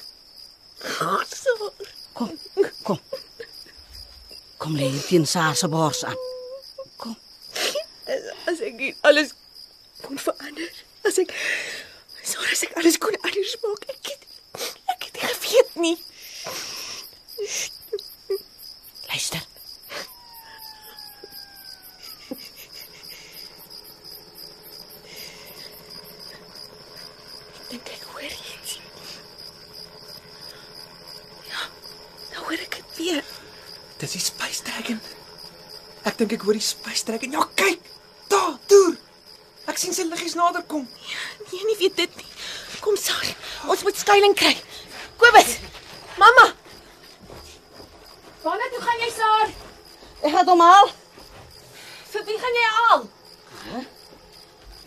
so 1.29 1.73
Kom, 2.13 2.31
kom. 2.83 2.99
Kom 4.57 4.75
lê 4.75 4.89
hier 4.89 5.05
teen 5.07 5.25
Saar 5.27 5.55
se 5.55 5.67
bors 5.67 6.03
aan. 6.03 6.17
Kom. 6.97 7.15
as, 8.47 8.59
ek 8.65 8.81
alles 9.07 9.35
kon 10.01 10.19
verander. 10.19 10.71
As 11.07 11.17
ek 11.21 11.33
sorry 12.23 12.51
as 12.53 12.63
ek 12.67 12.75
alles 12.79 12.97
kon 13.01 13.15
anders 13.21 13.55
maak. 13.63 13.85
Ek 13.95 14.11
het 14.13 14.27
ek 14.95 15.07
het 15.09 15.21
nie 15.21 15.29
geweet 15.33 15.75
nie. 15.85 15.97
Luister. 19.09 19.45
Ek 27.59 27.69
dink 27.69 27.89
ek 27.93 28.05
hoor 28.13 28.25
iets. 28.25 28.79
Ja, 31.49 31.67
nou 32.33 32.45
hoor 32.47 32.63
ek 32.65 32.79
dit 32.79 32.97
weer. 32.97 33.23
Dis 34.01 34.15
die 34.15 34.23
Space 34.23 34.63
Dragon. 34.65 35.01
Ek 36.07 36.17
dink 36.21 36.33
ek 36.37 36.45
hoor 36.47 36.57
die 36.57 36.65
Space 36.65 37.05
Dragon. 37.07 37.35
Ja, 37.35 37.45
kyk. 37.59 37.88
Sien 39.79 39.95
sy 39.95 40.03
liggies 40.03 40.35
nader 40.35 40.65
kom. 40.67 40.83
Nee, 41.47 41.63
nie 41.69 41.77
weet 41.79 41.95
dit 41.95 42.15
nie. 42.19 42.25
Kom 42.83 42.97
Saar, 42.99 43.29
ons 43.71 43.83
moet 43.87 43.95
skuilings 43.95 44.35
kry. 44.39 44.51
Kobus. 45.21 45.53
Mamma. 46.19 46.49
Waarna 48.43 48.67
toe 48.73 48.81
gaan 48.83 49.05
jy 49.05 49.09
Saar? 49.15 49.53
Ek 50.19 50.35
gaan 50.35 50.51
hom 50.51 50.65
haal. 50.65 50.91
Vir 52.11 52.27
wie 52.27 52.37
gaan 52.43 52.59
jy 52.59 52.67
al? 52.89 53.07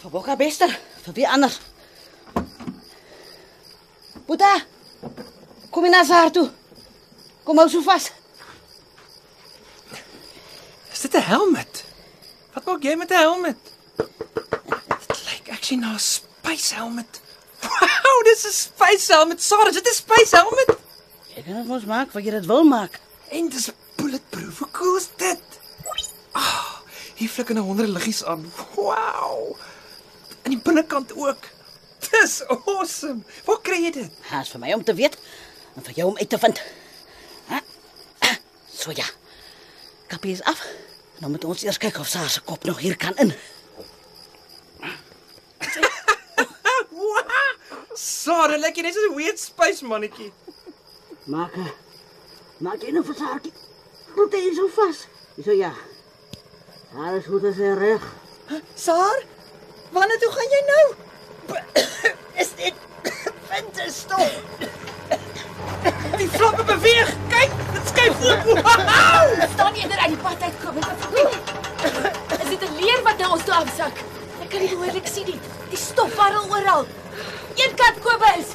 Vir 0.02 0.12
Bokka 0.12 0.36
Bester, 0.36 0.76
vir 1.06 1.16
wie 1.16 1.28
anders? 1.28 1.60
Boeta. 4.28 4.54
Kom 5.72 5.88
in 5.88 5.96
na 5.96 6.04
Saar 6.04 6.32
toe. 6.36 6.50
Kom 7.48 7.64
hou 7.64 7.68
so 7.72 7.80
vas. 7.88 8.12
Is 10.92 11.00
dit 11.00 11.14
'n 11.16 11.28
helmet? 11.32 11.84
Wat 12.52 12.64
maak 12.64 12.82
jy 12.84 12.96
met 12.96 13.10
'n 13.10 13.24
helmet? 13.24 13.72
Actually 15.72 15.88
na 15.88 15.96
'n 15.96 15.98
space 15.98 16.74
helmet. 16.74 17.20
Wow, 17.62 18.22
dis 18.24 18.44
'n 18.44 18.52
space 18.52 19.12
helmet. 19.12 19.42
Sorry, 19.42 19.72
dit 19.72 19.86
is 19.86 19.98
'n 19.98 20.02
space 20.04 20.36
helmet. 20.36 20.76
Jy 21.34 21.42
kan 21.42 21.54
dit 21.56 21.66
mos 21.66 21.84
maak 21.84 22.12
wat 22.12 22.24
jy 22.24 22.30
dit 22.30 22.46
wil 22.46 22.64
maak. 22.64 23.00
En 23.30 23.48
dis 23.48 23.70
bulletproof. 23.96 24.58
Hoe 24.58 24.70
cool 24.70 24.96
is 24.96 25.08
dit? 25.16 25.40
Ah, 26.32 26.76
hier 27.14 27.28
flikker 27.28 27.54
'n 27.54 27.58
honderd 27.64 27.88
liggies 27.88 28.24
aan. 28.24 28.52
Wow. 28.74 29.56
En 30.42 30.50
die 30.50 30.58
binnekant 30.60 31.16
ook. 31.16 31.42
Dis 32.10 32.42
awesome. 32.48 33.22
Waar 33.44 33.60
kry 33.62 33.82
jy 33.84 33.90
dit? 33.90 34.12
Haas 34.28 34.48
vir 34.50 34.60
my 34.60 34.72
om 34.72 34.84
te 34.84 34.94
weet 34.94 35.16
en 35.76 35.82
vir 35.82 35.94
jou 35.94 36.08
om 36.08 36.18
uit 36.18 36.28
te 36.28 36.38
vind. 36.38 36.60
Ha? 37.46 37.60
Ah, 38.18 38.36
So 38.74 38.90
ja. 38.90 39.06
Kapie 40.06 40.32
is 40.32 40.42
af. 40.42 40.66
Nou 41.18 41.30
moet 41.32 41.44
ons 41.44 41.62
eers 41.62 41.78
kyk 41.78 41.98
of 41.98 42.06
Saar 42.08 42.28
se 42.28 42.40
kop 42.40 42.64
nog 42.64 42.78
hier 42.78 42.96
kan 42.96 43.16
in. 43.16 43.32
Sorry, 47.94 48.56
lyk 48.56 48.76
jy 48.76 48.82
net 48.82 48.94
so 48.94 49.00
'n 49.10 49.14
weird 49.14 49.38
space 49.38 49.84
mannetjie. 49.84 50.32
Maak. 51.26 51.52
Maak 52.58 52.82
jy 52.82 52.92
nou 52.92 53.04
Saartjie. 53.04 53.52
Moet 54.16 54.32
hy 54.32 54.54
so 54.54 54.68
vas. 54.76 55.06
So 55.44 55.52
ja. 55.52 55.72
Alles 56.96 57.26
goed 57.26 57.44
as 57.44 57.56
reg. 57.56 58.02
Saar, 58.74 59.22
wanneer 59.92 60.18
toe 60.18 60.30
gaan 60.32 60.50
jy 60.54 60.62
nou? 60.68 60.86
Is 62.42 62.54
dit 62.56 62.74
winterstof? 63.50 64.32
Die 66.20 66.28
vlakke 66.28 66.64
beweeg. 66.64 67.12
Kyk, 67.28 67.52
dit 67.72 67.92
skuif 67.92 68.24
oop. 68.24 68.72
Staan 69.54 69.74
eerder 69.74 69.98
uit 69.98 70.14
die 70.14 70.22
pad 70.24 70.42
uit 70.42 70.58
Kobus. 70.64 70.88
Is 72.40 72.48
dit 72.48 72.62
'n 72.68 72.74
leer 72.80 73.02
wat 73.02 73.18
nou 73.18 73.32
ons 73.36 73.44
toe 73.44 73.54
afsak? 73.54 74.04
Ek 74.40 74.50
kan 74.50 74.60
nie 74.60 74.68
behoorlik 74.68 75.06
sien 75.06 75.26
nie. 75.26 75.40
Die 75.70 75.78
stof 75.78 76.14
warrel 76.16 76.48
oral. 76.48 76.86
Een 77.54 77.74
kant 77.74 77.98
Kobus. 78.00 78.48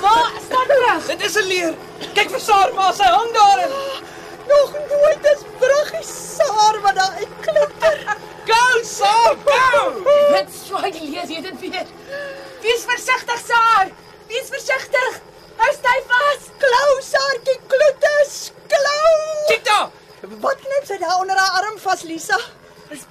Waar 0.00 0.30
staan 0.46 0.66
terug? 0.66 1.06
Dit 1.06 1.24
is 1.24 1.34
'n 1.34 1.46
leer. 1.46 1.74
Kyk 2.14 2.30
vir 2.30 2.40
Saar, 2.40 2.74
maar 2.74 2.94
sy 2.94 3.02
hang 3.02 3.32
daarin. 3.32 3.72
Nog 4.48 4.72
nooit 4.72 5.24
is 5.32 5.42
bruggie 5.58 6.06
Saar 6.36 6.80
wat 6.80 6.94
daar 6.94 7.14
uitklinker. 7.20 8.16
Go, 8.44 8.82
Saar, 8.82 9.36
go. 9.44 10.02
Dit 10.32 10.48
swaai 10.66 10.90
die 10.90 11.10
leer 11.10 11.26
hier 11.26 11.42
dit 11.42 11.60
weer. 11.60 11.86
Wees 12.60 12.84
versigtig, 12.86 13.40
Saar. 13.46 13.88
Wees 14.26 14.48
versigtig. 14.48 15.20
Hou 15.56 15.72
styf 15.72 16.04
vas. 16.06 16.42
Klou 16.58 17.00
Saartjie 17.00 17.58
klotes, 17.66 18.52
klou. 18.66 19.12
Kyk 19.46 19.64
daar. 19.64 19.88
Wat 20.40 20.56
knip 20.60 20.84
sy 20.86 20.98
daar 20.98 21.20
onder 21.20 21.36
haar 21.36 21.62
arm 21.62 21.78
vas, 21.78 22.02
Lisa? 22.02 22.38
Dis 22.88 23.04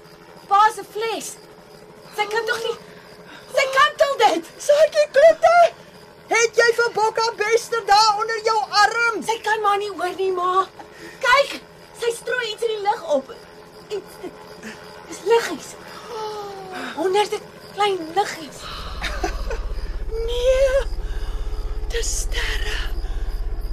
pa 0.47 0.71
se 0.75 0.83
fles. 0.91 1.35
Sy 2.15 2.25
kan 2.25 2.45
tog 2.45 2.63
nie 2.63 2.77
Sy 3.53 3.65
kantel 3.77 4.13
dit. 4.23 4.51
Saartjie 4.67 5.07
klote. 5.17 5.55
Het 6.33 6.61
jy 6.61 6.69
vir 6.79 6.93
Bokka 6.95 7.27
Bester 7.37 7.83
daar 7.85 8.21
onder 8.21 8.39
jou 8.47 8.59
arm? 8.85 9.21
Sy 9.25 9.37
kan 9.45 9.61
maar 9.61 9.77
nie 9.81 9.91
hoor 9.91 10.15
nie, 10.17 10.31
ma. 10.33 10.65
Kyk, 11.23 11.59
sy 12.01 12.13
strooi 12.15 12.45
iets 12.51 12.65
in 12.67 12.73
die 12.75 12.83
lug 12.87 13.03
op. 13.17 13.35
Iets 13.89 14.21
dit 14.23 14.41
dis 15.07 15.21
liggies. 15.29 15.69
Honderde 16.95 17.39
klein 17.73 17.99
liggies. 18.15 18.63
Nee. 20.09 20.81
Dis 21.93 22.19
sterre. 22.19 22.79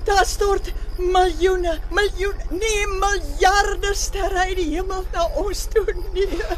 Daar 0.05 0.27
stort 0.27 0.73
miljoene, 0.97 1.79
miljoene, 1.91 2.45
nee, 2.51 2.87
miljarde 2.87 3.95
sterre 3.95 4.39
uit 4.39 4.57
die 4.57 4.69
hemel 4.75 5.05
na 5.13 5.27
ons 5.41 5.67
toe 5.73 5.87
neer. 6.13 6.57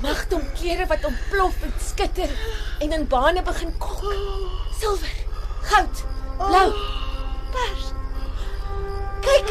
Magdom 0.00 0.42
klere 0.54 0.86
wat 0.86 1.04
ontplof 1.04 1.54
en 1.62 1.72
skitter 1.82 2.30
en 2.78 2.92
in 2.92 3.06
bane 3.06 3.42
begin 3.42 3.72
kok. 3.78 4.04
Silwer, 4.78 5.16
goud, 5.70 6.02
blou, 6.36 6.68
pers. 7.54 7.88
Kyk, 9.26 9.50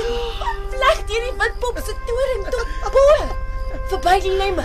vleg 0.71 1.01
deur 1.09 1.25
die 1.25 1.33
witpop 1.41 1.81
se 1.83 1.95
toring 2.07 2.45
tot 2.53 2.93
bo. 2.93 3.07
Verby 3.91 4.13
die 4.23 4.31
lemme. 4.39 4.63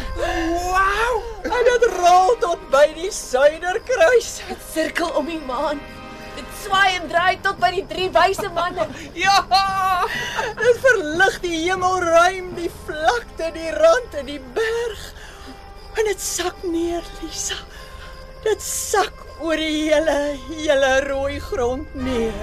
Wow! 0.69 1.19
En 1.51 1.67
dit 1.67 1.89
rol 1.97 2.39
tot 2.45 2.63
by 2.71 2.85
die 2.95 3.11
suiderkruis. 3.11 4.31
Dit 4.53 4.63
sirkel 4.73 5.11
om 5.19 5.27
die 5.27 5.41
maan. 5.49 5.83
Dit 6.37 6.55
swaai 6.63 6.95
en 7.01 7.11
draai 7.11 7.41
tot 7.43 7.59
by 7.63 7.73
die 7.75 7.85
drie 7.91 8.09
wyse 8.15 8.55
manne. 8.55 8.87
Ja! 9.25 9.43
Dit 10.63 10.79
verlig 10.87 11.41
die 11.43 11.59
hemelruim, 11.65 12.55
die 12.55 12.71
vlakte, 12.87 13.51
die 13.59 13.75
rand 13.83 14.15
en 14.23 14.31
die 14.31 14.41
berg. 14.55 15.05
En 16.03 16.09
dit 16.09 16.21
sak 16.21 16.63
neer, 16.67 17.03
Lisa. 17.21 17.55
Dit 18.43 18.63
sak 18.63 19.23
oor 19.39 19.57
die 19.57 19.93
hele 19.93 20.19
hele 20.51 20.95
rooi 21.07 21.39
grond 21.39 21.95
neer. 21.95 22.35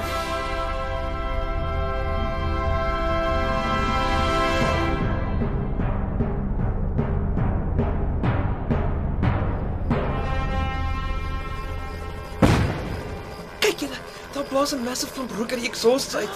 blaas 14.50 14.72
'n 14.74 14.84
massive 14.84 15.14
klomp 15.14 15.32
rook 15.32 15.52
uit 15.52 15.60
die 15.60 15.70
exhaust 15.70 16.16
uit. 16.16 16.36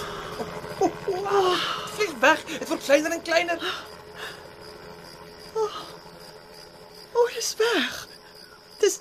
Oh, 0.80 0.92
oh, 1.08 1.34
oh, 1.34 1.58
vlieg 1.96 2.14
weg. 2.20 2.44
Dit 2.46 2.68
word 2.68 2.84
kleiner 2.84 3.12
en 3.12 3.22
kleiner. 3.22 3.60
O, 5.54 5.64
oh, 5.64 7.30
dis 7.44 7.56
weg. 7.60 8.08
Dis 8.80 9.00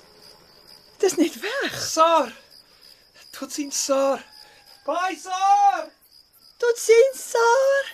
dis 0.99 1.15
net 1.15 1.35
weg. 1.39 1.75
Saar. 1.79 2.31
Totsiens, 3.31 3.83
Saar. 3.85 4.25
Bye, 4.85 5.17
Saar. 5.19 5.87
Totsiens, 6.57 7.23
Saar. 7.31 7.91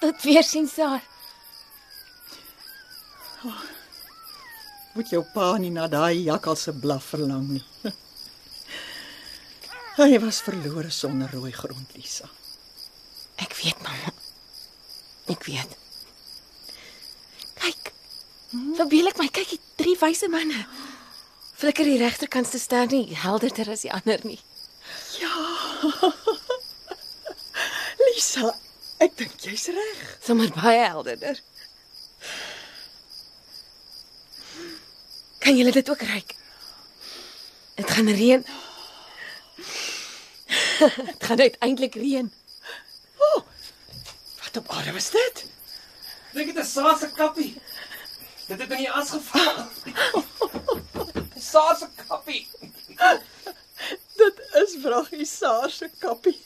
Tot 0.00 0.22
weer 0.22 0.44
sien 0.46 0.68
Saar. 0.68 1.02
Moet 4.94 5.10
jou 5.10 5.24
pa 5.34 5.56
nie 5.58 5.70
na 5.74 5.88
daai 5.90 6.22
jakkals 6.22 6.62
se 6.68 6.72
blaf 6.74 7.10
verlang 7.14 7.48
nie. 7.50 7.64
Hy 9.98 10.14
was 10.22 10.38
verlore 10.46 10.90
sonder 10.94 11.34
rooi 11.34 11.50
grond, 11.54 11.94
Lisa. 11.98 12.30
Ek 13.42 13.58
weet 13.58 13.82
mamma. 13.82 14.14
Ek 15.34 15.46
weet. 15.50 15.78
Kyk. 17.62 17.92
Verbeel 18.78 19.10
ek 19.10 19.18
my 19.20 19.28
kyk 19.28 19.50
die 19.54 19.60
drie 19.80 19.96
wyse 20.00 20.28
manne. 20.32 20.64
Flikker 21.58 21.88
die 21.88 22.00
regterkantste 22.00 22.60
ster 22.62 22.86
nie 22.90 23.14
helderder 23.18 23.72
as 23.74 23.84
die 23.84 23.92
ander 23.92 24.20
nie. 24.24 24.38
Lisa, 28.06 28.54
ek 29.02 29.16
dink 29.18 29.34
jy's 29.42 29.68
reg. 29.74 29.98
Sommer 30.24 30.50
baie 30.54 30.86
helderder. 30.86 31.36
Kan 35.42 35.58
julle 35.58 35.72
dit 35.74 35.90
ook 35.90 36.02
ruik? 36.02 36.34
Dit 37.78 37.90
gaan 37.90 38.10
reën. 38.10 38.42
Dit 40.78 41.24
gaan 41.26 41.40
uiteindelik 41.40 41.94
reën. 41.94 42.30
Wat 44.48 44.56
op 44.56 44.70
aarde 44.70 44.92
was 44.92 45.10
dit? 45.10 45.46
Dink 46.32 46.54
dit 46.54 46.64
is 46.64 46.72
Saar 46.72 46.98
se 46.98 47.08
kappie. 47.16 47.62
Dit 48.46 48.60
het 48.60 48.70
in 48.70 48.76
die 48.76 48.90
as 48.90 49.10
geval. 49.10 49.66
Saar 51.50 51.76
se 51.76 51.88
kappie. 52.08 52.48
Dit 54.16 54.40
is 54.62 54.76
vraggie 54.82 55.26
Saar 55.26 55.70
se 55.70 55.90
kappie. 55.98 56.42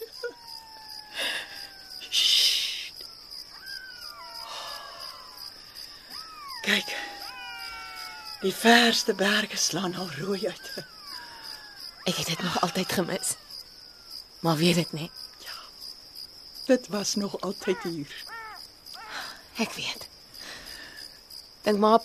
Kyk. 6.63 6.97
Die 8.43 8.55
verste 8.55 9.15
berge 9.15 9.57
slaan 9.57 9.95
al 9.95 10.11
rooi 10.19 10.47
uit. 10.47 10.71
Ek 12.05 12.17
het 12.17 12.27
dit 12.27 12.43
nog 12.43 12.61
altyd 12.61 12.93
gemis. 12.93 13.35
Maar 14.41 14.57
weet 14.57 14.75
dit 14.75 14.93
nie. 14.93 15.11
Dit 16.67 16.89
was 16.89 17.15
nog 17.15 17.41
altyd 17.41 17.83
hier. 17.83 18.32
Ek 19.61 19.73
weet. 19.77 20.09
Dink 21.63 21.79
maar 21.79 22.01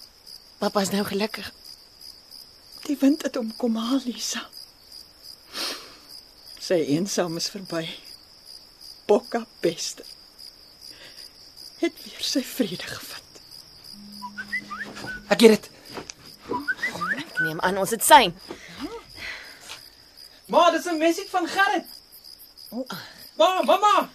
papa's 0.58 0.90
nou 0.90 1.04
gelukkig. 1.06 1.52
Die 2.84 2.98
wind 3.00 3.24
het 3.24 3.36
hom 3.36 3.56
kom 3.56 3.76
haal, 3.76 4.02
Lisa. 4.06 4.48
Sy 6.60 6.82
eensaam 6.92 7.38
is 7.40 7.50
verby. 7.50 7.86
Bokka 9.08 9.46
beste. 9.64 10.04
Het 11.80 11.94
weer 12.04 12.24
sy 12.24 12.44
vrede 12.44 12.84
gevind. 12.84 13.42
Ek 15.28 15.44
het 15.46 15.56
dit. 15.56 15.70
Ek 17.18 17.40
neem 17.44 17.60
aan 17.62 17.80
ons 17.80 17.92
het 17.96 18.04
syn. 18.04 18.36
Ma, 20.48 20.72
dis 20.72 20.86
'n 20.86 20.98
message 20.98 21.30
van 21.30 21.48
Gerrit. 21.48 21.86
Ma, 23.38 23.62
mamma. 23.64 24.10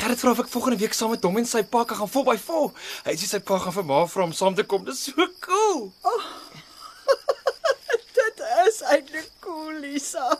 Gerrit 0.00 0.20
vra 0.22 0.30
of 0.32 0.38
ek 0.40 0.48
volgende 0.48 0.78
week 0.80 0.94
saam 0.96 1.10
met 1.12 1.24
hom 1.28 1.36
en 1.36 1.44
sy 1.48 1.60
pa 1.68 1.82
kan 1.84 1.98
gaan 1.98 2.08
vol 2.08 2.24
by 2.24 2.36
vol. 2.40 2.70
Hy 3.04 3.14
sê 3.20 3.26
sy 3.28 3.40
pa 3.44 3.58
gaan 3.60 3.74
vir 3.74 3.84
ma 3.84 3.98
vra 4.08 4.24
om 4.24 4.32
saam 4.32 4.54
te 4.56 4.64
kom. 4.64 4.86
Dis 4.86 5.02
so 5.10 5.26
cool. 5.44 5.90
Dit 8.16 8.40
is 8.64 8.80
eintlik 8.94 9.28
cool, 9.44 9.76
Lisa. 9.84 10.30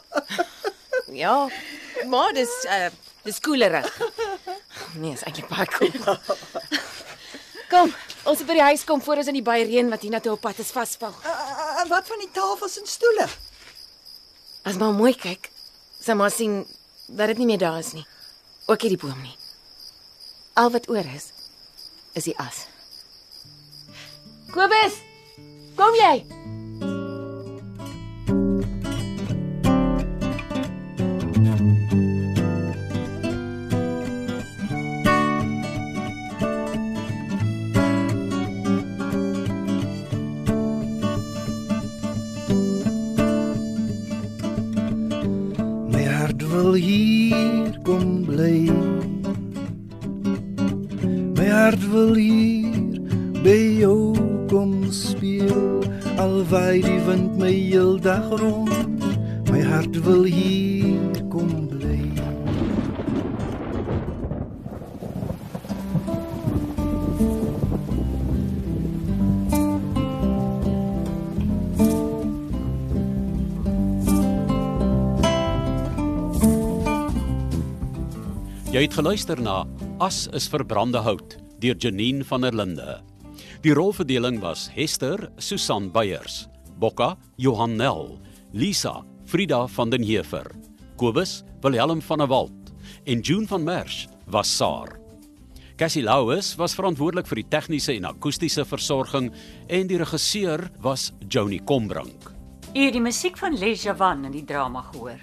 Ja. 1.11 1.49
Maar 2.07 2.33
dis 2.37 2.53
uh 2.71 2.87
dis 3.25 3.41
koelerig. 3.43 3.89
Nee, 4.95 5.13
is 5.13 5.25
eintlik 5.27 5.49
baie 5.51 5.67
cool. 5.75 6.19
Kom, 7.71 7.91
ons 8.25 8.39
moet 8.39 8.47
by 8.47 8.57
die 8.61 8.69
huis 8.71 8.85
kom 8.87 9.03
voor 9.03 9.21
ons 9.23 9.31
in 9.33 9.37
die 9.41 9.45
baie 9.47 9.67
reën 9.67 9.91
wat 9.91 10.07
hiernatoe 10.07 10.37
op 10.37 10.45
pad 10.45 10.63
is 10.63 10.71
vasval. 10.75 11.13
Uh, 11.27 11.85
wat 11.91 12.09
van 12.11 12.23
die 12.23 12.31
tafels 12.35 12.79
en 12.81 12.89
stoele? 12.89 13.27
As 14.71 14.79
maar 14.79 14.95
mooi 14.95 15.13
kyk, 15.19 15.51
sal 15.99 16.19
maar 16.21 16.33
sien 16.35 16.63
dat 17.11 17.35
dit 17.35 17.43
nie 17.43 17.51
meer 17.53 17.63
daar 17.63 17.83
is 17.83 17.93
nie. 17.99 18.07
Ook 18.71 18.87
nie 18.87 18.95
die 18.95 19.03
boom 19.03 19.19
nie. 19.23 19.40
Al 20.53 20.71
wat 20.71 20.89
oor 20.89 21.05
is, 21.15 21.31
is 22.13 22.25
die 22.25 22.37
as. 22.39 22.67
Kobus, 24.51 24.99
kom 25.79 25.95
jy? 25.95 26.15
Heeldag 58.31 58.41
rond. 58.41 59.51
My 59.51 59.63
hart 59.63 59.97
wil 60.05 60.23
hier 60.25 61.25
kom 61.29 61.69
bly. 61.69 61.99
Jy 78.71 78.87
het 78.87 78.95
geluister 78.95 79.41
na 79.43 79.67
As 79.99 80.29
is 80.33 80.49
verbrande 80.49 80.99
hout 80.99 81.37
deur 81.61 81.77
Janine 81.77 82.25
van 82.25 82.41
der 82.41 82.55
Linde. 82.55 83.01
Die 83.61 83.75
rolverdeling 83.75 84.39
was 84.41 84.71
Hester 84.73 85.29
Susan 85.37 85.91
Beyers, 85.93 86.47
Bokka 86.81 87.17
Johan 87.37 87.77
Nel, 87.77 88.19
Lisa 88.53 89.05
Frida 89.29 89.67
van 89.69 89.91
den 89.91 90.03
Heever, 90.03 90.47
Kobus 90.97 91.43
Wilhelm 91.61 92.01
van 92.01 92.19
der 92.19 92.29
Walt 92.29 92.73
en 93.05 93.21
June 93.21 93.47
van 93.47 93.65
Merch 93.65 94.09
was 94.27 94.57
Saar. 94.57 94.97
Cassie 95.77 96.03
Louws 96.03 96.55
was 96.57 96.75
verantwoordelik 96.77 97.29
vir 97.29 97.41
die 97.41 97.49
tegniese 97.53 97.95
en 97.95 98.09
akoestiese 98.09 98.65
versorging 98.69 99.31
en 99.69 99.89
die 99.89 100.01
regisseur 100.01 100.67
was 100.85 101.11
Joni 101.29 101.61
Combrink. 101.65 102.33
U 102.75 102.81
het 102.85 102.97
die 102.97 103.05
musiek 103.05 103.37
van 103.41 103.57
Les 103.59 103.85
Javan 103.85 104.25
in 104.29 104.35
die 104.37 104.45
drama 104.45 104.83
gehoor. 104.91 105.21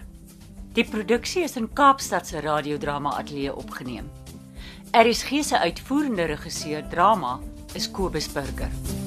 Die 0.78 0.86
produksie 0.86 1.46
is 1.46 1.58
in 1.58 1.70
Kaapstad 1.74 2.28
se 2.28 2.42
radiodrama 2.42 3.16
ateljee 3.18 3.54
opgeneem. 3.54 4.10
RSG 4.94 5.44
se 5.44 5.60
uitvoerende 5.60 6.30
regisseur 6.34 6.86
drama 6.90 7.40
is 7.74 7.90
Kobus 7.92 8.30
Burger. 8.34 9.07